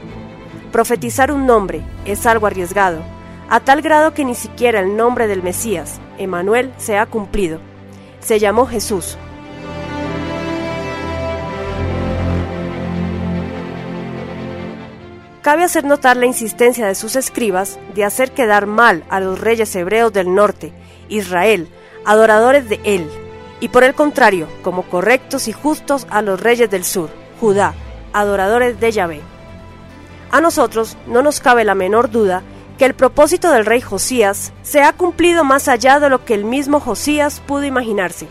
Profetizar 0.70 1.32
un 1.32 1.46
nombre 1.46 1.82
es 2.04 2.26
algo 2.26 2.46
arriesgado, 2.46 3.02
a 3.48 3.58
tal 3.60 3.82
grado 3.82 4.14
que 4.14 4.24
ni 4.24 4.34
siquiera 4.34 4.80
el 4.80 4.96
nombre 4.96 5.26
del 5.26 5.42
Mesías, 5.42 6.00
Emanuel, 6.18 6.72
se 6.76 6.98
ha 6.98 7.06
cumplido. 7.06 7.58
Se 8.20 8.38
llamó 8.38 8.66
Jesús. 8.66 9.18
Cabe 15.42 15.64
hacer 15.64 15.84
notar 15.84 16.18
la 16.18 16.26
insistencia 16.26 16.86
de 16.86 16.94
sus 16.94 17.16
escribas 17.16 17.78
de 17.94 18.04
hacer 18.04 18.32
quedar 18.32 18.66
mal 18.66 19.04
a 19.08 19.20
los 19.20 19.40
reyes 19.40 19.74
hebreos 19.74 20.12
del 20.12 20.34
norte, 20.34 20.74
Israel, 21.08 21.66
adoradores 22.04 22.68
de 22.68 22.78
él, 22.84 23.08
y 23.58 23.68
por 23.68 23.82
el 23.82 23.94
contrario, 23.94 24.48
como 24.62 24.82
correctos 24.82 25.48
y 25.48 25.52
justos 25.52 26.06
a 26.10 26.20
los 26.20 26.40
reyes 26.40 26.68
del 26.68 26.84
sur, 26.84 27.08
Judá, 27.40 27.72
adoradores 28.12 28.78
de 28.80 28.92
Yahvé. 28.92 29.20
A 30.30 30.42
nosotros 30.42 30.98
no 31.06 31.22
nos 31.22 31.40
cabe 31.40 31.64
la 31.64 31.74
menor 31.74 32.10
duda 32.10 32.42
que 32.76 32.84
el 32.84 32.94
propósito 32.94 33.50
del 33.50 33.64
rey 33.64 33.80
Josías 33.80 34.52
se 34.62 34.82
ha 34.82 34.92
cumplido 34.92 35.42
más 35.42 35.68
allá 35.68 36.00
de 36.00 36.10
lo 36.10 36.22
que 36.24 36.34
el 36.34 36.44
mismo 36.44 36.80
Josías 36.80 37.40
pudo 37.46 37.64
imaginarse, 37.64 38.28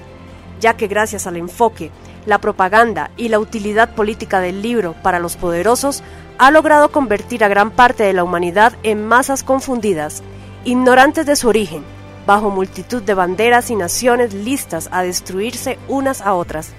ya 0.60 0.78
que 0.78 0.88
gracias 0.88 1.26
al 1.26 1.38
enfoque, 1.38 1.90
la 2.26 2.40
propaganda 2.40 3.12
y 3.18 3.30
la 3.30 3.40
utilidad 3.40 3.96
política 3.96 4.40
del 4.40 4.62
libro 4.62 4.96
para 5.02 5.20
los 5.20 5.36
poderosos, 5.38 6.04
ha 6.38 6.52
logrado 6.52 6.92
convertir 6.92 7.44
a 7.44 7.48
gran 7.48 7.72
parte 7.72 8.04
de 8.04 8.14
la 8.14 8.24
humanidad 8.24 8.74
en 8.84 9.06
masas 9.06 9.44
confundidas, 9.44 10.24
ignorantes 10.64 11.26
de 11.26 11.36
su 11.36 11.50
origen, 11.50 11.84
bajo 12.26 12.50
multitud 12.50 13.02
de 13.02 13.14
banderas 13.14 13.70
y 13.70 13.76
naciones 13.76 14.34
listas 14.34 14.90
a 14.92 15.02
destruirse 15.04 15.78
unas 15.88 16.22
a 16.22 16.34
otras. 16.34 16.72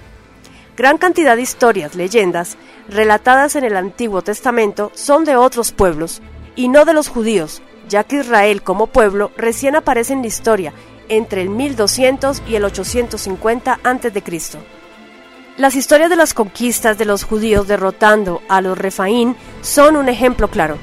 Gran 0.76 0.96
cantidad 0.96 1.36
de 1.36 1.42
historias, 1.42 1.94
leyendas, 1.94 2.56
relatadas 2.88 3.56
en 3.56 3.64
el 3.64 3.76
Antiguo 3.76 4.22
Testamento 4.22 4.92
son 4.94 5.24
de 5.24 5.36
otros 5.36 5.72
pueblos, 5.72 6.22
y 6.56 6.68
no 6.68 6.84
de 6.84 6.94
los 6.94 7.08
judíos, 7.08 7.62
ya 7.88 8.04
que 8.04 8.20
Israel 8.20 8.62
como 8.62 8.86
pueblo 8.86 9.30
recién 9.36 9.76
aparece 9.76 10.12
en 10.12 10.22
la 10.22 10.28
historia 10.28 10.72
entre 11.10 11.42
el 11.42 11.50
1200 11.50 12.42
y 12.48 12.54
el 12.54 12.64
850 12.64 13.80
a.C. 13.82 14.79
Las 15.56 15.74
historias 15.74 16.08
de 16.08 16.16
las 16.16 16.32
conquistas 16.32 16.96
de 16.96 17.04
los 17.04 17.24
judíos 17.24 17.68
derrotando 17.68 18.42
a 18.48 18.60
los 18.60 18.78
refaín 18.78 19.36
son 19.60 19.96
un 19.96 20.08
ejemplo 20.08 20.48
claro. 20.48 20.78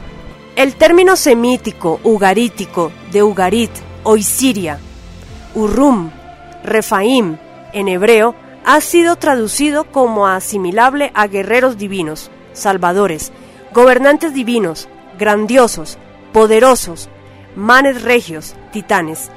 El 0.55 0.75
término 0.75 1.15
semítico 1.15 1.99
ugarítico 2.03 2.91
de 3.11 3.23
Ugarit 3.23 3.71
o 4.03 4.17
Isiria, 4.17 4.79
Urrum, 5.55 6.11
Refaim 6.63 7.37
en 7.73 7.87
hebreo 7.87 8.35
ha 8.65 8.81
sido 8.81 9.15
traducido 9.15 9.85
como 9.85 10.27
asimilable 10.27 11.11
a 11.13 11.27
guerreros 11.27 11.77
divinos, 11.77 12.29
salvadores, 12.53 13.31
gobernantes 13.73 14.33
divinos, 14.33 14.89
grandiosos, 15.17 15.97
poderosos, 16.33 17.09
manes 17.55 18.01
regios, 18.01 18.55
titanes. 18.71 19.29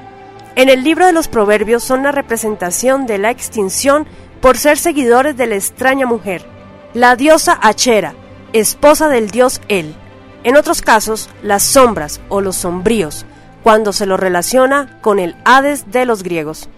En 0.56 0.68
el 0.68 0.82
libro 0.82 1.06
de 1.06 1.12
los 1.12 1.28
Proverbios 1.28 1.84
son 1.84 2.02
la 2.02 2.12
representación 2.12 3.06
de 3.06 3.18
la 3.18 3.30
extinción 3.30 4.06
por 4.40 4.56
ser 4.56 4.78
seguidores 4.78 5.36
de 5.36 5.46
la 5.46 5.56
extraña 5.56 6.06
mujer, 6.06 6.44
la 6.94 7.14
diosa 7.16 7.58
Achera, 7.60 8.14
esposa 8.52 9.08
del 9.08 9.30
dios 9.30 9.60
El. 9.68 9.94
En 10.42 10.56
otros 10.56 10.80
casos, 10.80 11.28
las 11.42 11.62
sombras 11.62 12.20
o 12.28 12.40
los 12.40 12.56
sombríos, 12.56 13.26
cuando 13.62 13.92
se 13.92 14.06
lo 14.06 14.16
relaciona 14.16 14.98
con 15.02 15.18
el 15.18 15.36
Hades 15.44 15.90
de 15.92 16.06
los 16.06 16.22
griegos. 16.22 16.68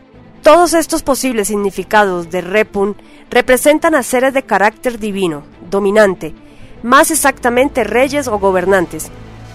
Todos 0.42 0.74
estos 0.74 1.04
posibles 1.04 1.48
significados 1.48 2.30
de 2.30 2.40
Repun 2.40 2.96
representan 3.30 3.94
a 3.94 4.02
seres 4.02 4.34
de 4.34 4.42
carácter 4.42 4.98
divino, 4.98 5.44
dominante, 5.70 6.34
más 6.82 7.12
exactamente 7.12 7.84
reyes 7.84 8.26
o 8.26 8.40
gobernantes, 8.40 9.10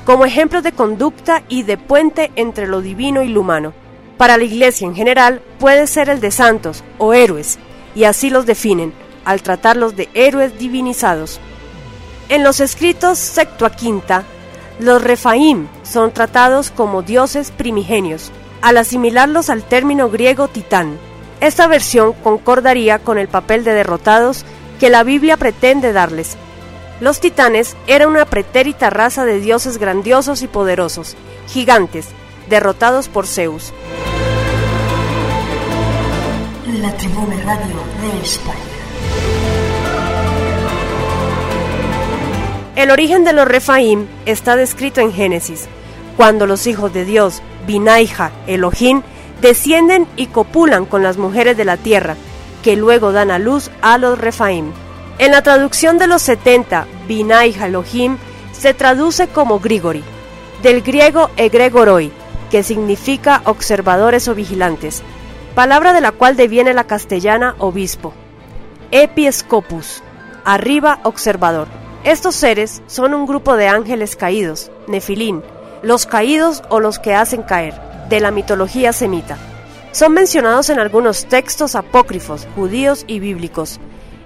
como 0.05 0.24
ejemplos 0.24 0.64
de 0.64 0.72
conducta 0.72 1.43
y 1.49 1.64
de 1.64 1.78
puente 1.78 2.32
entre 2.38 2.68
lo 2.68 2.80
divino 2.80 3.22
y 3.22 3.28
lo 3.28 3.41
humano. 3.41 3.74
Para 4.16 4.38
la 4.38 4.45
Iglesia 4.45 4.88
en 4.88 4.95
general 4.95 5.41
puede 5.60 5.86
ser 5.88 6.08
el 6.08 6.22
de 6.22 6.32
santos 6.32 6.86
o 6.97 7.14
héroes, 7.14 7.60
y 7.97 8.05
así 8.05 8.29
los 8.29 8.45
definen, 8.45 8.93
al 9.25 9.41
tratarlos 9.41 9.95
de 9.95 10.07
héroes 10.13 10.57
divinizados. 10.57 11.39
En 12.29 12.43
los 12.43 12.59
escritos 12.59 13.17
Septuaginta, 13.17 14.23
los 14.79 15.03
Refaim 15.03 15.67
son 15.83 16.11
tratados 16.11 16.71
como 16.71 17.01
dioses 17.01 17.51
primigenios, 17.51 18.31
al 18.61 18.77
asimilarlos 18.77 19.49
al 19.49 19.63
término 19.63 20.09
griego 20.09 20.47
titán. 20.47 20.97
Esta 21.41 21.67
versión 21.67 22.13
concordaría 22.13 22.99
con 22.99 23.17
el 23.17 23.27
papel 23.27 23.63
de 23.63 23.73
derrotados 23.73 24.45
que 24.79 24.89
la 24.89 25.03
Biblia 25.03 25.35
pretende 25.35 25.91
darles, 25.91 26.37
los 26.99 27.19
titanes 27.19 27.75
eran 27.85 28.09
una 28.09 28.25
pretérita 28.25 28.89
raza 28.89 29.25
de 29.25 29.39
dioses 29.39 29.77
grandiosos 29.77 30.41
y 30.41 30.47
poderosos, 30.47 31.15
gigantes, 31.47 32.07
derrotados 32.49 33.07
por 33.07 33.27
Zeus. 33.27 33.71
La 36.82 36.95
Tribuna 36.95 37.36
Radio 37.43 37.75
de 38.01 38.21
España. 38.21 38.55
El 42.75 42.91
origen 42.91 43.23
de 43.23 43.34
los 43.34 43.47
Refaim 43.47 44.05
está 44.28 44.55
descrito 44.55 45.01
en 45.01 45.11
Génesis, 45.11 45.67
cuando 46.17 46.45
los 46.45 46.67
hijos 46.67 46.93
de 46.93 47.03
Dios, 47.03 47.41
Binaija, 47.65 48.32
Elohim, 48.45 49.01
descienden 49.41 50.05
y 50.17 50.28
copulan 50.28 50.86
con 50.86 51.01
las 51.01 51.17
mujeres 51.17 51.57
de 51.57 51.65
la 51.65 51.78
tierra, 51.78 52.15
que 52.61 52.75
luego 52.75 53.11
dan 53.11 53.32
a 53.32 53.39
luz 53.39 53.71
a 53.82 53.97
los 53.97 54.19
Refaim. 54.19 54.71
En 55.17 55.32
la 55.32 55.41
traducción 55.41 55.97
de 55.97 56.05
los 56.05 56.21
70, 56.21 56.86
Binay 57.07 57.55
Elohim 57.59 58.17
se 58.51 58.75
traduce 58.75 59.28
como 59.30 59.59
Grigori, 59.59 60.03
del 60.61 60.84
griego 60.84 61.32
egregoroi, 61.38 62.11
que 62.51 62.61
significa 62.61 63.41
observadores 63.45 64.28
o 64.28 64.36
vigilantes, 64.36 65.01
palabra 65.58 65.91
de 65.91 66.01
la 66.01 66.12
cual 66.12 66.36
deviene 66.36 66.76
la 66.76 66.84
castellana 66.84 67.55
obispo. 67.58 68.14
Episcopus, 68.91 70.03
arriba 70.45 70.99
observador. 71.01 71.68
Estos 72.03 72.36
seres 72.36 72.84
son 72.86 73.16
un 73.16 73.26
grupo 73.26 73.58
de 73.58 73.68
ángeles 73.68 74.16
caídos, 74.16 74.70
nefilín, 74.88 75.41
los 75.82 76.05
caídos 76.05 76.62
o 76.70 76.80
los 76.80 76.99
que 76.99 77.16
hacen 77.16 77.41
caer, 77.41 77.74
de 78.08 78.20
la 78.20 78.30
mitología 78.30 78.93
semita. 78.93 79.39
Son 79.93 80.14
mencionados 80.14 80.70
en 80.70 80.78
algunos 80.78 81.26
textos 81.26 81.74
apócrifos, 81.74 82.47
judíos 82.55 83.03
y 83.08 83.20
bíblicos, 83.20 83.80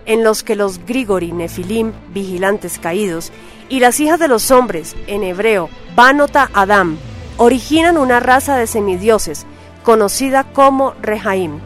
en 0.06 0.26
los 0.26 0.44
que 0.44 0.58
los 0.58 0.86
Grigori 0.86 1.32
Nefilim, 1.32 1.94
vigilantes 2.10 2.78
caídos, 2.78 3.32
y 3.70 3.80
las 3.80 4.02
hijas 4.02 4.20
de 4.20 4.28
los 4.28 4.52
hombres, 4.52 4.98
en 5.08 5.24
hebreo, 5.24 5.70
Banota 5.96 6.52
Adam, 6.54 6.98
originan 7.38 7.98
una 7.98 8.20
raza 8.20 8.58
de 8.58 8.68
semidioses, 8.68 9.46
conocida 9.84 10.44
como 10.44 10.94
Rehaim, 11.02 11.60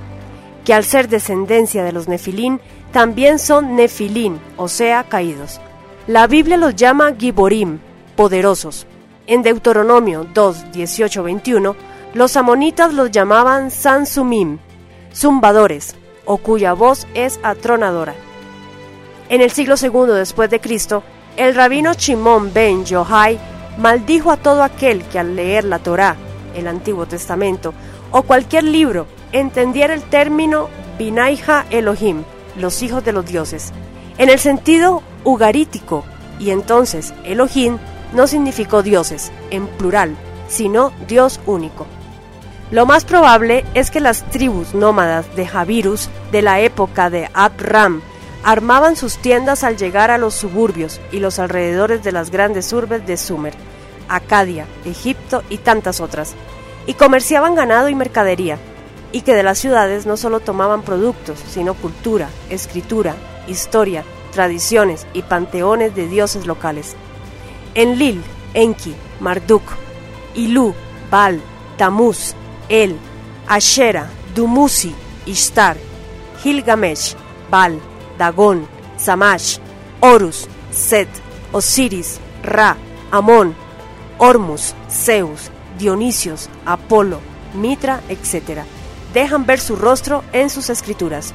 que 0.63 0.73
al 0.73 0.83
ser 0.83 1.07
descendencia 1.09 1.83
de 1.83 1.91
los 1.91 2.07
Nefilim, 2.07 2.59
también 2.91 3.39
son 3.39 3.75
Nefilim, 3.75 4.39
o 4.57 4.67
sea, 4.67 5.03
caídos. 5.03 5.59
La 6.07 6.27
Biblia 6.27 6.57
los 6.57 6.75
llama 6.75 7.13
Giborim, 7.17 7.79
poderosos. 8.15 8.87
En 9.27 9.41
Deuteronomio 9.41 10.25
2, 10.33 10.71
18, 10.71 11.23
21, 11.23 11.75
los 12.13 12.37
amonitas 12.37 12.93
los 12.93 13.11
llamaban 13.11 13.71
Sansumim, 13.71 14.59
zumbadores, 15.13 15.95
o 16.25 16.37
cuya 16.37 16.73
voz 16.73 17.07
es 17.13 17.39
atronadora. 17.43 18.15
En 19.29 19.41
el 19.41 19.51
siglo 19.51 19.75
II 19.81 20.13
después 20.13 20.49
de 20.49 20.59
Cristo, 20.59 21.03
el 21.37 21.55
rabino 21.55 21.93
Shimon 21.93 22.53
ben 22.53 22.85
Yohai 22.85 23.39
maldijo 23.77 24.31
a 24.31 24.37
todo 24.37 24.63
aquel 24.63 25.03
que 25.05 25.19
al 25.19 25.35
leer 25.35 25.65
la 25.65 25.79
Torá, 25.79 26.15
el 26.55 26.67
Antiguo 26.67 27.05
Testamento, 27.05 27.73
o 28.17 28.23
cualquier 28.23 28.63
libro 28.63 29.07
entendiera 29.33 29.93
el 29.93 30.01
término 30.01 30.69
Binaija 30.97 31.65
Elohim, 31.69 32.23
los 32.57 32.81
hijos 32.81 33.03
de 33.03 33.11
los 33.11 33.25
dioses, 33.25 33.73
en 34.17 34.29
el 34.29 34.39
sentido 34.39 35.03
ugarítico, 35.25 36.05
y 36.39 36.51
entonces 36.51 37.13
Elohim 37.25 37.77
no 38.13 38.25
significó 38.25 38.83
dioses, 38.83 39.33
en 39.51 39.67
plural, 39.67 40.15
sino 40.47 40.93
Dios 41.09 41.41
único. 41.45 41.87
Lo 42.71 42.85
más 42.85 43.03
probable 43.03 43.65
es 43.73 43.91
que 43.91 43.99
las 43.99 44.23
tribus 44.29 44.73
nómadas 44.73 45.35
de 45.35 45.45
Javirus 45.45 46.07
de 46.31 46.41
la 46.41 46.61
época 46.61 47.09
de 47.09 47.29
Abram 47.33 48.01
armaban 48.45 48.95
sus 48.95 49.17
tiendas 49.17 49.65
al 49.65 49.75
llegar 49.75 50.09
a 50.09 50.17
los 50.17 50.35
suburbios 50.35 51.01
y 51.11 51.19
los 51.19 51.37
alrededores 51.37 52.01
de 52.01 52.13
las 52.13 52.31
grandes 52.31 52.71
urbes 52.71 53.05
de 53.05 53.17
Sumer, 53.17 53.53
Acadia, 54.07 54.67
Egipto 54.85 55.43
y 55.49 55.57
tantas 55.57 55.99
otras, 55.99 56.33
y 56.87 56.93
comerciaban 56.93 57.55
ganado 57.55 57.89
y 57.89 57.95
mercadería, 57.95 58.57
y 59.11 59.21
que 59.21 59.33
de 59.33 59.43
las 59.43 59.59
ciudades 59.59 60.05
no 60.05 60.17
solo 60.17 60.39
tomaban 60.39 60.81
productos, 60.81 61.39
sino 61.47 61.73
cultura, 61.73 62.29
escritura, 62.49 63.15
historia, 63.47 64.03
tradiciones 64.31 65.07
y 65.13 65.21
panteones 65.21 65.95
de 65.95 66.07
dioses 66.07 66.45
locales. 66.45 66.95
En 67.73 67.97
Lil, 67.97 68.21
Enki, 68.53 68.93
Marduk, 69.19 69.63
Ilu, 70.35 70.73
Baal, 71.09 71.41
Tamuz, 71.77 72.33
El, 72.69 72.97
Ashera, 73.47 74.09
Dumuzi, 74.35 74.93
Ishtar, 75.25 75.77
Gilgamesh, 76.41 77.15
Baal, 77.49 77.79
Dagón, 78.17 78.67
Samash, 78.97 79.57
Horus, 80.01 80.47
Set, 80.71 81.07
Osiris, 81.51 82.19
Ra, 82.43 82.75
Amón, 83.11 83.55
Hormus, 84.17 84.73
Zeus, 84.89 85.51
Dionisios, 85.77 86.49
Apolo, 86.65 87.19
Mitra, 87.53 88.01
etc. 88.09 88.61
Dejan 89.13 89.45
ver 89.45 89.59
su 89.59 89.75
rostro 89.75 90.23
en 90.33 90.49
sus 90.49 90.69
escrituras. 90.69 91.33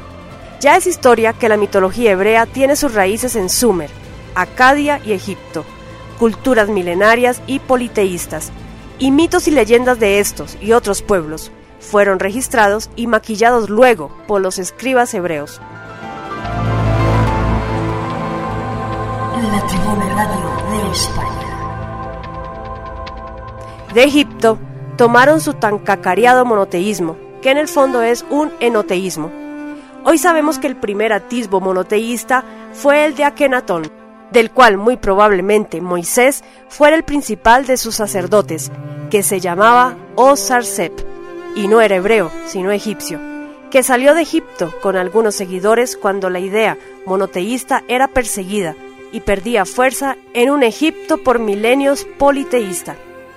Ya 0.60 0.76
es 0.76 0.86
historia 0.86 1.32
que 1.32 1.48
la 1.48 1.56
mitología 1.56 2.12
hebrea 2.12 2.46
tiene 2.46 2.76
sus 2.76 2.94
raíces 2.94 3.36
en 3.36 3.48
Sumer, 3.48 3.90
Acadia 4.34 5.00
y 5.04 5.12
Egipto, 5.12 5.64
culturas 6.18 6.68
milenarias 6.68 7.40
y 7.46 7.60
politeístas, 7.60 8.52
y 8.98 9.10
mitos 9.10 9.48
y 9.48 9.52
leyendas 9.52 9.98
de 9.98 10.20
estos 10.20 10.58
y 10.60 10.72
otros 10.72 11.00
pueblos 11.00 11.50
fueron 11.80 12.18
registrados 12.18 12.90
y 12.94 13.06
maquillados 13.06 13.70
luego 13.70 14.10
por 14.26 14.40
los 14.40 14.58
escribas 14.58 15.12
hebreos. 15.14 15.60
La 19.52 19.66
Tribuna. 19.66 21.39
De 23.94 24.04
Egipto 24.04 24.56
tomaron 24.96 25.40
su 25.40 25.54
tan 25.54 25.78
cacareado 25.78 26.44
monoteísmo, 26.44 27.16
que 27.42 27.50
en 27.50 27.58
el 27.58 27.66
fondo 27.66 28.02
es 28.02 28.24
un 28.30 28.52
enoteísmo. 28.60 29.32
Hoy 30.04 30.16
sabemos 30.16 30.60
que 30.60 30.68
el 30.68 30.76
primer 30.76 31.12
atisbo 31.12 31.60
monoteísta 31.60 32.44
fue 32.72 33.04
el 33.04 33.16
de 33.16 33.24
Akenatón, 33.24 33.90
del 34.30 34.52
cual 34.52 34.76
muy 34.76 34.96
probablemente 34.96 35.80
Moisés 35.80 36.44
fuera 36.68 36.94
el 36.94 37.02
principal 37.02 37.66
de 37.66 37.76
sus 37.76 37.96
sacerdotes, 37.96 38.70
que 39.10 39.24
se 39.24 39.40
llamaba 39.40 39.96
Osarsep, 40.14 40.92
y 41.56 41.66
no 41.66 41.80
era 41.80 41.96
hebreo, 41.96 42.30
sino 42.46 42.70
egipcio, 42.70 43.18
que 43.72 43.82
salió 43.82 44.14
de 44.14 44.22
Egipto 44.22 44.72
con 44.80 44.96
algunos 44.96 45.34
seguidores 45.34 45.96
cuando 45.96 46.30
la 46.30 46.38
idea 46.38 46.78
monoteísta 47.06 47.82
era 47.88 48.06
perseguida 48.06 48.76
y 49.10 49.20
perdía 49.20 49.64
fuerza 49.64 50.16
en 50.32 50.50
un 50.50 50.62
Egipto 50.62 51.18
por 51.24 51.40
milenios 51.40 52.06
politeísta. 52.18 52.94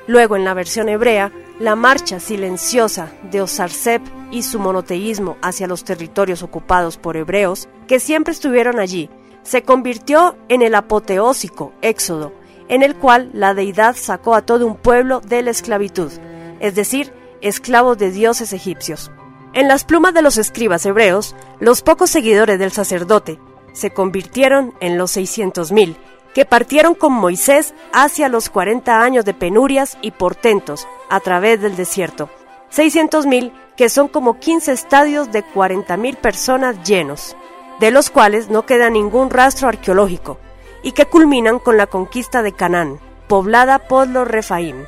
Luego, 0.08 0.36
en 0.36 0.44
la 0.44 0.54
versión 0.54 0.90
hebrea, 0.90 1.32
la 1.60 1.76
marcha 1.76 2.20
silenciosa 2.20 3.12
de 3.32 3.42
Osarsep 3.42 4.02
y 4.32 4.44
su 4.44 4.60
monoteísmo 4.60 5.38
hacia 5.42 5.68
los 5.68 5.84
territorios 5.84 6.44
ocupados 6.44 6.98
por 6.98 7.16
hebreos, 7.16 7.70
que 7.88 8.00
siempre 8.00 8.34
estuvieron 8.34 8.80
allí, 8.80 9.10
se 9.44 9.64
convirtió 9.64 10.36
en 10.50 10.62
el 10.62 10.76
apoteósico 10.76 11.74
Éxodo, 11.82 12.34
en 12.68 12.84
el 12.84 12.96
cual 12.96 13.30
la 13.34 13.54
deidad 13.54 13.96
sacó 13.96 14.36
a 14.36 14.42
todo 14.42 14.66
un 14.66 14.76
pueblo 14.76 15.22
de 15.22 15.42
la 15.42 15.52
esclavitud, 15.52 16.12
es 16.60 16.76
decir, 16.76 17.14
esclavos 17.42 17.98
de 17.98 18.12
dioses 18.12 18.54
egipcios. 18.54 19.12
En 19.54 19.68
las 19.68 19.84
plumas 19.84 20.14
de 20.14 20.22
los 20.22 20.38
escribas 20.38 20.86
hebreos, 20.86 21.36
los 21.60 21.82
pocos 21.82 22.10
seguidores 22.10 22.58
del 22.58 22.72
sacerdote 22.72 23.40
se 23.74 23.92
convirtieron 23.92 24.74
en 24.80 24.98
los 24.98 25.16
600.000, 25.16 25.96
que 26.34 26.46
partieron 26.46 26.96
con 26.96 27.14
Moisés 27.14 27.74
hacia 27.94 28.30
los 28.30 28.50
40 28.50 29.02
años 29.02 29.26
de 29.26 29.34
penurias 29.34 29.98
y 30.02 30.12
portentos 30.12 30.88
a 31.10 31.20
través 31.20 31.62
del 31.62 31.76
desierto. 31.76 32.30
600.000 32.72 33.52
que 33.78 33.90
son 33.90 34.08
como 34.08 34.40
15 34.40 34.72
estadios 34.72 35.32
de 35.32 35.44
40.000 35.44 36.16
personas 36.18 36.84
llenos 36.84 37.36
de 37.80 37.92
los 37.92 38.10
cuales 38.10 38.50
no 38.50 38.66
queda 38.66 38.90
ningún 38.90 39.30
rastro 39.30 39.68
arqueológico, 39.68 40.38
y 40.84 40.92
que 40.92 41.06
culminan 41.06 41.60
con 41.60 41.78
la 41.78 41.88
conquista 41.88 42.42
de 42.42 42.54
Canaán, 42.54 43.00
poblada 43.28 43.80
por 43.80 44.08
los 44.08 44.28
Refaim, 44.28 44.86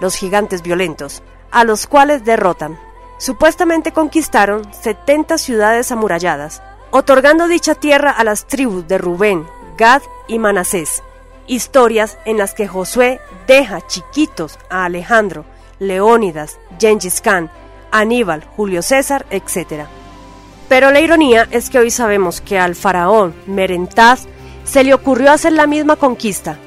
los 0.00 0.16
gigantes 0.16 0.62
violentos, 0.62 1.22
a 1.50 1.64
los 1.64 1.86
cuales 1.86 2.24
derrotan. 2.24 2.78
Supuestamente 3.18 3.92
conquistaron 3.92 4.62
70 4.72 5.38
ciudades 5.38 5.90
amuralladas, 5.90 6.62
otorgando 6.90 7.48
dicha 7.48 7.74
tierra 7.74 8.10
a 8.10 8.24
las 8.24 8.46
tribus 8.46 8.86
de 8.86 8.98
Rubén, 8.98 9.46
Gad 9.76 10.02
y 10.26 10.38
Manasés. 10.38 11.02
Historias 11.46 12.18
en 12.24 12.38
las 12.38 12.54
que 12.54 12.66
Josué 12.66 13.20
deja 13.46 13.86
chiquitos 13.86 14.58
a 14.70 14.84
Alejandro, 14.84 15.44
Leónidas, 15.78 16.58
Gengis 16.78 17.20
Khan, 17.20 17.50
Aníbal, 17.90 18.44
Julio 18.56 18.82
César, 18.82 19.26
etc. 19.30 19.84
Pero 20.68 20.90
la 20.90 21.00
ironía 21.00 21.46
es 21.50 21.70
que 21.70 21.78
hoy 21.78 21.90
sabemos 21.90 22.40
que 22.40 22.58
al 22.58 22.74
faraón 22.74 23.34
Merentaz 23.46 24.26
se 24.64 24.82
le 24.82 24.94
ocurrió 24.94 25.30
hacer 25.30 25.52
la 25.52 25.66
misma 25.66 25.96
conquista, 25.96 26.58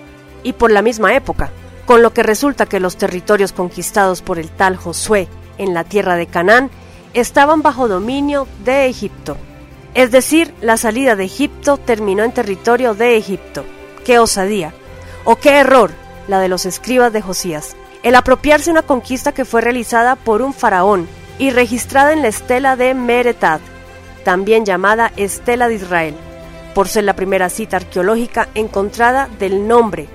y 0.43 0.53
por 0.53 0.71
la 0.71 0.81
misma 0.81 1.13
época, 1.15 1.51
con 1.85 2.01
lo 2.01 2.13
que 2.13 2.23
resulta 2.23 2.67
que 2.67 2.79
los 2.79 2.95
territorios 2.95 3.51
conquistados 3.51 4.21
por 4.21 4.39
el 4.39 4.49
tal 4.49 4.77
Josué 4.77 5.27
en 5.57 5.73
la 5.73 5.83
tierra 5.83 6.15
de 6.15 6.27
Canaán 6.27 6.69
estaban 7.13 7.61
bajo 7.61 7.87
dominio 7.87 8.47
de 8.63 8.85
Egipto. 8.85 9.35
Es 9.93 10.11
decir, 10.11 10.53
la 10.61 10.77
salida 10.77 11.15
de 11.15 11.25
Egipto 11.25 11.77
terminó 11.77 12.23
en 12.23 12.31
territorio 12.31 12.93
de 12.93 13.17
Egipto. 13.17 13.65
¡Qué 14.05 14.19
osadía! 14.19 14.73
¡O 15.23 15.35
qué 15.35 15.57
error! 15.57 15.91
La 16.27 16.39
de 16.39 16.47
los 16.47 16.65
escribas 16.65 17.11
de 17.11 17.21
Josías. 17.21 17.75
El 18.03 18.15
apropiarse 18.15 18.71
una 18.71 18.83
conquista 18.83 19.33
que 19.33 19.45
fue 19.45 19.61
realizada 19.61 20.15
por 20.15 20.41
un 20.41 20.53
faraón 20.53 21.07
y 21.37 21.49
registrada 21.49 22.13
en 22.13 22.21
la 22.21 22.27
estela 22.27 22.75
de 22.75 22.93
Meretad, 22.93 23.59
también 24.23 24.63
llamada 24.63 25.11
Estela 25.17 25.67
de 25.67 25.75
Israel, 25.75 26.15
por 26.75 26.87
ser 26.87 27.03
la 27.05 27.15
primera 27.15 27.49
cita 27.49 27.77
arqueológica 27.77 28.47
encontrada 28.55 29.27
del 29.39 29.67
nombre 29.67 30.07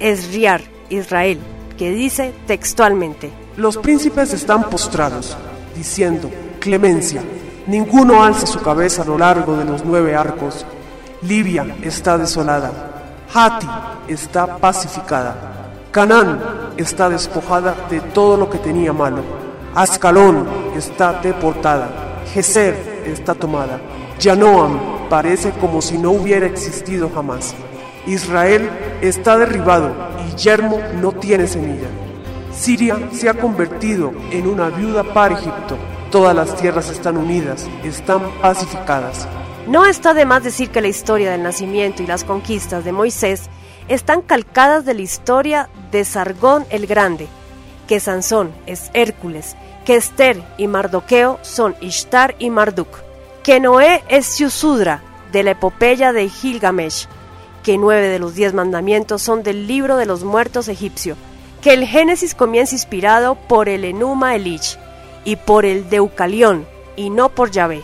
Esriar, 0.00 0.62
Israel, 0.88 1.38
que 1.76 1.90
dice 1.90 2.32
textualmente: 2.46 3.30
Los 3.56 3.76
príncipes 3.76 4.32
están 4.32 4.70
postrados, 4.70 5.36
diciendo: 5.76 6.30
Clemencia. 6.60 7.22
Ninguno 7.68 8.24
alza 8.24 8.46
su 8.46 8.60
cabeza 8.60 9.02
a 9.02 9.04
lo 9.04 9.18
largo 9.18 9.54
de 9.54 9.66
los 9.66 9.84
nueve 9.84 10.16
arcos. 10.16 10.64
Libia 11.20 11.76
está 11.82 12.16
desolada. 12.16 12.72
Hati 13.34 13.66
está 14.08 14.56
pacificada. 14.56 15.36
Canaán 15.90 16.40
está 16.78 17.10
despojada 17.10 17.76
de 17.90 18.00
todo 18.00 18.38
lo 18.38 18.48
que 18.48 18.56
tenía 18.56 18.94
malo. 18.94 19.22
Ascalón 19.74 20.48
está 20.78 21.20
deportada. 21.20 21.90
Geser 22.32 23.02
está 23.04 23.34
tomada. 23.34 23.78
Yanoam 24.18 25.10
parece 25.10 25.50
como 25.50 25.82
si 25.82 25.98
no 25.98 26.12
hubiera 26.12 26.46
existido 26.46 27.10
jamás. 27.14 27.54
Israel 28.06 28.70
está 29.02 29.36
derribado 29.36 29.90
y 30.26 30.34
Yermo 30.36 30.80
no 31.02 31.12
tiene 31.12 31.46
semilla. 31.46 31.88
Siria 32.50 32.96
se 33.12 33.28
ha 33.28 33.34
convertido 33.34 34.10
en 34.30 34.46
una 34.46 34.70
viuda 34.70 35.04
para 35.04 35.34
Egipto. 35.34 35.76
Todas 36.10 36.34
las 36.34 36.56
tierras 36.56 36.88
están 36.90 37.16
unidas, 37.16 37.68
están 37.84 38.30
pacificadas. 38.40 39.28
No 39.66 39.84
está 39.84 40.14
de 40.14 40.24
más 40.24 40.42
decir 40.42 40.70
que 40.70 40.80
la 40.80 40.88
historia 40.88 41.30
del 41.30 41.42
nacimiento 41.42 42.02
y 42.02 42.06
las 42.06 42.24
conquistas 42.24 42.84
de 42.84 42.92
Moisés 42.92 43.50
están 43.88 44.22
calcadas 44.22 44.84
de 44.84 44.94
la 44.94 45.02
historia 45.02 45.68
de 45.90 46.04
Sargón 46.04 46.64
el 46.70 46.86
Grande, 46.86 47.28
que 47.86 48.00
Sansón 48.00 48.52
es 48.66 48.90
Hércules 48.94 49.56
que 49.88 49.96
Esther 49.96 50.42
y 50.58 50.66
Mardoqueo 50.66 51.38
son 51.40 51.74
Ishtar 51.80 52.36
y 52.38 52.50
Marduk, 52.50 52.98
que 53.42 53.58
Noé 53.58 54.04
es 54.10 54.26
Siusudra 54.26 55.00
de 55.32 55.42
la 55.42 55.52
epopeya 55.52 56.12
de 56.12 56.28
Gilgamesh, 56.28 57.06
que 57.62 57.78
nueve 57.78 58.08
de 58.08 58.18
los 58.18 58.34
diez 58.34 58.52
mandamientos 58.52 59.22
son 59.22 59.42
del 59.42 59.66
libro 59.66 59.96
de 59.96 60.04
los 60.04 60.24
muertos 60.24 60.68
egipcio, 60.68 61.16
que 61.62 61.72
el 61.72 61.86
Génesis 61.86 62.34
comienza 62.34 62.74
inspirado 62.74 63.36
por 63.48 63.70
el 63.70 63.82
Enuma 63.82 64.36
Elish 64.36 64.76
y 65.28 65.36
por 65.36 65.66
el 65.66 65.90
Deucalión 65.90 66.66
y 66.96 67.10
no 67.10 67.28
por 67.28 67.50
Yahvé, 67.50 67.82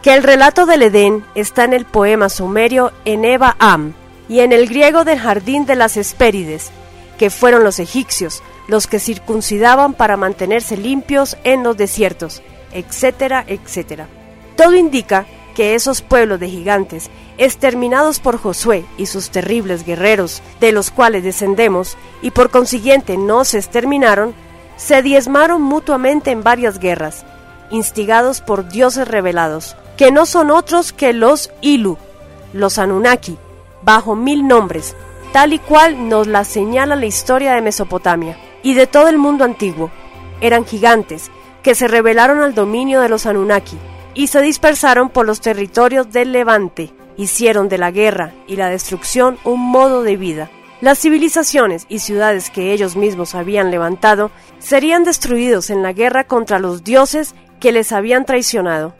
que 0.00 0.14
el 0.14 0.22
relato 0.22 0.64
del 0.64 0.80
Edén 0.80 1.22
está 1.34 1.64
en 1.64 1.74
el 1.74 1.84
poema 1.84 2.30
sumerio 2.30 2.92
Eneba 3.04 3.56
Am 3.58 3.92
y 4.26 4.40
en 4.40 4.52
el 4.52 4.66
griego 4.66 5.04
del 5.04 5.18
jardín 5.18 5.66
de 5.66 5.76
las 5.76 5.98
Hespérides, 5.98 6.70
que 7.18 7.28
fueron 7.28 7.62
los 7.62 7.78
egipcios 7.78 8.42
los 8.68 8.86
que 8.86 9.00
circuncidaban 9.00 9.92
para 9.92 10.16
mantenerse 10.16 10.78
limpios 10.78 11.36
en 11.44 11.62
los 11.62 11.76
desiertos, 11.76 12.40
etcétera, 12.72 13.44
etcétera. 13.46 14.08
todo 14.56 14.74
indica 14.74 15.26
que 15.54 15.74
esos 15.74 16.00
pueblos 16.00 16.40
de 16.40 16.48
gigantes, 16.48 17.10
exterminados 17.36 18.18
por 18.18 18.38
Josué 18.38 18.86
y 18.96 19.04
sus 19.04 19.28
terribles 19.28 19.84
guerreros, 19.84 20.40
de 20.58 20.72
los 20.72 20.90
cuales 20.90 21.22
descendemos, 21.22 21.98
y 22.22 22.30
por 22.30 22.48
consiguiente 22.48 23.18
no 23.18 23.44
se 23.44 23.58
exterminaron, 23.58 24.34
se 24.78 25.02
diezmaron 25.02 25.60
mutuamente 25.60 26.30
en 26.30 26.42
varias 26.42 26.78
guerras, 26.78 27.26
instigados 27.70 28.40
por 28.40 28.68
dioses 28.68 29.06
revelados, 29.06 29.76
que 29.98 30.10
no 30.10 30.24
son 30.24 30.50
otros 30.50 30.92
que 30.92 31.12
los 31.12 31.50
Ilu, 31.60 31.98
los 32.52 32.78
Anunnaki, 32.78 33.36
bajo 33.82 34.14
mil 34.14 34.46
nombres, 34.46 34.96
tal 35.32 35.52
y 35.52 35.58
cual 35.58 36.08
nos 36.08 36.26
la 36.28 36.44
señala 36.44 36.96
la 36.96 37.06
historia 37.06 37.54
de 37.54 37.60
Mesopotamia 37.60 38.38
y 38.62 38.74
de 38.74 38.86
todo 38.86 39.08
el 39.08 39.18
mundo 39.18 39.44
antiguo. 39.44 39.90
Eran 40.40 40.64
gigantes 40.64 41.30
que 41.62 41.74
se 41.74 41.88
rebelaron 41.88 42.40
al 42.40 42.54
dominio 42.54 43.00
de 43.00 43.08
los 43.08 43.26
Anunnaki 43.26 43.76
y 44.14 44.28
se 44.28 44.40
dispersaron 44.40 45.10
por 45.10 45.26
los 45.26 45.40
territorios 45.40 46.12
del 46.12 46.32
Levante, 46.32 46.94
hicieron 47.16 47.68
de 47.68 47.78
la 47.78 47.90
guerra 47.90 48.32
y 48.46 48.56
la 48.56 48.68
destrucción 48.68 49.38
un 49.42 49.60
modo 49.60 50.04
de 50.04 50.16
vida. 50.16 50.50
Las 50.80 51.00
civilizaciones 51.00 51.86
y 51.88 51.98
ciudades 51.98 52.50
que 52.50 52.72
ellos 52.72 52.94
mismos 52.94 53.34
habían 53.34 53.72
levantado 53.72 54.30
serían 54.60 55.02
destruidos 55.02 55.70
en 55.70 55.82
la 55.82 55.92
guerra 55.92 56.22
contra 56.22 56.60
los 56.60 56.84
dioses 56.84 57.34
que 57.58 57.72
les 57.72 57.90
habían 57.90 58.24
traicionado. 58.24 58.94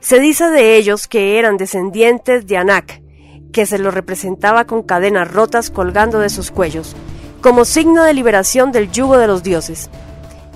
Se 0.00 0.20
dice 0.20 0.50
de 0.50 0.76
ellos 0.76 1.08
que 1.08 1.38
eran 1.38 1.56
descendientes 1.56 2.46
de 2.46 2.58
Anak, 2.58 3.00
que 3.50 3.64
se 3.64 3.78
los 3.78 3.94
representaba 3.94 4.66
con 4.66 4.82
cadenas 4.82 5.32
rotas 5.32 5.70
colgando 5.70 6.18
de 6.18 6.28
sus 6.28 6.50
cuellos, 6.50 6.94
como 7.40 7.64
signo 7.64 8.04
de 8.04 8.12
liberación 8.12 8.70
del 8.70 8.90
yugo 8.92 9.16
de 9.16 9.26
los 9.26 9.42
dioses. 9.42 9.88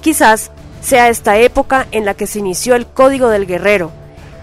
Quizás 0.03 0.51
sea 0.83 1.09
esta 1.09 1.39
época 1.39 1.87
en 1.91 2.05
la 2.05 2.13
que 2.13 2.27
se 2.27 2.41
inició 2.41 2.75
el 2.75 2.87
código 2.87 3.31
del 3.31 3.47
guerrero, 3.47 3.93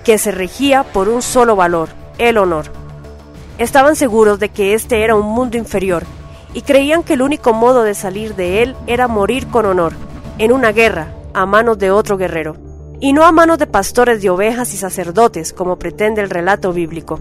que 0.04 0.18
se 0.18 0.32
regía 0.32 0.82
por 0.82 1.10
un 1.10 1.22
solo 1.22 1.56
valor, 1.56 1.90
el 2.18 2.40
honor. 2.40 2.72
Estaban 3.60 3.96
seguros 3.96 4.40
de 4.40 4.50
que 4.50 4.74
este 4.74 5.04
era 5.04 5.14
un 5.16 5.28
mundo 5.28 5.58
inferior 5.58 6.04
y 6.54 6.62
creían 6.62 7.04
que 7.04 7.14
el 7.14 7.22
único 7.22 7.54
modo 7.54 7.84
de 7.84 7.96
salir 7.96 8.36
de 8.36 8.62
él 8.64 8.76
era 8.88 9.08
morir 9.08 9.48
con 9.48 9.66
honor, 9.66 9.94
en 10.38 10.52
una 10.52 10.72
guerra, 10.72 11.14
a 11.34 11.46
manos 11.46 11.80
de 11.80 11.92
otro 11.92 12.18
guerrero, 12.18 12.56
y 13.00 13.14
no 13.14 13.26
a 13.26 13.32
manos 13.32 13.58
de 13.58 13.68
pastores 13.68 14.22
de 14.22 14.30
ovejas 14.30 14.74
y 14.74 14.78
sacerdotes, 14.78 15.52
como 15.52 15.78
pretende 15.78 16.22
el 16.22 16.30
relato 16.30 16.72
bíblico. 16.74 17.20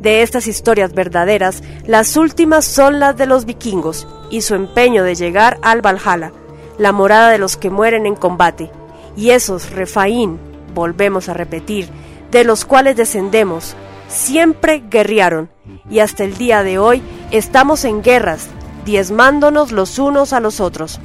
De 0.00 0.22
estas 0.22 0.46
historias 0.46 0.92
verdaderas, 0.94 1.62
las 1.86 2.16
últimas 2.16 2.64
son 2.64 3.00
las 3.00 3.16
de 3.16 3.26
los 3.26 3.44
vikingos 3.44 4.06
y 4.30 4.42
su 4.42 4.54
empeño 4.54 5.04
de 5.04 5.14
llegar 5.14 5.58
al 5.62 5.80
Valhalla, 5.80 6.32
la 6.78 6.92
morada 6.92 7.30
de 7.30 7.38
los 7.38 7.56
que 7.56 7.70
mueren 7.70 8.06
en 8.06 8.16
combate, 8.16 8.70
y 9.16 9.30
esos 9.30 9.70
Refaín, 9.70 10.38
volvemos 10.74 11.28
a 11.28 11.34
repetir, 11.34 11.88
de 12.30 12.44
los 12.44 12.64
cuales 12.64 12.96
descendemos, 12.96 13.76
siempre 14.12 14.84
guerrearon, 14.88 15.50
y 15.90 16.00
hasta 16.00 16.24
el 16.24 16.36
día 16.36 16.62
de 16.62 16.78
hoy 16.78 17.02
estamos 17.30 17.84
en 17.84 18.02
guerras, 18.02 18.48
diezmándonos 18.84 19.72
los 19.72 19.98
unos 19.98 20.32
a 20.32 20.40
los 20.40 20.60
otros, 20.60 21.00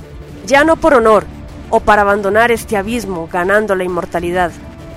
ya 0.45 0.64
no 0.64 0.76
por 0.76 0.93
honor 0.93 1.26
o 1.70 1.80
para 1.80 2.01
abandonar 2.01 2.51
este 2.51 2.78
abismo 2.78 3.28
ganando 3.32 3.76
la 3.76 3.84
inmortalidad, 3.84 4.51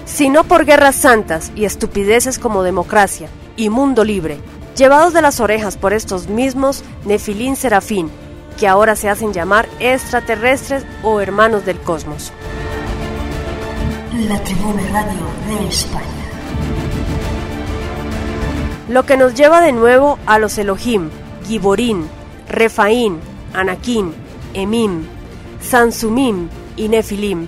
sino 0.04 0.44
por 0.44 0.64
guerras 0.64 0.96
santas 0.96 1.52
y 1.54 1.64
estupideces 1.64 2.38
como 2.38 2.62
democracia, 2.62 3.28
y 3.56 3.68
mundo 3.68 4.04
libre, 4.04 4.38
llevados 4.76 5.12
de 5.12 5.22
las 5.22 5.40
orejas 5.40 5.76
por 5.76 5.92
estos 5.92 6.28
mismos 6.28 6.82
Nefilín 7.04 7.56
Serafín, 7.56 8.11
que 8.58 8.66
ahora 8.66 8.96
se 8.96 9.08
hacen 9.08 9.32
llamar 9.32 9.68
extraterrestres 9.78 10.84
o 11.02 11.20
hermanos 11.20 11.64
del 11.64 11.78
cosmos. 11.78 12.32
La 14.28 14.42
Tribuna 14.42 14.82
Radio 14.92 15.26
de 15.46 15.68
España. 15.68 16.19
Lo 18.91 19.07
que 19.07 19.16
nos 19.16 19.34
lleva 19.34 19.61
de 19.61 19.70
nuevo 19.70 20.18
a 20.26 20.41
los 20.41 20.59
Elohim, 20.59 21.11
Giborín, 21.47 22.09
Refaín, 22.49 23.20
Anakim, 23.55 24.11
Emim, 24.53 25.05
Sansumim 25.62 26.49
y 26.76 26.88
Nefilim, 26.88 27.47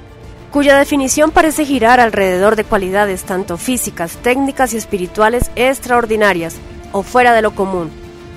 cuya 0.52 0.78
definición 0.78 1.32
parece 1.32 1.64
girar 1.64 1.98
alrededor 1.98 2.54
de 2.54 2.62
cualidades 2.62 3.24
tanto 3.24 3.56
físicas, 3.56 4.18
técnicas 4.22 4.72
y 4.72 4.76
espirituales 4.76 5.50
extraordinarias 5.56 6.54
o 6.92 7.02
fuera 7.02 7.32
de 7.32 7.42
lo 7.42 7.56
común, 7.56 7.90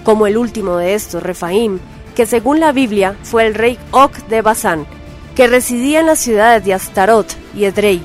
como 0.04 0.26
el 0.26 0.36
último 0.36 0.78
de 0.78 0.96
estos, 0.96 1.22
Refaim, 1.22 1.78
que 2.16 2.26
según 2.26 2.60
la 2.60 2.72
Biblia 2.72 3.16
fue 3.22 3.46
el 3.46 3.54
rey 3.54 3.78
Og 3.92 4.14
de 4.30 4.42
Basán, 4.42 4.88
que 5.36 5.46
residía 5.46 6.00
en 6.00 6.08
las 6.08 6.18
ciudades 6.18 6.66
de 6.66 6.74
Astarot 6.74 7.28
y 7.56 7.66
Edrei, 7.66 8.02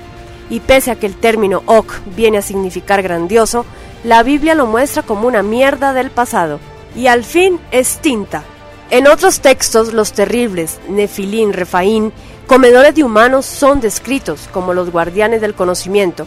y 0.51 0.61
pese 0.61 0.91
a 0.91 0.97
que 0.97 1.07
el 1.07 1.15
término 1.15 1.63
Og 1.65 1.87
viene 2.17 2.39
a 2.39 2.43
significar 2.43 3.03
grandioso, 3.03 3.65
la 4.05 4.23
Biblia 4.23 4.55
lo 4.55 4.67
muestra 4.67 5.03
como 5.03 5.27
una 5.27 5.43
mierda 5.43 5.93
del 5.95 6.11
pasado, 6.11 6.61
y 6.95 7.07
al 7.07 7.25
fin 7.25 7.59
extinta. 7.71 8.43
En 8.91 9.07
otros 9.07 9.41
textos, 9.41 9.93
los 9.93 10.13
terribles 10.13 10.81
Nefilín, 10.89 11.53
Refaín 11.53 12.13
comedores 12.49 12.97
de 12.97 13.05
humanos 13.05 13.47
son 13.47 13.81
descritos 13.81 14.49
como 14.53 14.75
los 14.75 14.91
guardianes 14.91 15.41
del 15.41 15.55
conocimiento, 15.55 16.27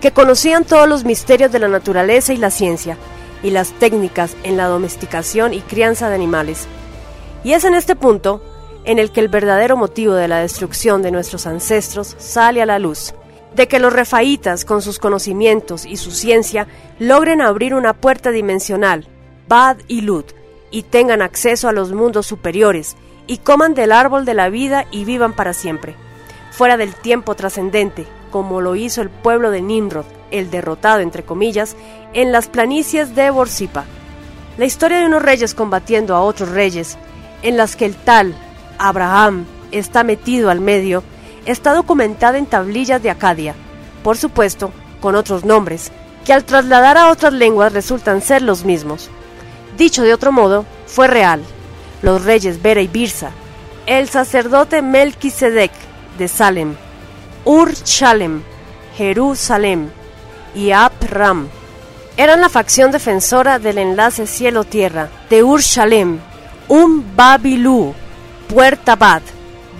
que 0.00 0.10
conocían 0.10 0.64
todos 0.64 0.88
los 0.88 1.04
misterios 1.04 1.52
de 1.52 1.60
la 1.60 1.68
naturaleza 1.68 2.32
y 2.32 2.38
la 2.38 2.50
ciencia, 2.50 2.96
y 3.44 3.50
las 3.50 3.70
técnicas 3.78 4.36
en 4.42 4.56
la 4.56 4.66
domesticación 4.66 5.54
y 5.54 5.60
crianza 5.60 6.08
de 6.08 6.16
animales. 6.16 6.66
Y 7.44 7.52
es 7.52 7.64
en 7.64 7.74
este 7.74 7.94
punto 7.94 8.42
en 8.84 8.98
el 8.98 9.12
que 9.12 9.20
el 9.20 9.28
verdadero 9.28 9.76
motivo 9.76 10.14
de 10.14 10.26
la 10.26 10.40
destrucción 10.40 11.02
de 11.02 11.12
nuestros 11.12 11.46
ancestros 11.46 12.16
sale 12.18 12.60
a 12.62 12.66
la 12.66 12.80
luz, 12.80 13.14
de 13.54 13.68
que 13.68 13.78
los 13.78 13.92
refaítas 13.92 14.64
con 14.64 14.82
sus 14.82 14.98
conocimientos 14.98 15.84
y 15.84 15.96
su 15.96 16.10
ciencia 16.10 16.66
logren 16.98 17.40
abrir 17.40 17.74
una 17.74 17.94
puerta 17.94 18.30
dimensional, 18.30 19.06
Bad 19.48 19.78
y 19.88 20.02
Lud, 20.02 20.24
y 20.70 20.84
tengan 20.84 21.22
acceso 21.22 21.68
a 21.68 21.72
los 21.72 21.92
mundos 21.92 22.26
superiores, 22.26 22.96
y 23.26 23.38
coman 23.38 23.74
del 23.74 23.92
árbol 23.92 24.24
de 24.24 24.34
la 24.34 24.48
vida 24.48 24.86
y 24.90 25.04
vivan 25.04 25.34
para 25.34 25.52
siempre, 25.52 25.94
fuera 26.50 26.76
del 26.76 26.94
tiempo 26.94 27.34
trascendente, 27.34 28.06
como 28.30 28.60
lo 28.60 28.76
hizo 28.76 29.02
el 29.02 29.10
pueblo 29.10 29.50
de 29.50 29.62
Nimrod, 29.62 30.06
el 30.30 30.50
derrotado 30.50 31.00
entre 31.00 31.24
comillas, 31.24 31.76
en 32.12 32.32
las 32.32 32.48
planicies 32.48 33.14
de 33.14 33.30
Borsipa. 33.30 33.84
La 34.56 34.64
historia 34.64 34.98
de 35.00 35.06
unos 35.06 35.22
reyes 35.22 35.54
combatiendo 35.54 36.14
a 36.14 36.22
otros 36.22 36.50
reyes, 36.50 36.96
en 37.42 37.56
las 37.56 37.76
que 37.76 37.86
el 37.86 37.94
tal 37.96 38.34
Abraham 38.78 39.46
está 39.72 40.04
metido 40.04 40.50
al 40.50 40.60
medio, 40.60 41.02
está 41.46 41.74
documentada 41.74 42.38
en 42.38 42.46
tablillas 42.46 43.02
de 43.02 43.10
Acadia, 43.10 43.54
por 44.02 44.16
supuesto, 44.16 44.72
con 45.00 45.14
otros 45.14 45.44
nombres, 45.44 45.90
que 46.24 46.32
al 46.32 46.44
trasladar 46.44 46.98
a 46.98 47.10
otras 47.10 47.32
lenguas 47.32 47.72
resultan 47.72 48.22
ser 48.22 48.42
los 48.42 48.64
mismos. 48.64 49.10
Dicho 49.76 50.02
de 50.02 50.14
otro 50.14 50.32
modo, 50.32 50.64
fue 50.86 51.06
real, 51.06 51.42
los 52.02 52.24
reyes 52.24 52.62
Bera 52.62 52.80
y 52.80 52.88
Birsa, 52.88 53.30
el 53.86 54.08
sacerdote 54.08 54.82
Melquisedec 54.82 55.72
de 56.18 56.28
Salem, 56.28 56.76
Ur 57.44 57.72
Shalem, 57.72 58.42
Jerusalem 58.96 59.88
y 60.54 60.72
Ab-Ram. 60.72 61.48
Eran 62.16 62.40
la 62.40 62.48
facción 62.48 62.90
defensora 62.90 63.58
del 63.58 63.78
enlace 63.78 64.26
cielo-tierra 64.26 65.08
de 65.30 65.42
Ur 65.42 65.60
Shalem, 65.62 66.18
Um 66.68 67.02
Babilú, 67.16 67.94
Puerta 68.48 68.96
Bad, 68.96 69.22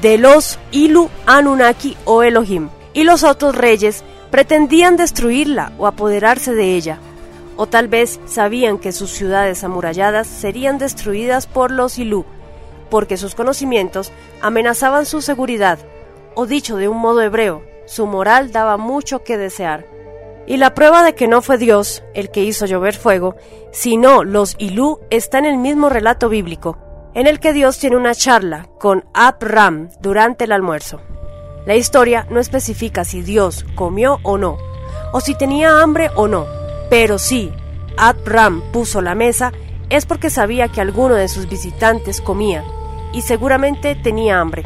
de 0.00 0.18
los 0.18 0.58
Ilu 0.70 1.10
Anunnaki 1.26 1.96
o 2.04 2.22
Elohim, 2.22 2.68
y 2.92 3.04
los 3.04 3.24
otros 3.24 3.54
reyes 3.54 4.04
pretendían 4.30 4.96
destruirla 4.96 5.72
o 5.78 5.86
apoderarse 5.86 6.54
de 6.54 6.74
ella 6.74 6.98
o 7.60 7.66
tal 7.66 7.88
vez 7.88 8.20
sabían 8.24 8.78
que 8.78 8.90
sus 8.90 9.10
ciudades 9.10 9.64
amuralladas 9.64 10.26
serían 10.26 10.78
destruidas 10.78 11.46
por 11.46 11.70
los 11.70 11.98
Ilú, 11.98 12.24
porque 12.88 13.18
sus 13.18 13.34
conocimientos 13.34 14.12
amenazaban 14.40 15.04
su 15.04 15.20
seguridad, 15.20 15.78
o 16.34 16.46
dicho 16.46 16.78
de 16.78 16.88
un 16.88 16.96
modo 16.96 17.20
hebreo, 17.20 17.62
su 17.84 18.06
moral 18.06 18.50
daba 18.50 18.78
mucho 18.78 19.24
que 19.24 19.36
desear. 19.36 19.84
Y 20.46 20.56
la 20.56 20.74
prueba 20.74 21.02
de 21.02 21.14
que 21.14 21.28
no 21.28 21.42
fue 21.42 21.58
Dios 21.58 22.02
el 22.14 22.30
que 22.30 22.42
hizo 22.42 22.64
llover 22.64 22.94
fuego, 22.94 23.36
sino 23.72 24.24
los 24.24 24.54
Ilú 24.56 24.98
está 25.10 25.36
en 25.38 25.44
el 25.44 25.58
mismo 25.58 25.90
relato 25.90 26.30
bíblico, 26.30 26.78
en 27.14 27.26
el 27.26 27.40
que 27.40 27.52
Dios 27.52 27.78
tiene 27.78 27.96
una 27.96 28.14
charla 28.14 28.68
con 28.78 29.04
Abram 29.14 29.90
durante 30.00 30.44
el 30.44 30.52
almuerzo. 30.52 31.00
La 31.66 31.74
historia 31.74 32.26
no 32.30 32.40
especifica 32.40 33.04
si 33.04 33.22
Dios 33.22 33.66
comió 33.74 34.18
o 34.22 34.38
no, 34.38 34.58
o 35.12 35.20
si 35.20 35.34
tenía 35.34 35.80
hambre 35.80 36.10
o 36.14 36.28
no, 36.28 36.46
pero 36.88 37.18
si 37.18 37.52
Abram 37.96 38.62
puso 38.72 39.00
la 39.00 39.14
mesa, 39.14 39.52
es 39.90 40.06
porque 40.06 40.30
sabía 40.30 40.68
que 40.68 40.80
alguno 40.80 41.16
de 41.16 41.28
sus 41.28 41.48
visitantes 41.48 42.20
comía 42.20 42.64
y 43.12 43.22
seguramente 43.22 43.96
tenía 43.96 44.40
hambre. 44.40 44.64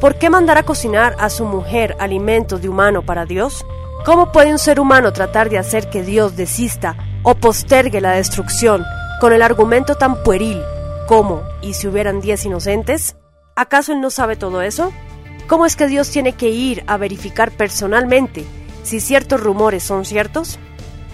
¿Por 0.00 0.16
qué 0.16 0.30
mandar 0.30 0.58
a 0.58 0.62
cocinar 0.62 1.16
a 1.18 1.30
su 1.30 1.44
mujer 1.44 1.96
alimentos 1.98 2.62
de 2.62 2.68
humano 2.68 3.02
para 3.02 3.24
Dios? 3.24 3.64
¿Cómo 4.04 4.32
puede 4.32 4.52
un 4.52 4.58
ser 4.58 4.80
humano 4.80 5.12
tratar 5.12 5.50
de 5.50 5.58
hacer 5.58 5.90
que 5.90 6.02
Dios 6.02 6.36
desista 6.36 6.96
o 7.22 7.34
postergue 7.34 8.00
la 8.00 8.12
destrucción 8.12 8.84
con 9.20 9.32
el 9.32 9.42
argumento 9.42 9.94
tan 9.96 10.22
pueril 10.24 10.60
como 11.06 11.42
¿y 11.60 11.74
si 11.74 11.88
hubieran 11.88 12.20
diez 12.20 12.44
inocentes? 12.44 13.16
¿Acaso 13.56 13.92
él 13.92 14.00
no 14.00 14.10
sabe 14.10 14.36
todo 14.36 14.62
eso? 14.62 14.92
¿Cómo 15.46 15.66
es 15.66 15.76
que 15.76 15.86
Dios 15.86 16.10
tiene 16.10 16.32
que 16.32 16.48
ir 16.48 16.84
a 16.86 16.96
verificar 16.96 17.50
personalmente 17.50 18.44
si 18.82 19.00
ciertos 19.00 19.40
rumores 19.40 19.82
son 19.82 20.04
ciertos? 20.04 20.58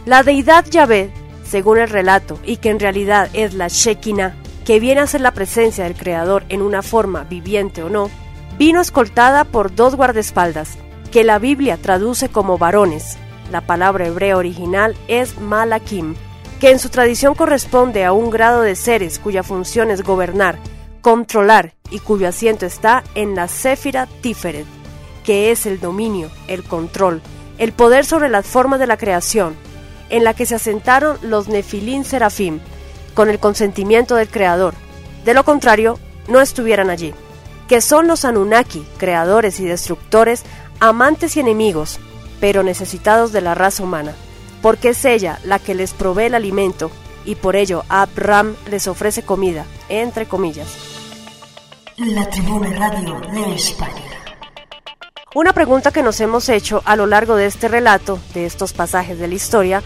La 0.06 0.22
deidad 0.22 0.64
Yahvé, 0.66 1.10
según 1.44 1.78
el 1.78 1.88
relato, 1.88 2.38
y 2.44 2.58
que 2.58 2.70
en 2.70 2.80
realidad 2.80 3.28
es 3.32 3.54
la 3.54 3.68
Shekinah, 3.68 4.36
que 4.64 4.80
viene 4.80 5.00
a 5.00 5.06
ser 5.06 5.22
la 5.22 5.32
presencia 5.32 5.84
del 5.84 5.96
Creador 5.96 6.44
en 6.48 6.62
una 6.62 6.82
forma 6.82 7.24
viviente 7.24 7.82
o 7.82 7.88
no, 7.88 8.10
vino 8.58 8.80
escoltada 8.80 9.44
por 9.44 9.74
dos 9.74 9.96
guardaespaldas, 9.96 10.78
que 11.10 11.24
la 11.24 11.38
Biblia 11.38 11.78
traduce 11.78 12.28
como 12.28 12.58
varones. 12.58 13.16
La 13.50 13.62
palabra 13.62 14.06
hebrea 14.06 14.36
original 14.36 14.94
es 15.08 15.40
malakim, 15.40 16.16
que 16.60 16.70
en 16.70 16.78
su 16.78 16.88
tradición 16.88 17.34
corresponde 17.34 18.04
a 18.04 18.12
un 18.12 18.30
grado 18.30 18.62
de 18.62 18.74
seres 18.74 19.18
cuya 19.18 19.42
función 19.42 19.90
es 19.90 20.02
gobernar, 20.02 20.58
controlar 21.00 21.74
y 21.90 22.00
cuyo 22.00 22.28
asiento 22.28 22.66
está 22.66 23.04
en 23.14 23.34
la 23.34 23.48
Séfira 23.48 24.08
Tiferet, 24.20 24.66
que 25.24 25.50
es 25.50 25.66
el 25.66 25.80
dominio, 25.80 26.30
el 26.48 26.64
control, 26.64 27.22
el 27.58 27.72
poder 27.72 28.04
sobre 28.04 28.28
las 28.28 28.46
formas 28.46 28.80
de 28.80 28.86
la 28.86 28.96
creación, 28.96 29.54
en 30.10 30.24
la 30.24 30.34
que 30.34 30.46
se 30.46 30.56
asentaron 30.56 31.18
los 31.22 31.48
Nefilín 31.48 32.04
Serafim, 32.04 32.60
con 33.14 33.28
el 33.28 33.38
consentimiento 33.38 34.14
del 34.14 34.28
Creador. 34.28 34.74
De 35.24 35.34
lo 35.34 35.44
contrario, 35.44 35.98
no 36.28 36.40
estuvieran 36.40 36.90
allí. 36.90 37.14
Que 37.68 37.80
son 37.80 38.06
los 38.06 38.24
Anunnaki, 38.24 38.86
creadores 38.96 39.60
y 39.60 39.64
destructores, 39.64 40.44
amantes 40.80 41.36
y 41.36 41.40
enemigos, 41.40 41.98
pero 42.40 42.62
necesitados 42.62 43.32
de 43.32 43.40
la 43.40 43.54
raza 43.54 43.82
humana, 43.82 44.14
porque 44.62 44.90
es 44.90 45.04
ella 45.04 45.38
la 45.44 45.58
que 45.58 45.74
les 45.74 45.92
provee 45.92 46.24
el 46.24 46.34
alimento 46.34 46.90
y 47.24 47.34
por 47.34 47.56
ello 47.56 47.84
Abraham 47.88 48.56
les 48.70 48.88
ofrece 48.88 49.22
comida, 49.22 49.64
entre 49.88 50.26
comillas. 50.26 50.68
La 51.98 52.28
Tribuna 52.30 52.70
Radio 52.70 53.20
de 53.32 53.54
España. 53.54 54.04
Una 55.34 55.52
pregunta 55.52 55.90
que 55.90 56.02
nos 56.02 56.20
hemos 56.20 56.48
hecho 56.48 56.82
a 56.84 56.96
lo 56.96 57.06
largo 57.06 57.36
de 57.36 57.46
este 57.46 57.68
relato, 57.68 58.18
de 58.34 58.46
estos 58.46 58.72
pasajes 58.72 59.18
de 59.18 59.28
la 59.28 59.34
historia, 59.34 59.82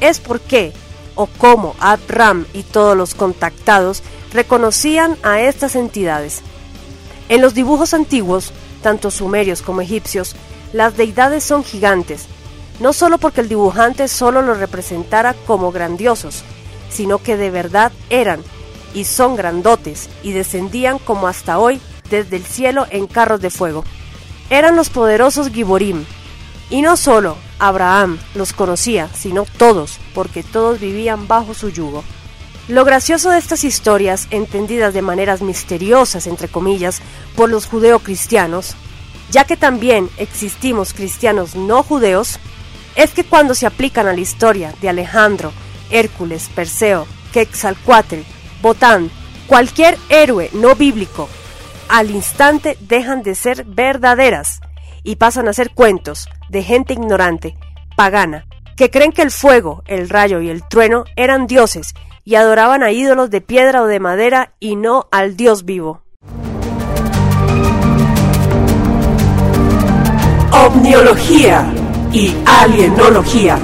es 0.00 0.18
por 0.18 0.40
qué 0.40 0.72
o 1.14 1.26
cómo 1.26 1.74
Abraham 1.78 2.46
y 2.54 2.62
todos 2.62 2.96
los 2.96 3.14
contactados 3.14 4.02
reconocían 4.32 5.16
a 5.22 5.40
estas 5.40 5.76
entidades. 5.76 6.42
En 7.28 7.42
los 7.42 7.54
dibujos 7.54 7.92
antiguos, 7.92 8.52
tanto 8.82 9.10
sumerios 9.10 9.60
como 9.60 9.80
egipcios, 9.80 10.36
las 10.72 10.96
deidades 10.96 11.44
son 11.44 11.64
gigantes, 11.64 12.26
no 12.80 12.92
solo 12.92 13.18
porque 13.18 13.40
el 13.40 13.48
dibujante 13.48 14.08
solo 14.08 14.42
los 14.42 14.58
representara 14.58 15.34
como 15.46 15.72
grandiosos, 15.72 16.42
sino 16.90 17.18
que 17.18 17.36
de 17.36 17.50
verdad 17.50 17.92
eran 18.10 18.42
y 18.94 19.04
son 19.04 19.36
grandotes 19.36 20.08
y 20.22 20.32
descendían 20.32 20.98
como 20.98 21.28
hasta 21.28 21.58
hoy 21.58 21.80
desde 22.10 22.36
el 22.36 22.44
cielo 22.44 22.86
en 22.90 23.06
carros 23.06 23.40
de 23.40 23.50
fuego. 23.50 23.84
Eran 24.50 24.76
los 24.76 24.88
poderosos 24.88 25.50
Giborim, 25.50 26.04
y 26.70 26.82
no 26.82 26.96
solo 26.96 27.36
Abraham 27.58 28.18
los 28.34 28.52
conocía, 28.52 29.08
sino 29.14 29.44
todos, 29.56 29.98
porque 30.14 30.42
todos 30.42 30.80
vivían 30.80 31.28
bajo 31.28 31.54
su 31.54 31.70
yugo. 31.70 32.04
Lo 32.68 32.84
gracioso 32.84 33.30
de 33.30 33.38
estas 33.38 33.64
historias, 33.64 34.28
entendidas 34.30 34.92
de 34.92 35.00
maneras 35.00 35.40
misteriosas, 35.40 36.26
entre 36.26 36.48
comillas, 36.48 37.00
por 37.34 37.48
los 37.48 37.66
judeocristianos, 37.66 38.74
ya 39.30 39.44
que 39.44 39.56
también 39.56 40.10
existimos 40.18 40.92
cristianos 40.92 41.54
no 41.54 41.82
judeos, 41.82 42.38
es 42.98 43.12
que 43.14 43.22
cuando 43.22 43.54
se 43.54 43.64
aplican 43.64 44.08
a 44.08 44.12
la 44.12 44.18
historia 44.18 44.74
de 44.80 44.88
Alejandro, 44.88 45.52
Hércules, 45.88 46.50
Perseo, 46.52 47.06
Quetzalcoatl, 47.32 48.22
Botán, 48.60 49.08
cualquier 49.46 49.96
héroe 50.08 50.50
no 50.52 50.74
bíblico, 50.74 51.28
al 51.88 52.10
instante 52.10 52.76
dejan 52.80 53.22
de 53.22 53.36
ser 53.36 53.64
verdaderas 53.64 54.60
y 55.04 55.14
pasan 55.14 55.46
a 55.46 55.52
ser 55.52 55.70
cuentos 55.70 56.28
de 56.48 56.64
gente 56.64 56.92
ignorante, 56.92 57.56
pagana, 57.96 58.46
que 58.76 58.90
creen 58.90 59.12
que 59.12 59.22
el 59.22 59.30
fuego, 59.30 59.84
el 59.86 60.08
rayo 60.08 60.40
y 60.40 60.50
el 60.50 60.66
trueno 60.66 61.04
eran 61.14 61.46
dioses 61.46 61.94
y 62.24 62.34
adoraban 62.34 62.82
a 62.82 62.90
ídolos 62.90 63.30
de 63.30 63.40
piedra 63.40 63.82
o 63.82 63.86
de 63.86 64.00
madera 64.00 64.54
y 64.58 64.74
no 64.74 65.06
al 65.12 65.36
Dios 65.36 65.64
vivo. 65.64 66.02
Omniología 70.50 71.72
y 72.12 72.34
alienología. 72.46 73.58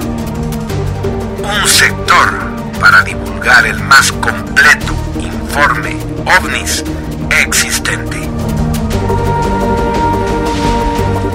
Un 1.42 1.68
sector 1.68 2.54
para 2.80 3.02
divulgar 3.02 3.66
el 3.66 3.82
más 3.84 4.12
completo 4.12 4.94
informe 5.20 5.96
ovnis 6.38 6.84
existente. 7.42 8.28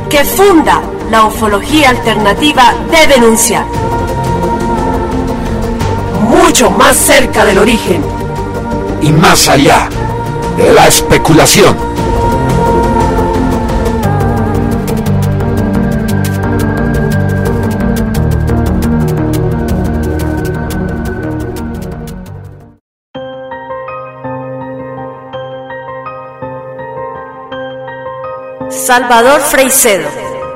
Que 0.09 0.23
funda 0.23 0.81
la 1.09 1.25
ufología 1.25 1.89
alternativa 1.89 2.73
de 2.91 3.07
denunciar. 3.07 3.65
Mucho 6.27 6.69
más 6.71 6.95
cerca 6.95 7.45
del 7.45 7.57
origen. 7.59 8.03
Y 9.01 9.11
más 9.11 9.47
allá 9.49 9.89
de 10.57 10.73
la 10.73 10.87
especulación. 10.87 11.88
Salvador 28.85 29.41
Freicedo, 29.41 30.07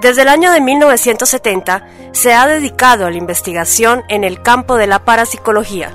Desde 0.00 0.22
el 0.22 0.28
año 0.28 0.50
de 0.50 0.60
1970 0.60 1.86
se 2.10 2.34
ha 2.34 2.48
dedicado 2.48 3.06
a 3.06 3.12
la 3.12 3.16
investigación 3.16 4.02
en 4.08 4.24
el 4.24 4.42
campo 4.42 4.74
de 4.74 4.88
la 4.88 5.04
parapsicología, 5.04 5.92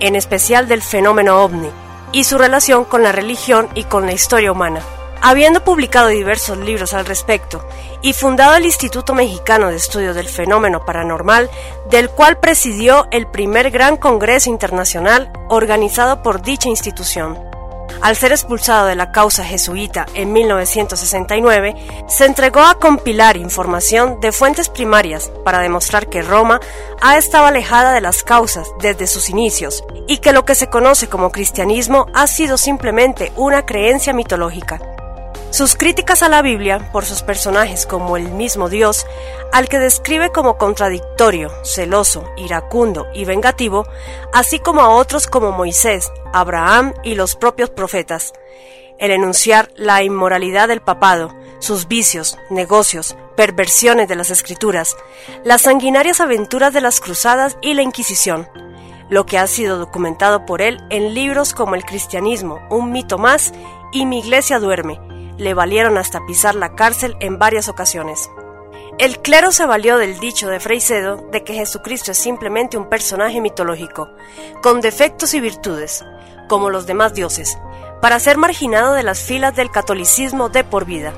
en 0.00 0.14
especial 0.14 0.68
del 0.68 0.82
fenómeno 0.82 1.42
ovni 1.42 1.70
y 2.14 2.24
su 2.24 2.38
relación 2.38 2.84
con 2.84 3.02
la 3.02 3.12
religión 3.12 3.68
y 3.74 3.84
con 3.84 4.06
la 4.06 4.12
historia 4.12 4.52
humana. 4.52 4.80
Habiendo 5.20 5.64
publicado 5.64 6.08
diversos 6.08 6.58
libros 6.58 6.94
al 6.94 7.06
respecto 7.06 7.66
y 8.02 8.12
fundado 8.12 8.54
el 8.54 8.64
Instituto 8.64 9.14
Mexicano 9.14 9.68
de 9.68 9.76
Estudio 9.76 10.14
del 10.14 10.28
Fenómeno 10.28 10.84
Paranormal, 10.84 11.50
del 11.90 12.10
cual 12.10 12.38
presidió 12.38 13.08
el 13.10 13.26
primer 13.26 13.70
gran 13.70 13.96
congreso 13.96 14.48
internacional 14.48 15.32
organizado 15.48 16.22
por 16.22 16.40
dicha 16.40 16.68
institución. 16.68 17.53
Al 18.00 18.16
ser 18.16 18.32
expulsado 18.32 18.86
de 18.86 18.96
la 18.96 19.12
causa 19.12 19.44
jesuita 19.44 20.06
en 20.14 20.32
1969, 20.32 21.74
se 22.08 22.26
entregó 22.26 22.60
a 22.60 22.78
compilar 22.78 23.36
información 23.36 24.20
de 24.20 24.32
fuentes 24.32 24.68
primarias 24.68 25.30
para 25.44 25.60
demostrar 25.60 26.08
que 26.08 26.22
Roma 26.22 26.60
ha 27.00 27.16
estado 27.16 27.46
alejada 27.46 27.92
de 27.92 28.00
las 28.00 28.22
causas 28.22 28.68
desde 28.80 29.06
sus 29.06 29.30
inicios 29.30 29.84
y 30.06 30.18
que 30.18 30.32
lo 30.32 30.44
que 30.44 30.54
se 30.54 30.68
conoce 30.68 31.08
como 31.08 31.32
cristianismo 31.32 32.06
ha 32.14 32.26
sido 32.26 32.58
simplemente 32.58 33.32
una 33.36 33.64
creencia 33.64 34.12
mitológica. 34.12 34.93
Sus 35.54 35.76
críticas 35.76 36.24
a 36.24 36.28
la 36.28 36.42
Biblia, 36.42 36.90
por 36.90 37.04
sus 37.04 37.22
personajes 37.22 37.86
como 37.86 38.16
el 38.16 38.32
mismo 38.32 38.68
Dios, 38.68 39.06
al 39.52 39.68
que 39.68 39.78
describe 39.78 40.32
como 40.32 40.58
contradictorio, 40.58 41.48
celoso, 41.62 42.28
iracundo 42.36 43.06
y 43.14 43.24
vengativo, 43.24 43.86
así 44.32 44.58
como 44.58 44.80
a 44.80 44.88
otros 44.88 45.28
como 45.28 45.52
Moisés, 45.52 46.10
Abraham 46.32 46.92
y 47.04 47.14
los 47.14 47.36
propios 47.36 47.70
profetas. 47.70 48.32
El 48.98 49.12
enunciar 49.12 49.70
la 49.76 50.02
inmoralidad 50.02 50.66
del 50.66 50.80
papado, 50.80 51.32
sus 51.60 51.86
vicios, 51.86 52.36
negocios, 52.50 53.14
perversiones 53.36 54.08
de 54.08 54.16
las 54.16 54.30
escrituras, 54.30 54.96
las 55.44 55.62
sanguinarias 55.62 56.20
aventuras 56.20 56.72
de 56.72 56.80
las 56.80 56.98
cruzadas 56.98 57.58
y 57.62 57.74
la 57.74 57.82
Inquisición, 57.82 58.48
lo 59.08 59.24
que 59.24 59.38
ha 59.38 59.46
sido 59.46 59.78
documentado 59.78 60.46
por 60.46 60.62
él 60.62 60.82
en 60.90 61.14
libros 61.14 61.54
como 61.54 61.76
El 61.76 61.84
cristianismo, 61.84 62.58
un 62.70 62.90
mito 62.90 63.18
más 63.18 63.52
y 63.92 64.04
Mi 64.04 64.18
iglesia 64.18 64.58
duerme, 64.58 64.98
le 65.38 65.54
valieron 65.54 65.98
hasta 65.98 66.24
pisar 66.26 66.54
la 66.54 66.74
cárcel 66.74 67.16
en 67.20 67.38
varias 67.38 67.68
ocasiones. 67.68 68.30
El 68.98 69.20
clero 69.20 69.50
se 69.50 69.66
valió 69.66 69.98
del 69.98 70.20
dicho 70.20 70.48
de 70.48 70.60
Freicedo 70.60 71.16
de 71.32 71.42
que 71.42 71.54
Jesucristo 71.54 72.12
es 72.12 72.18
simplemente 72.18 72.76
un 72.76 72.88
personaje 72.88 73.40
mitológico, 73.40 74.08
con 74.62 74.80
defectos 74.80 75.34
y 75.34 75.40
virtudes, 75.40 76.04
como 76.48 76.70
los 76.70 76.86
demás 76.86 77.12
dioses, 77.12 77.58
para 78.00 78.20
ser 78.20 78.36
marginado 78.36 78.92
de 78.92 79.02
las 79.02 79.20
filas 79.20 79.56
del 79.56 79.70
catolicismo 79.70 80.48
de 80.48 80.62
por 80.62 80.84
vida. 80.84 81.12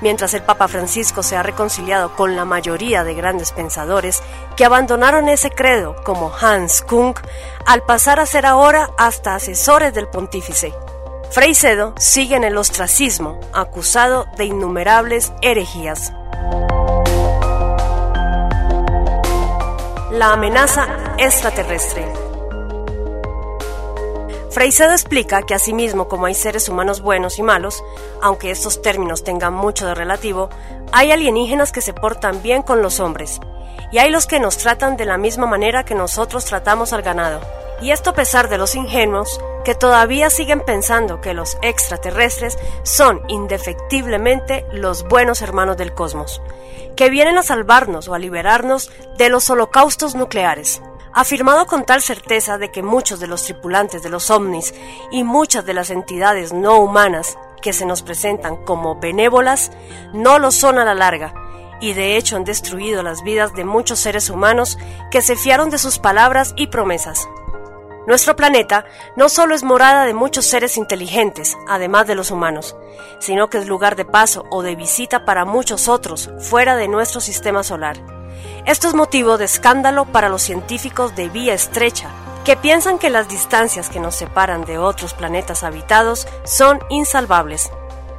Mientras 0.00 0.34
el 0.34 0.42
Papa 0.42 0.68
Francisco 0.68 1.22
se 1.22 1.36
ha 1.36 1.42
reconciliado 1.42 2.14
con 2.14 2.36
la 2.36 2.44
mayoría 2.44 3.04
de 3.04 3.14
grandes 3.14 3.52
pensadores 3.52 4.22
que 4.56 4.64
abandonaron 4.64 5.28
ese 5.28 5.50
credo, 5.50 5.96
como 6.04 6.32
Hans 6.40 6.82
Kung, 6.82 7.14
al 7.64 7.82
pasar 7.82 8.20
a 8.20 8.26
ser 8.26 8.46
ahora 8.46 8.90
hasta 8.98 9.34
asesores 9.34 9.94
del 9.94 10.08
pontífice. 10.08 10.72
Freicedo 11.30 11.94
sigue 11.98 12.36
en 12.36 12.44
el 12.44 12.56
ostracismo, 12.56 13.38
acusado 13.52 14.26
de 14.38 14.46
innumerables 14.46 15.30
herejías. 15.42 16.10
La 20.10 20.32
amenaza 20.32 20.88
extraterrestre. 21.18 22.10
Freicedo 24.50 24.92
explica 24.92 25.42
que 25.42 25.54
asimismo 25.54 26.08
como 26.08 26.24
hay 26.24 26.34
seres 26.34 26.70
humanos 26.70 27.02
buenos 27.02 27.38
y 27.38 27.42
malos, 27.42 27.84
aunque 28.22 28.50
estos 28.50 28.80
términos 28.80 29.22
tengan 29.22 29.52
mucho 29.52 29.86
de 29.86 29.94
relativo, 29.94 30.48
hay 30.92 31.12
alienígenas 31.12 31.72
que 31.72 31.82
se 31.82 31.92
portan 31.92 32.42
bien 32.42 32.62
con 32.62 32.80
los 32.80 33.00
hombres, 33.00 33.38
y 33.92 33.98
hay 33.98 34.10
los 34.10 34.26
que 34.26 34.40
nos 34.40 34.56
tratan 34.56 34.96
de 34.96 35.04
la 35.04 35.18
misma 35.18 35.46
manera 35.46 35.84
que 35.84 35.94
nosotros 35.94 36.46
tratamos 36.46 36.94
al 36.94 37.02
ganado. 37.02 37.40
Y 37.80 37.92
esto 37.92 38.10
a 38.10 38.14
pesar 38.14 38.48
de 38.48 38.58
los 38.58 38.74
ingenuos 38.74 39.40
que 39.64 39.74
todavía 39.74 40.30
siguen 40.30 40.60
pensando 40.60 41.20
que 41.20 41.34
los 41.34 41.58
extraterrestres 41.62 42.58
son 42.82 43.22
indefectiblemente 43.28 44.66
los 44.72 45.06
buenos 45.06 45.42
hermanos 45.42 45.76
del 45.76 45.94
cosmos, 45.94 46.40
que 46.96 47.10
vienen 47.10 47.38
a 47.38 47.42
salvarnos 47.42 48.08
o 48.08 48.14
a 48.14 48.18
liberarnos 48.18 48.90
de 49.16 49.28
los 49.28 49.48
holocaustos 49.50 50.14
nucleares. 50.14 50.82
Afirmado 51.12 51.66
con 51.66 51.84
tal 51.84 52.02
certeza 52.02 52.58
de 52.58 52.70
que 52.70 52.82
muchos 52.82 53.20
de 53.20 53.26
los 53.26 53.44
tripulantes 53.44 54.02
de 54.02 54.10
los 54.10 54.30
ovnis 54.30 54.74
y 55.10 55.24
muchas 55.24 55.64
de 55.64 55.74
las 55.74 55.90
entidades 55.90 56.52
no 56.52 56.78
humanas 56.78 57.38
que 57.62 57.72
se 57.72 57.86
nos 57.86 58.02
presentan 58.02 58.56
como 58.64 58.96
benévolas 58.96 59.70
no 60.12 60.38
lo 60.38 60.50
son 60.50 60.78
a 60.78 60.84
la 60.84 60.94
larga, 60.94 61.34
y 61.80 61.92
de 61.92 62.16
hecho 62.16 62.36
han 62.36 62.44
destruido 62.44 63.02
las 63.02 63.22
vidas 63.22 63.54
de 63.54 63.64
muchos 63.64 63.98
seres 63.98 64.30
humanos 64.30 64.78
que 65.10 65.22
se 65.22 65.36
fiaron 65.36 65.70
de 65.70 65.78
sus 65.78 65.98
palabras 65.98 66.52
y 66.56 66.68
promesas. 66.68 67.28
Nuestro 68.08 68.36
planeta 68.36 68.86
no 69.16 69.28
solo 69.28 69.54
es 69.54 69.62
morada 69.62 70.06
de 70.06 70.14
muchos 70.14 70.46
seres 70.46 70.78
inteligentes, 70.78 71.58
además 71.68 72.06
de 72.06 72.14
los 72.14 72.30
humanos, 72.30 72.74
sino 73.18 73.50
que 73.50 73.58
es 73.58 73.66
lugar 73.66 73.96
de 73.96 74.06
paso 74.06 74.46
o 74.50 74.62
de 74.62 74.76
visita 74.76 75.26
para 75.26 75.44
muchos 75.44 75.88
otros 75.88 76.30
fuera 76.38 76.74
de 76.76 76.88
nuestro 76.88 77.20
sistema 77.20 77.62
solar. 77.62 77.98
Esto 78.64 78.88
es 78.88 78.94
motivo 78.94 79.36
de 79.36 79.44
escándalo 79.44 80.06
para 80.06 80.30
los 80.30 80.40
científicos 80.40 81.14
de 81.16 81.28
vía 81.28 81.52
estrecha, 81.52 82.08
que 82.46 82.56
piensan 82.56 82.98
que 82.98 83.10
las 83.10 83.28
distancias 83.28 83.90
que 83.90 84.00
nos 84.00 84.14
separan 84.14 84.64
de 84.64 84.78
otros 84.78 85.12
planetas 85.12 85.62
habitados 85.62 86.26
son 86.44 86.80
insalvables. 86.88 87.70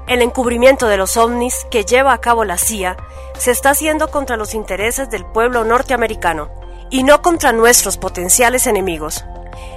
El 0.05 0.21
encubrimiento 0.21 0.85
de 0.85 0.97
los 0.97 1.17
ovnis 1.17 1.65
que 1.71 1.83
lleva 1.83 2.13
a 2.13 2.21
cabo 2.21 2.45
la 2.45 2.59
CIA 2.59 2.95
se 3.39 3.49
está 3.49 3.71
haciendo 3.71 4.11
contra 4.11 4.37
los 4.37 4.53
intereses 4.53 5.09
del 5.09 5.25
pueblo 5.25 5.63
norteamericano 5.63 6.51
y 6.91 7.01
no 7.01 7.23
contra 7.23 7.53
nuestros 7.53 7.97
potenciales 7.97 8.67
enemigos. 8.67 9.25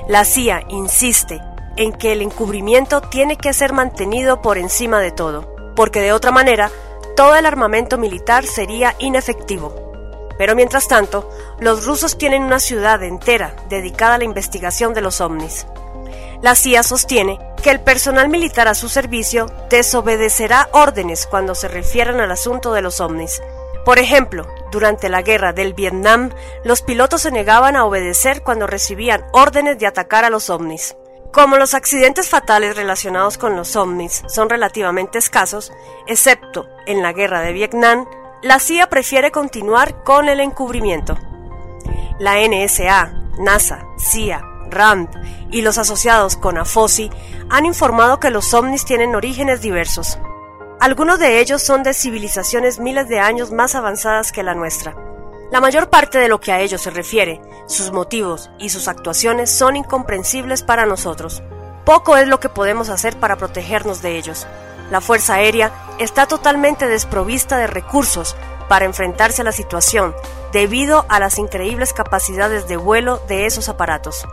La 0.08 0.24
CIA 0.24 0.64
insiste 0.68 1.40
en 1.76 1.92
que 1.92 2.12
el 2.12 2.22
encubrimiento 2.22 3.00
tiene 3.00 3.36
que 3.36 3.52
ser 3.52 3.72
mantenido 3.72 4.42
por 4.42 4.58
encima 4.58 5.00
de 5.00 5.10
todo, 5.10 5.54
porque 5.74 6.00
de 6.00 6.12
otra 6.12 6.30
manera 6.30 6.70
todo 7.16 7.36
el 7.36 7.46
armamento 7.46 7.98
militar 7.98 8.44
sería 8.44 8.94
inefectivo. 8.98 9.74
Pero 10.38 10.56
mientras 10.56 10.88
tanto, 10.88 11.30
los 11.60 11.86
rusos 11.86 12.18
tienen 12.18 12.42
una 12.42 12.58
ciudad 12.58 13.02
entera 13.02 13.54
dedicada 13.68 14.14
a 14.14 14.18
la 14.18 14.24
investigación 14.24 14.94
de 14.94 15.02
los 15.02 15.20
ovnis. 15.20 15.66
La 16.40 16.54
CIA 16.56 16.82
sostiene 16.82 17.38
que 17.62 17.70
el 17.70 17.80
personal 17.80 18.28
militar 18.28 18.66
a 18.66 18.74
su 18.74 18.88
servicio 18.88 19.46
desobedecerá 19.70 20.68
órdenes 20.72 21.26
cuando 21.26 21.54
se 21.54 21.68
refieran 21.68 22.20
al 22.20 22.32
asunto 22.32 22.72
de 22.72 22.82
los 22.82 23.00
ovnis. 23.00 23.40
Por 23.84 23.98
ejemplo, 23.98 24.46
durante 24.70 25.08
la 25.08 25.22
guerra 25.22 25.52
del 25.52 25.74
Vietnam, 25.74 26.30
los 26.64 26.82
pilotos 26.82 27.22
se 27.22 27.32
negaban 27.32 27.74
a 27.74 27.84
obedecer 27.84 28.42
cuando 28.42 28.66
recibían 28.66 29.24
órdenes 29.32 29.78
de 29.78 29.86
atacar 29.86 30.24
a 30.24 30.30
los 30.30 30.50
ovnis. 30.50 30.96
Como 31.32 31.56
los 31.56 31.74
accidentes 31.74 32.28
fatales 32.28 32.76
relacionados 32.76 33.38
con 33.38 33.56
los 33.56 33.74
ovnis 33.74 34.22
son 34.28 34.48
relativamente 34.48 35.18
escasos, 35.18 35.72
excepto 36.06 36.68
en 36.86 37.02
la 37.02 37.12
guerra 37.12 37.40
de 37.40 37.52
Vietnam, 37.52 38.06
la 38.42 38.58
CIA 38.58 38.88
prefiere 38.88 39.30
continuar 39.30 40.04
con 40.04 40.28
el 40.28 40.40
encubrimiento. 40.40 41.18
La 42.18 42.36
NSA, 42.36 43.12
NASA, 43.38 43.84
CIA, 43.98 44.42
RAND 44.68 45.08
y 45.50 45.62
los 45.62 45.78
asociados 45.78 46.36
con 46.36 46.58
AFOSI 46.58 47.10
han 47.50 47.66
informado 47.66 48.20
que 48.20 48.30
los 48.30 48.52
ovnis 48.54 48.84
tienen 48.84 49.14
orígenes 49.14 49.60
diversos. 49.60 50.18
Algunos 50.82 51.20
de 51.20 51.38
ellos 51.38 51.62
son 51.62 51.84
de 51.84 51.94
civilizaciones 51.94 52.80
miles 52.80 53.08
de 53.08 53.20
años 53.20 53.52
más 53.52 53.76
avanzadas 53.76 54.32
que 54.32 54.42
la 54.42 54.56
nuestra. 54.56 54.96
La 55.52 55.60
mayor 55.60 55.90
parte 55.90 56.18
de 56.18 56.26
lo 56.26 56.40
que 56.40 56.50
a 56.50 56.58
ellos 56.58 56.82
se 56.82 56.90
refiere, 56.90 57.40
sus 57.68 57.92
motivos 57.92 58.50
y 58.58 58.70
sus 58.70 58.88
actuaciones 58.88 59.48
son 59.48 59.76
incomprensibles 59.76 60.64
para 60.64 60.84
nosotros. 60.84 61.40
Poco 61.84 62.16
es 62.16 62.26
lo 62.26 62.40
que 62.40 62.48
podemos 62.48 62.88
hacer 62.88 63.16
para 63.16 63.36
protegernos 63.36 64.02
de 64.02 64.18
ellos. 64.18 64.48
La 64.90 65.00
Fuerza 65.00 65.34
Aérea 65.34 65.70
está 66.00 66.26
totalmente 66.26 66.88
desprovista 66.88 67.58
de 67.58 67.68
recursos 67.68 68.34
para 68.68 68.84
enfrentarse 68.84 69.42
a 69.42 69.44
la 69.44 69.52
situación 69.52 70.16
debido 70.52 71.06
a 71.08 71.20
las 71.20 71.38
increíbles 71.38 71.92
capacidades 71.92 72.66
de 72.66 72.76
vuelo 72.76 73.22
de 73.28 73.46
esos 73.46 73.68
aparatos. 73.68 74.26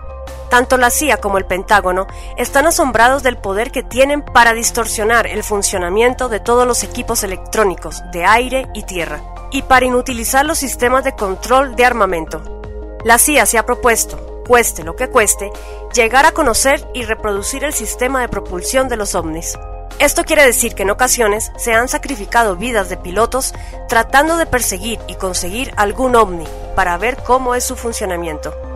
Tanto 0.50 0.78
la 0.78 0.90
CIA 0.90 1.18
como 1.18 1.38
el 1.38 1.46
Pentágono 1.46 2.08
están 2.38 2.66
asombrados 2.66 3.22
del 3.22 3.38
poder 3.38 3.72
que 3.72 3.84
tienen 3.84 4.24
para 4.24 4.54
distorsionar 4.54 5.28
el 5.28 5.44
funcionamiento 5.44 6.28
de 6.28 6.40
todos 6.40 6.66
los 6.66 6.84
equipos 6.84 7.24
electrónicos 7.24 8.02
de 8.12 8.26
aire 8.26 8.68
y 8.74 8.84
tierra 8.84 9.22
y 9.52 9.62
para 9.64 9.86
inutilizar 9.86 10.46
los 10.46 10.58
sistemas 10.58 11.04
de 11.04 11.16
control 11.16 11.76
de 11.76 11.86
armamento. 11.86 12.42
La 13.04 13.18
CIA 13.18 13.46
se 13.46 13.58
ha 13.58 13.66
propuesto, 13.66 14.44
cueste 14.48 14.84
lo 14.84 14.96
que 14.96 15.10
cueste, 15.10 15.52
llegar 15.94 16.26
a 16.26 16.32
conocer 16.32 16.88
y 16.94 17.04
reproducir 17.04 17.64
el 17.64 17.74
sistema 17.74 18.22
de 18.22 18.30
propulsión 18.30 18.90
de 18.90 18.98
los 18.98 19.16
ovnis. 19.16 19.58
Esto 20.00 20.24
quiere 20.24 20.46
decir 20.46 20.76
que 20.76 20.84
en 20.84 20.92
ocasiones 20.92 21.52
se 21.58 21.74
han 21.74 21.88
sacrificado 21.88 22.56
vidas 22.56 22.90
de 22.90 22.98
pilotos 22.98 23.54
tratando 23.88 24.38
de 24.38 24.46
perseguir 24.46 25.00
y 25.08 25.16
conseguir 25.16 25.74
algún 25.78 26.16
ovni 26.16 26.46
para 26.76 26.98
ver 26.98 27.18
cómo 27.18 27.54
es 27.54 27.64
su 27.64 27.76
funcionamiento. 27.76 28.69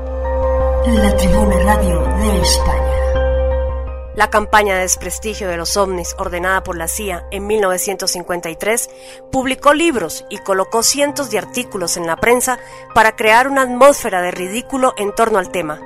La 0.85 1.15
Tribuna 1.15 1.59
Radio 1.59 2.01
de 2.01 2.41
España. 2.41 4.13
La 4.15 4.29
campaña 4.29 4.75
de 4.75 4.81
desprestigio 4.81 5.47
de 5.47 5.55
los 5.55 5.77
ovnis 5.77 6.13
ordenada 6.17 6.61
por 6.61 6.75
la 6.75 6.89
CIA 6.89 7.25
en 7.31 7.47
1953 7.47 8.89
publicó 9.31 9.73
libros 9.73 10.25
y 10.29 10.39
colocó 10.39 10.83
cientos 10.83 11.31
de 11.31 11.37
artículos 11.37 11.95
en 11.95 12.05
la 12.05 12.17
prensa 12.17 12.59
para 12.93 13.15
crear 13.15 13.47
una 13.47 13.61
atmósfera 13.61 14.21
de 14.21 14.31
ridículo 14.31 14.93
en 14.97 15.15
torno 15.15 15.39
al 15.39 15.51
tema. 15.51 15.79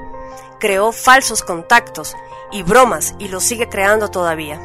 Creó 0.59 0.91
falsos 0.91 1.43
contactos 1.43 2.15
y 2.51 2.63
bromas 2.63 3.13
y 3.19 3.27
lo 3.27 3.39
sigue 3.39 3.69
creando 3.69 4.09
todavía. 4.09 4.59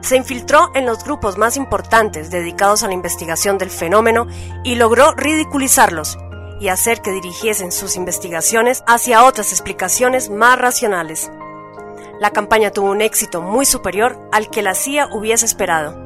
Se 0.00 0.16
infiltró 0.16 0.72
en 0.74 0.84
los 0.84 1.04
grupos 1.04 1.38
más 1.38 1.56
importantes 1.56 2.30
dedicados 2.30 2.82
a 2.82 2.88
la 2.88 2.94
investigación 2.94 3.56
del 3.56 3.70
fenómeno 3.70 4.26
y 4.64 4.74
logró 4.74 5.12
ridiculizarlos 5.12 6.18
y 6.60 6.68
hacer 6.68 7.02
que 7.02 7.10
dirigiesen 7.10 7.72
sus 7.72 7.96
investigaciones 7.96 8.84
hacia 8.86 9.24
otras 9.24 9.50
explicaciones 9.50 10.30
más 10.30 10.58
racionales. 10.58 11.32
La 12.20 12.30
campaña 12.30 12.70
tuvo 12.70 12.90
un 12.90 13.00
éxito 13.00 13.40
muy 13.40 13.64
superior 13.64 14.18
al 14.30 14.50
que 14.50 14.62
la 14.62 14.74
CIA 14.74 15.08
hubiese 15.10 15.46
esperado, 15.46 15.96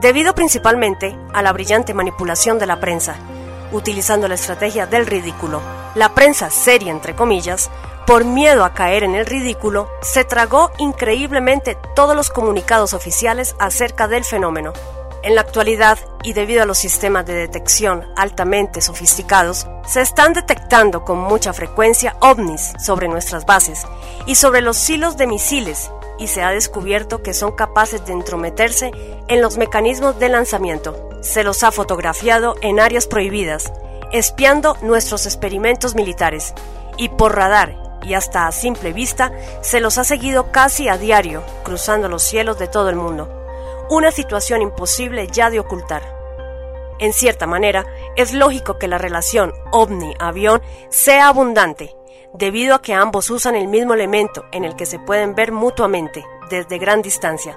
debido 0.00 0.34
principalmente 0.34 1.16
a 1.32 1.42
la 1.42 1.52
brillante 1.52 1.94
manipulación 1.94 2.58
de 2.58 2.66
la 2.66 2.80
prensa, 2.80 3.16
utilizando 3.72 4.28
la 4.28 4.34
estrategia 4.34 4.86
del 4.86 5.06
ridículo. 5.06 5.62
La 5.94 6.12
prensa 6.12 6.50
seria, 6.50 6.90
entre 6.90 7.14
comillas, 7.14 7.70
por 8.06 8.24
miedo 8.24 8.64
a 8.64 8.74
caer 8.74 9.04
en 9.04 9.14
el 9.14 9.24
ridículo, 9.24 9.88
se 10.02 10.24
tragó 10.24 10.70
increíblemente 10.78 11.78
todos 11.94 12.14
los 12.14 12.28
comunicados 12.28 12.92
oficiales 12.92 13.56
acerca 13.58 14.08
del 14.08 14.24
fenómeno. 14.24 14.74
En 15.24 15.34
la 15.34 15.40
actualidad, 15.40 15.98
y 16.22 16.34
debido 16.34 16.62
a 16.62 16.66
los 16.66 16.76
sistemas 16.76 17.24
de 17.24 17.32
detección 17.32 18.06
altamente 18.14 18.82
sofisticados, 18.82 19.66
se 19.86 20.02
están 20.02 20.34
detectando 20.34 21.02
con 21.06 21.18
mucha 21.18 21.54
frecuencia 21.54 22.14
ovnis 22.20 22.74
sobre 22.78 23.08
nuestras 23.08 23.46
bases 23.46 23.86
y 24.26 24.34
sobre 24.34 24.60
los 24.60 24.76
silos 24.76 25.16
de 25.16 25.26
misiles, 25.26 25.90
y 26.18 26.26
se 26.26 26.42
ha 26.42 26.50
descubierto 26.50 27.22
que 27.22 27.32
son 27.32 27.52
capaces 27.52 28.04
de 28.04 28.12
entrometerse 28.12 28.92
en 29.28 29.40
los 29.40 29.56
mecanismos 29.56 30.18
de 30.18 30.28
lanzamiento. 30.28 31.08
Se 31.22 31.42
los 31.42 31.62
ha 31.62 31.72
fotografiado 31.72 32.54
en 32.60 32.78
áreas 32.78 33.06
prohibidas, 33.06 33.72
espiando 34.12 34.76
nuestros 34.82 35.24
experimentos 35.24 35.94
militares, 35.94 36.52
y 36.98 37.08
por 37.08 37.34
radar 37.34 37.82
y 38.02 38.12
hasta 38.12 38.46
a 38.46 38.52
simple 38.52 38.92
vista 38.92 39.32
se 39.62 39.80
los 39.80 39.96
ha 39.96 40.04
seguido 40.04 40.52
casi 40.52 40.90
a 40.90 40.98
diario, 40.98 41.42
cruzando 41.62 42.10
los 42.10 42.22
cielos 42.22 42.58
de 42.58 42.68
todo 42.68 42.90
el 42.90 42.96
mundo 42.96 43.40
una 43.90 44.10
situación 44.10 44.62
imposible 44.62 45.26
ya 45.28 45.50
de 45.50 45.60
ocultar. 45.60 46.14
En 46.98 47.12
cierta 47.12 47.46
manera, 47.46 47.84
es 48.16 48.32
lógico 48.32 48.78
que 48.78 48.88
la 48.88 48.98
relación 48.98 49.52
ovni-avión 49.72 50.62
sea 50.90 51.28
abundante, 51.28 51.94
debido 52.34 52.74
a 52.74 52.82
que 52.82 52.94
ambos 52.94 53.30
usan 53.30 53.56
el 53.56 53.68
mismo 53.68 53.94
elemento 53.94 54.44
en 54.52 54.64
el 54.64 54.76
que 54.76 54.86
se 54.86 54.98
pueden 54.98 55.34
ver 55.34 55.52
mutuamente 55.52 56.24
desde 56.50 56.78
gran 56.78 57.02
distancia. 57.02 57.56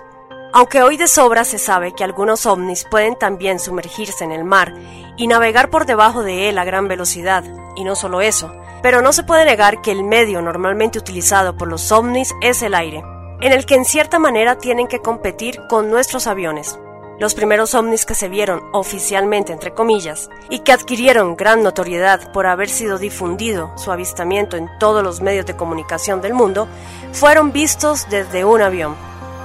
Aunque 0.54 0.82
hoy 0.82 0.98
de 0.98 1.08
sobra 1.08 1.44
se 1.44 1.60
sabe 1.60 1.94
que 1.94 2.04
algunos 2.04 2.46
ovnis 2.46 2.86
pueden 2.90 3.16
también 3.16 3.60
sumergirse 3.60 4.24
en 4.24 4.32
el 4.32 4.44
mar 4.44 4.74
y 5.18 5.28
navegar 5.28 5.70
por 5.70 5.86
debajo 5.86 6.24
de 6.24 6.50
él 6.50 6.58
a 6.58 6.64
gran 6.64 6.88
velocidad, 6.88 7.44
y 7.76 7.84
no 7.84 7.96
solo 7.96 8.22
eso, 8.22 8.52
pero 8.82 9.02
no 9.02 9.14
se 9.14 9.24
puede 9.24 9.46
negar 9.46 9.82
que 9.82 9.92
el 9.92 10.04
medio 10.04 10.42
normalmente 10.42 11.00
utilizado 11.00 11.58
por 11.58 11.68
los 11.68 11.92
ovnis 11.92 12.34
es 12.42 12.62
el 12.62 12.74
aire. 12.74 13.04
En 13.42 13.54
el 13.54 13.66
que 13.66 13.76
en 13.76 13.86
cierta 13.86 14.20
manera 14.20 14.58
tienen 14.58 14.88
que 14.88 15.00
competir 15.00 15.62
con 15.70 15.90
nuestros 15.90 16.28
aviones. 16.28 16.80
Los 17.20 17.34
primeros 17.34 17.74
ovnis 17.74 18.06
que 18.06 18.14
se 18.14 18.30
vieron 18.30 18.62
oficialmente, 18.74 19.52
entre 19.52 19.74
comillas, 19.74 20.30
y 20.50 20.60
que 20.60 20.72
adquirieron 20.72 21.36
gran 21.36 21.64
notoriedad 21.64 22.32
por 22.32 22.46
haber 22.46 22.70
sido 22.70 23.00
difundido 23.00 23.72
su 23.76 23.92
avistamiento 23.92 24.56
en 24.56 24.70
todos 24.80 25.04
los 25.04 25.20
medios 25.20 25.48
de 25.48 25.56
comunicación 25.56 26.22
del 26.22 26.36
mundo, 26.36 26.68
fueron 27.14 27.52
vistos 27.52 28.08
desde 28.10 28.46
un 28.46 28.62
avión. 28.62 28.96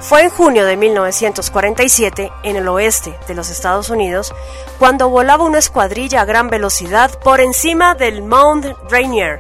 Fue 0.00 0.22
en 0.22 0.30
junio 0.30 0.66
de 0.66 0.76
1947, 0.76 2.30
en 2.42 2.56
el 2.56 2.68
oeste 2.68 3.16
de 3.26 3.34
los 3.34 3.48
Estados 3.48 3.88
Unidos, 3.88 4.34
cuando 4.78 5.08
volaba 5.08 5.44
una 5.44 5.58
escuadrilla 5.58 6.22
a 6.22 6.24
gran 6.26 6.50
velocidad 6.50 7.18
por 7.20 7.40
encima 7.40 7.94
del 7.94 8.20
Mount 8.22 8.66
Rainier 8.90 9.38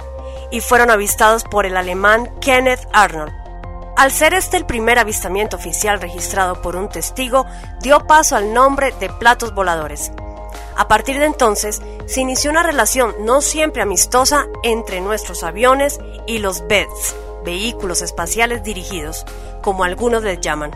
y 0.50 0.60
fueron 0.60 0.90
avistados 0.90 1.44
por 1.44 1.66
el 1.66 1.76
alemán 1.76 2.30
Kenneth 2.40 2.86
Arnold. 2.92 3.41
Al 3.96 4.10
ser 4.10 4.32
este 4.32 4.56
el 4.56 4.64
primer 4.64 4.98
avistamiento 4.98 5.56
oficial 5.56 6.00
registrado 6.00 6.62
por 6.62 6.76
un 6.76 6.88
testigo, 6.88 7.44
dio 7.80 8.06
paso 8.06 8.36
al 8.36 8.54
nombre 8.54 8.92
de 8.98 9.10
platos 9.10 9.54
voladores. 9.54 10.10
A 10.76 10.88
partir 10.88 11.18
de 11.18 11.26
entonces, 11.26 11.82
se 12.06 12.20
inició 12.22 12.50
una 12.50 12.62
relación 12.62 13.14
no 13.20 13.42
siempre 13.42 13.82
amistosa 13.82 14.46
entre 14.62 15.02
nuestros 15.02 15.42
aviones 15.42 16.00
y 16.26 16.38
los 16.38 16.66
BEDS, 16.66 17.14
vehículos 17.44 18.00
espaciales 18.00 18.62
dirigidos, 18.62 19.26
como 19.62 19.84
algunos 19.84 20.22
les 20.22 20.40
llaman. 20.40 20.72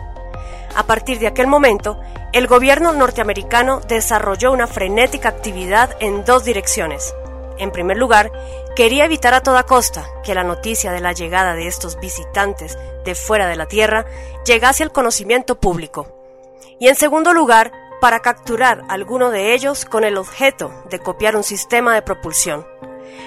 A 0.75 0.83
partir 0.83 1.17
de 1.17 1.27
aquel 1.27 1.47
momento, 1.47 1.99
el 2.33 2.45
gobierno 2.45 2.93
norteamericano 2.93 3.79
desarrolló 3.79 4.51
una 4.51 4.67
frenética 4.67 5.29
actividad 5.29 5.89
en 5.99 6.23
dos 6.23 6.43
direcciones. 6.43 7.15
En 7.57 7.71
primer 7.71 7.97
lugar, 7.97 8.31
quería 8.77 9.05
evitar 9.05 9.33
a 9.33 9.41
toda 9.41 9.63
costa 9.63 10.05
que 10.23 10.35
la 10.35 10.43
noticia 10.43 10.91
de 10.91 11.01
la 11.01 11.11
llegada 11.11 11.55
de 11.55 11.65
estos 11.65 11.99
visitantes 11.99 12.77
de 13.03 13.15
fuera 13.15 13.47
de 13.47 13.55
la 13.55 13.65
Tierra 13.65 14.05
llegase 14.45 14.83
al 14.83 14.91
conocimiento 14.91 15.59
público. 15.59 16.07
Y 16.79 16.87
en 16.87 16.93
segundo 16.93 17.33
lugar, 17.33 17.71
para 17.99 18.19
capturar 18.19 18.83
a 18.87 18.93
alguno 18.93 19.31
de 19.31 19.55
ellos 19.55 19.83
con 19.83 20.03
el 20.03 20.15
objeto 20.15 20.71
de 20.91 20.99
copiar 20.99 21.35
un 21.35 21.41
sistema 21.41 21.95
de 21.95 22.03
propulsión. 22.03 22.67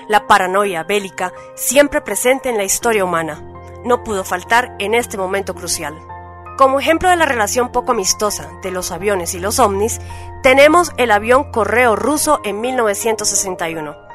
La 0.09 0.29
paranoia 0.29 0.85
bélica, 0.85 1.33
siempre 1.57 2.01
presente 2.01 2.49
en 2.49 2.57
la 2.57 2.63
historia 2.63 3.05
humana, 3.05 3.43
no 3.85 4.05
pudo 4.05 4.23
faltar 4.23 4.77
en 4.79 4.95
este 4.95 5.19
momento 5.19 5.57
crucial. 5.57 5.99
Como 6.59 6.79
ejemplo 6.79 7.09
de 7.09 7.17
la 7.17 7.27
relación 7.27 7.73
poco 7.73 7.91
amistosa 7.91 8.53
de 8.63 8.71
los 8.71 8.93
aviones 8.93 9.35
y 9.35 9.41
los 9.41 9.59
ovnis, 9.59 10.01
tenemos 10.45 10.93
el 10.97 11.11
avión 11.11 11.51
correo 11.51 11.97
ruso 11.97 12.39
en 12.45 12.61
1961 12.61 14.10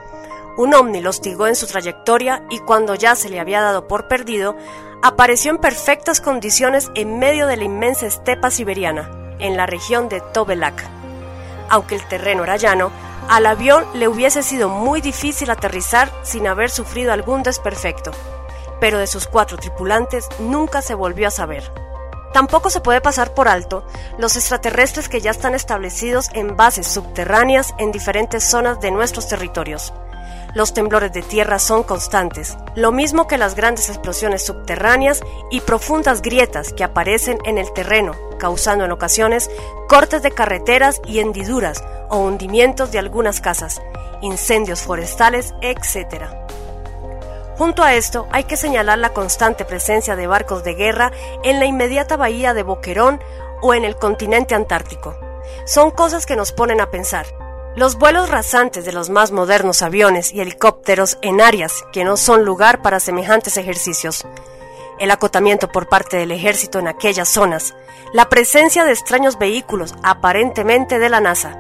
un 0.58 0.74
ovni 0.74 1.02
lo 1.02 1.10
hostigó 1.10 1.48
en 1.48 1.56
su 1.56 1.68
trayectoria 1.68 2.44
y 2.50 2.60
cuando 2.60 2.96
ya 2.96 3.16
se 3.16 3.30
le 3.30 3.40
había 3.40 3.62
dado 3.62 3.88
por 3.88 4.08
perdido, 4.08 4.56
apareció 5.02 5.52
en 5.52 5.58
perfectas 5.58 6.22
condiciones 6.22 6.90
en 6.96 7.20
medio 7.20 7.48
de 7.48 7.58
la 7.58 7.66
inmensa 7.66 8.06
estepa 8.06 8.50
siberiana, 8.52 9.36
en 9.40 9.58
la 9.58 9.66
región 9.66 10.08
de 10.08 10.22
Tobelak. 10.34 10.88
Aunque 11.70 11.96
el 11.96 12.08
terreno 12.08 12.44
era 12.44 12.56
llano, 12.56 12.92
al 13.28 13.46
avión 13.48 13.86
le 13.96 14.08
hubiese 14.08 14.44
sido 14.44 14.70
muy 14.70 15.02
difícil 15.02 15.50
aterrizar 15.50 16.10
sin 16.24 16.48
haber 16.48 16.70
sufrido 16.70 17.12
algún 17.12 17.44
desperfecto, 17.44 18.12
pero 18.80 18.98
de 18.98 19.08
sus 19.08 19.28
cuatro 19.28 19.58
tripulantes 19.58 20.30
nunca 20.40 20.82
se 20.82 20.96
volvió 20.96 21.28
a 21.28 21.32
saber. 21.32 21.70
Tampoco 22.34 22.70
se 22.70 22.82
puede 22.82 23.02
pasar 23.02 23.34
por 23.34 23.48
alto 23.48 23.86
los 24.18 24.36
extraterrestres 24.36 25.10
que 25.10 25.22
ya 25.22 25.32
están 25.32 25.56
establecidos 25.56 26.30
en 26.34 26.56
bases 26.56 26.88
subterráneas 26.88 27.74
en 27.78 27.92
diferentes 27.92 28.44
zonas 28.44 28.80
de 28.80 28.92
nuestros 28.92 29.28
territorios 29.28 29.94
los 30.56 30.74
temblores 30.74 31.12
de 31.12 31.22
tierra 31.22 31.60
son 31.60 31.84
constantes, 31.84 32.58
lo 32.76 32.92
mismo 32.92 33.28
que 33.28 33.38
las 33.38 33.56
grandes 33.56 33.90
explosiones 33.90 34.44
subterráneas 34.44 35.22
y 35.52 35.60
profundas 35.62 36.22
grietas 36.22 36.74
que 36.74 36.86
aparecen 36.86 37.38
en 37.44 37.60
el 37.60 37.72
terreno, 37.74 38.14
causando 38.40 38.86
en 38.86 38.92
ocasiones 38.92 39.52
cortes 39.90 40.24
de 40.24 40.32
carreteras 40.32 41.02
y 41.06 41.20
hendiduras 41.20 41.84
o 42.10 42.20
hundimientos 42.20 42.92
de 42.92 43.00
algunas 43.00 43.42
casas, 43.42 43.82
incendios 44.22 44.82
forestales, 44.82 45.54
etc. 45.62 46.24
Junto 47.58 47.84
a 47.84 47.96
esto 47.96 48.28
hay 48.32 48.46
que 48.46 48.58
señalar 48.58 48.98
la 48.98 49.14
constante 49.14 49.66
presencia 49.66 50.16
de 50.16 50.28
barcos 50.28 50.64
de 50.64 50.76
guerra 50.76 51.12
en 51.44 51.60
la 51.60 51.66
inmediata 51.66 52.16
bahía 52.16 52.54
de 52.54 52.64
Boquerón 52.64 53.22
o 53.62 53.74
en 53.74 53.84
el 53.84 53.98
continente 53.98 54.56
antártico. 54.56 55.18
Son 55.66 55.92
cosas 55.92 56.26
que 56.26 56.38
nos 56.38 56.54
ponen 56.54 56.80
a 56.80 56.92
pensar. 56.92 57.26
Los 57.76 57.98
vuelos 57.98 58.30
rasantes 58.30 58.86
de 58.86 58.94
los 58.94 59.10
más 59.10 59.34
modernos 59.34 59.82
aviones 59.82 60.32
y 60.32 60.40
helicópteros 60.40 61.18
en 61.22 61.42
áreas 61.42 61.84
que 61.92 62.06
no 62.06 62.16
son 62.16 62.46
lugar 62.46 62.82
para 62.82 63.02
semejantes 63.02 63.58
ejercicios, 63.58 64.26
el 64.98 65.12
acotamiento 65.12 65.68
por 65.68 65.90
parte 65.90 66.16
del 66.16 66.32
ejército 66.32 66.80
en 66.80 66.88
aquellas 66.88 67.28
zonas, 67.28 67.76
la 68.14 68.30
presencia 68.30 68.86
de 68.86 68.94
extraños 68.94 69.38
vehículos 69.38 69.94
aparentemente 70.04 71.00
de 71.00 71.10
la 71.10 71.20
NASA 71.20 71.58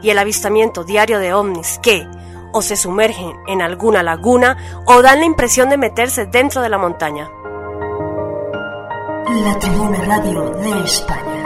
y 0.00 0.08
el 0.08 0.18
avistamiento 0.18 0.84
diario 0.84 1.18
de 1.18 1.34
ovnis 1.34 1.78
que 1.82 2.08
o 2.52 2.62
se 2.62 2.76
sumergen 2.76 3.34
en 3.46 3.60
alguna 3.60 4.02
laguna 4.02 4.56
o 4.86 5.02
dan 5.02 5.20
la 5.20 5.26
impresión 5.26 5.68
de 5.68 5.76
meterse 5.76 6.24
dentro 6.24 6.62
de 6.62 6.70
la 6.70 6.78
montaña. 6.78 7.28
La 9.44 9.58
Tribuna 9.58 9.98
Radio 10.06 10.50
de 10.50 10.84
España. 10.84 11.37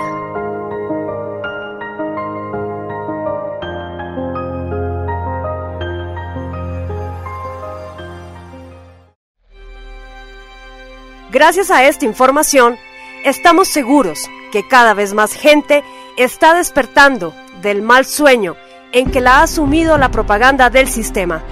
Gracias 11.32 11.70
a 11.70 11.88
esta 11.88 12.04
información, 12.04 12.76
estamos 13.24 13.66
seguros 13.66 14.28
que 14.52 14.68
cada 14.68 14.92
vez 14.92 15.14
más 15.14 15.32
gente 15.32 15.82
está 16.18 16.52
despertando 16.52 17.34
del 17.62 17.80
mal 17.80 18.04
sueño 18.04 18.54
en 18.92 19.10
que 19.10 19.22
la 19.22 19.38
ha 19.38 19.44
asumido 19.44 19.96
la 19.96 20.10
propaganda 20.10 20.68
del 20.68 20.88
sistema. 20.88 21.42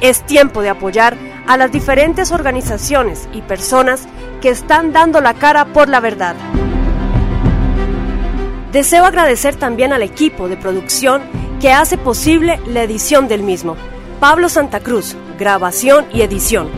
Es 0.00 0.24
tiempo 0.24 0.62
de 0.62 0.70
apoyar 0.70 1.18
a 1.46 1.58
las 1.58 1.70
diferentes 1.70 2.32
organizaciones 2.32 3.28
y 3.34 3.42
personas 3.42 4.08
que 4.40 4.48
están 4.48 4.94
dando 4.94 5.20
la 5.20 5.34
cara 5.34 5.66
por 5.66 5.90
la 5.90 6.00
verdad. 6.00 6.34
Deseo 8.72 9.04
agradecer 9.04 9.54
también 9.54 9.92
al 9.92 10.02
equipo 10.02 10.48
de 10.48 10.56
producción 10.56 11.20
que 11.60 11.72
hace 11.72 11.98
posible 11.98 12.58
la 12.68 12.84
edición 12.84 13.28
del 13.28 13.42
mismo. 13.42 13.76
Pablo 14.18 14.48
Santa 14.48 14.80
Cruz, 14.80 15.14
grabación 15.38 16.06
y 16.10 16.22
edición. 16.22 16.70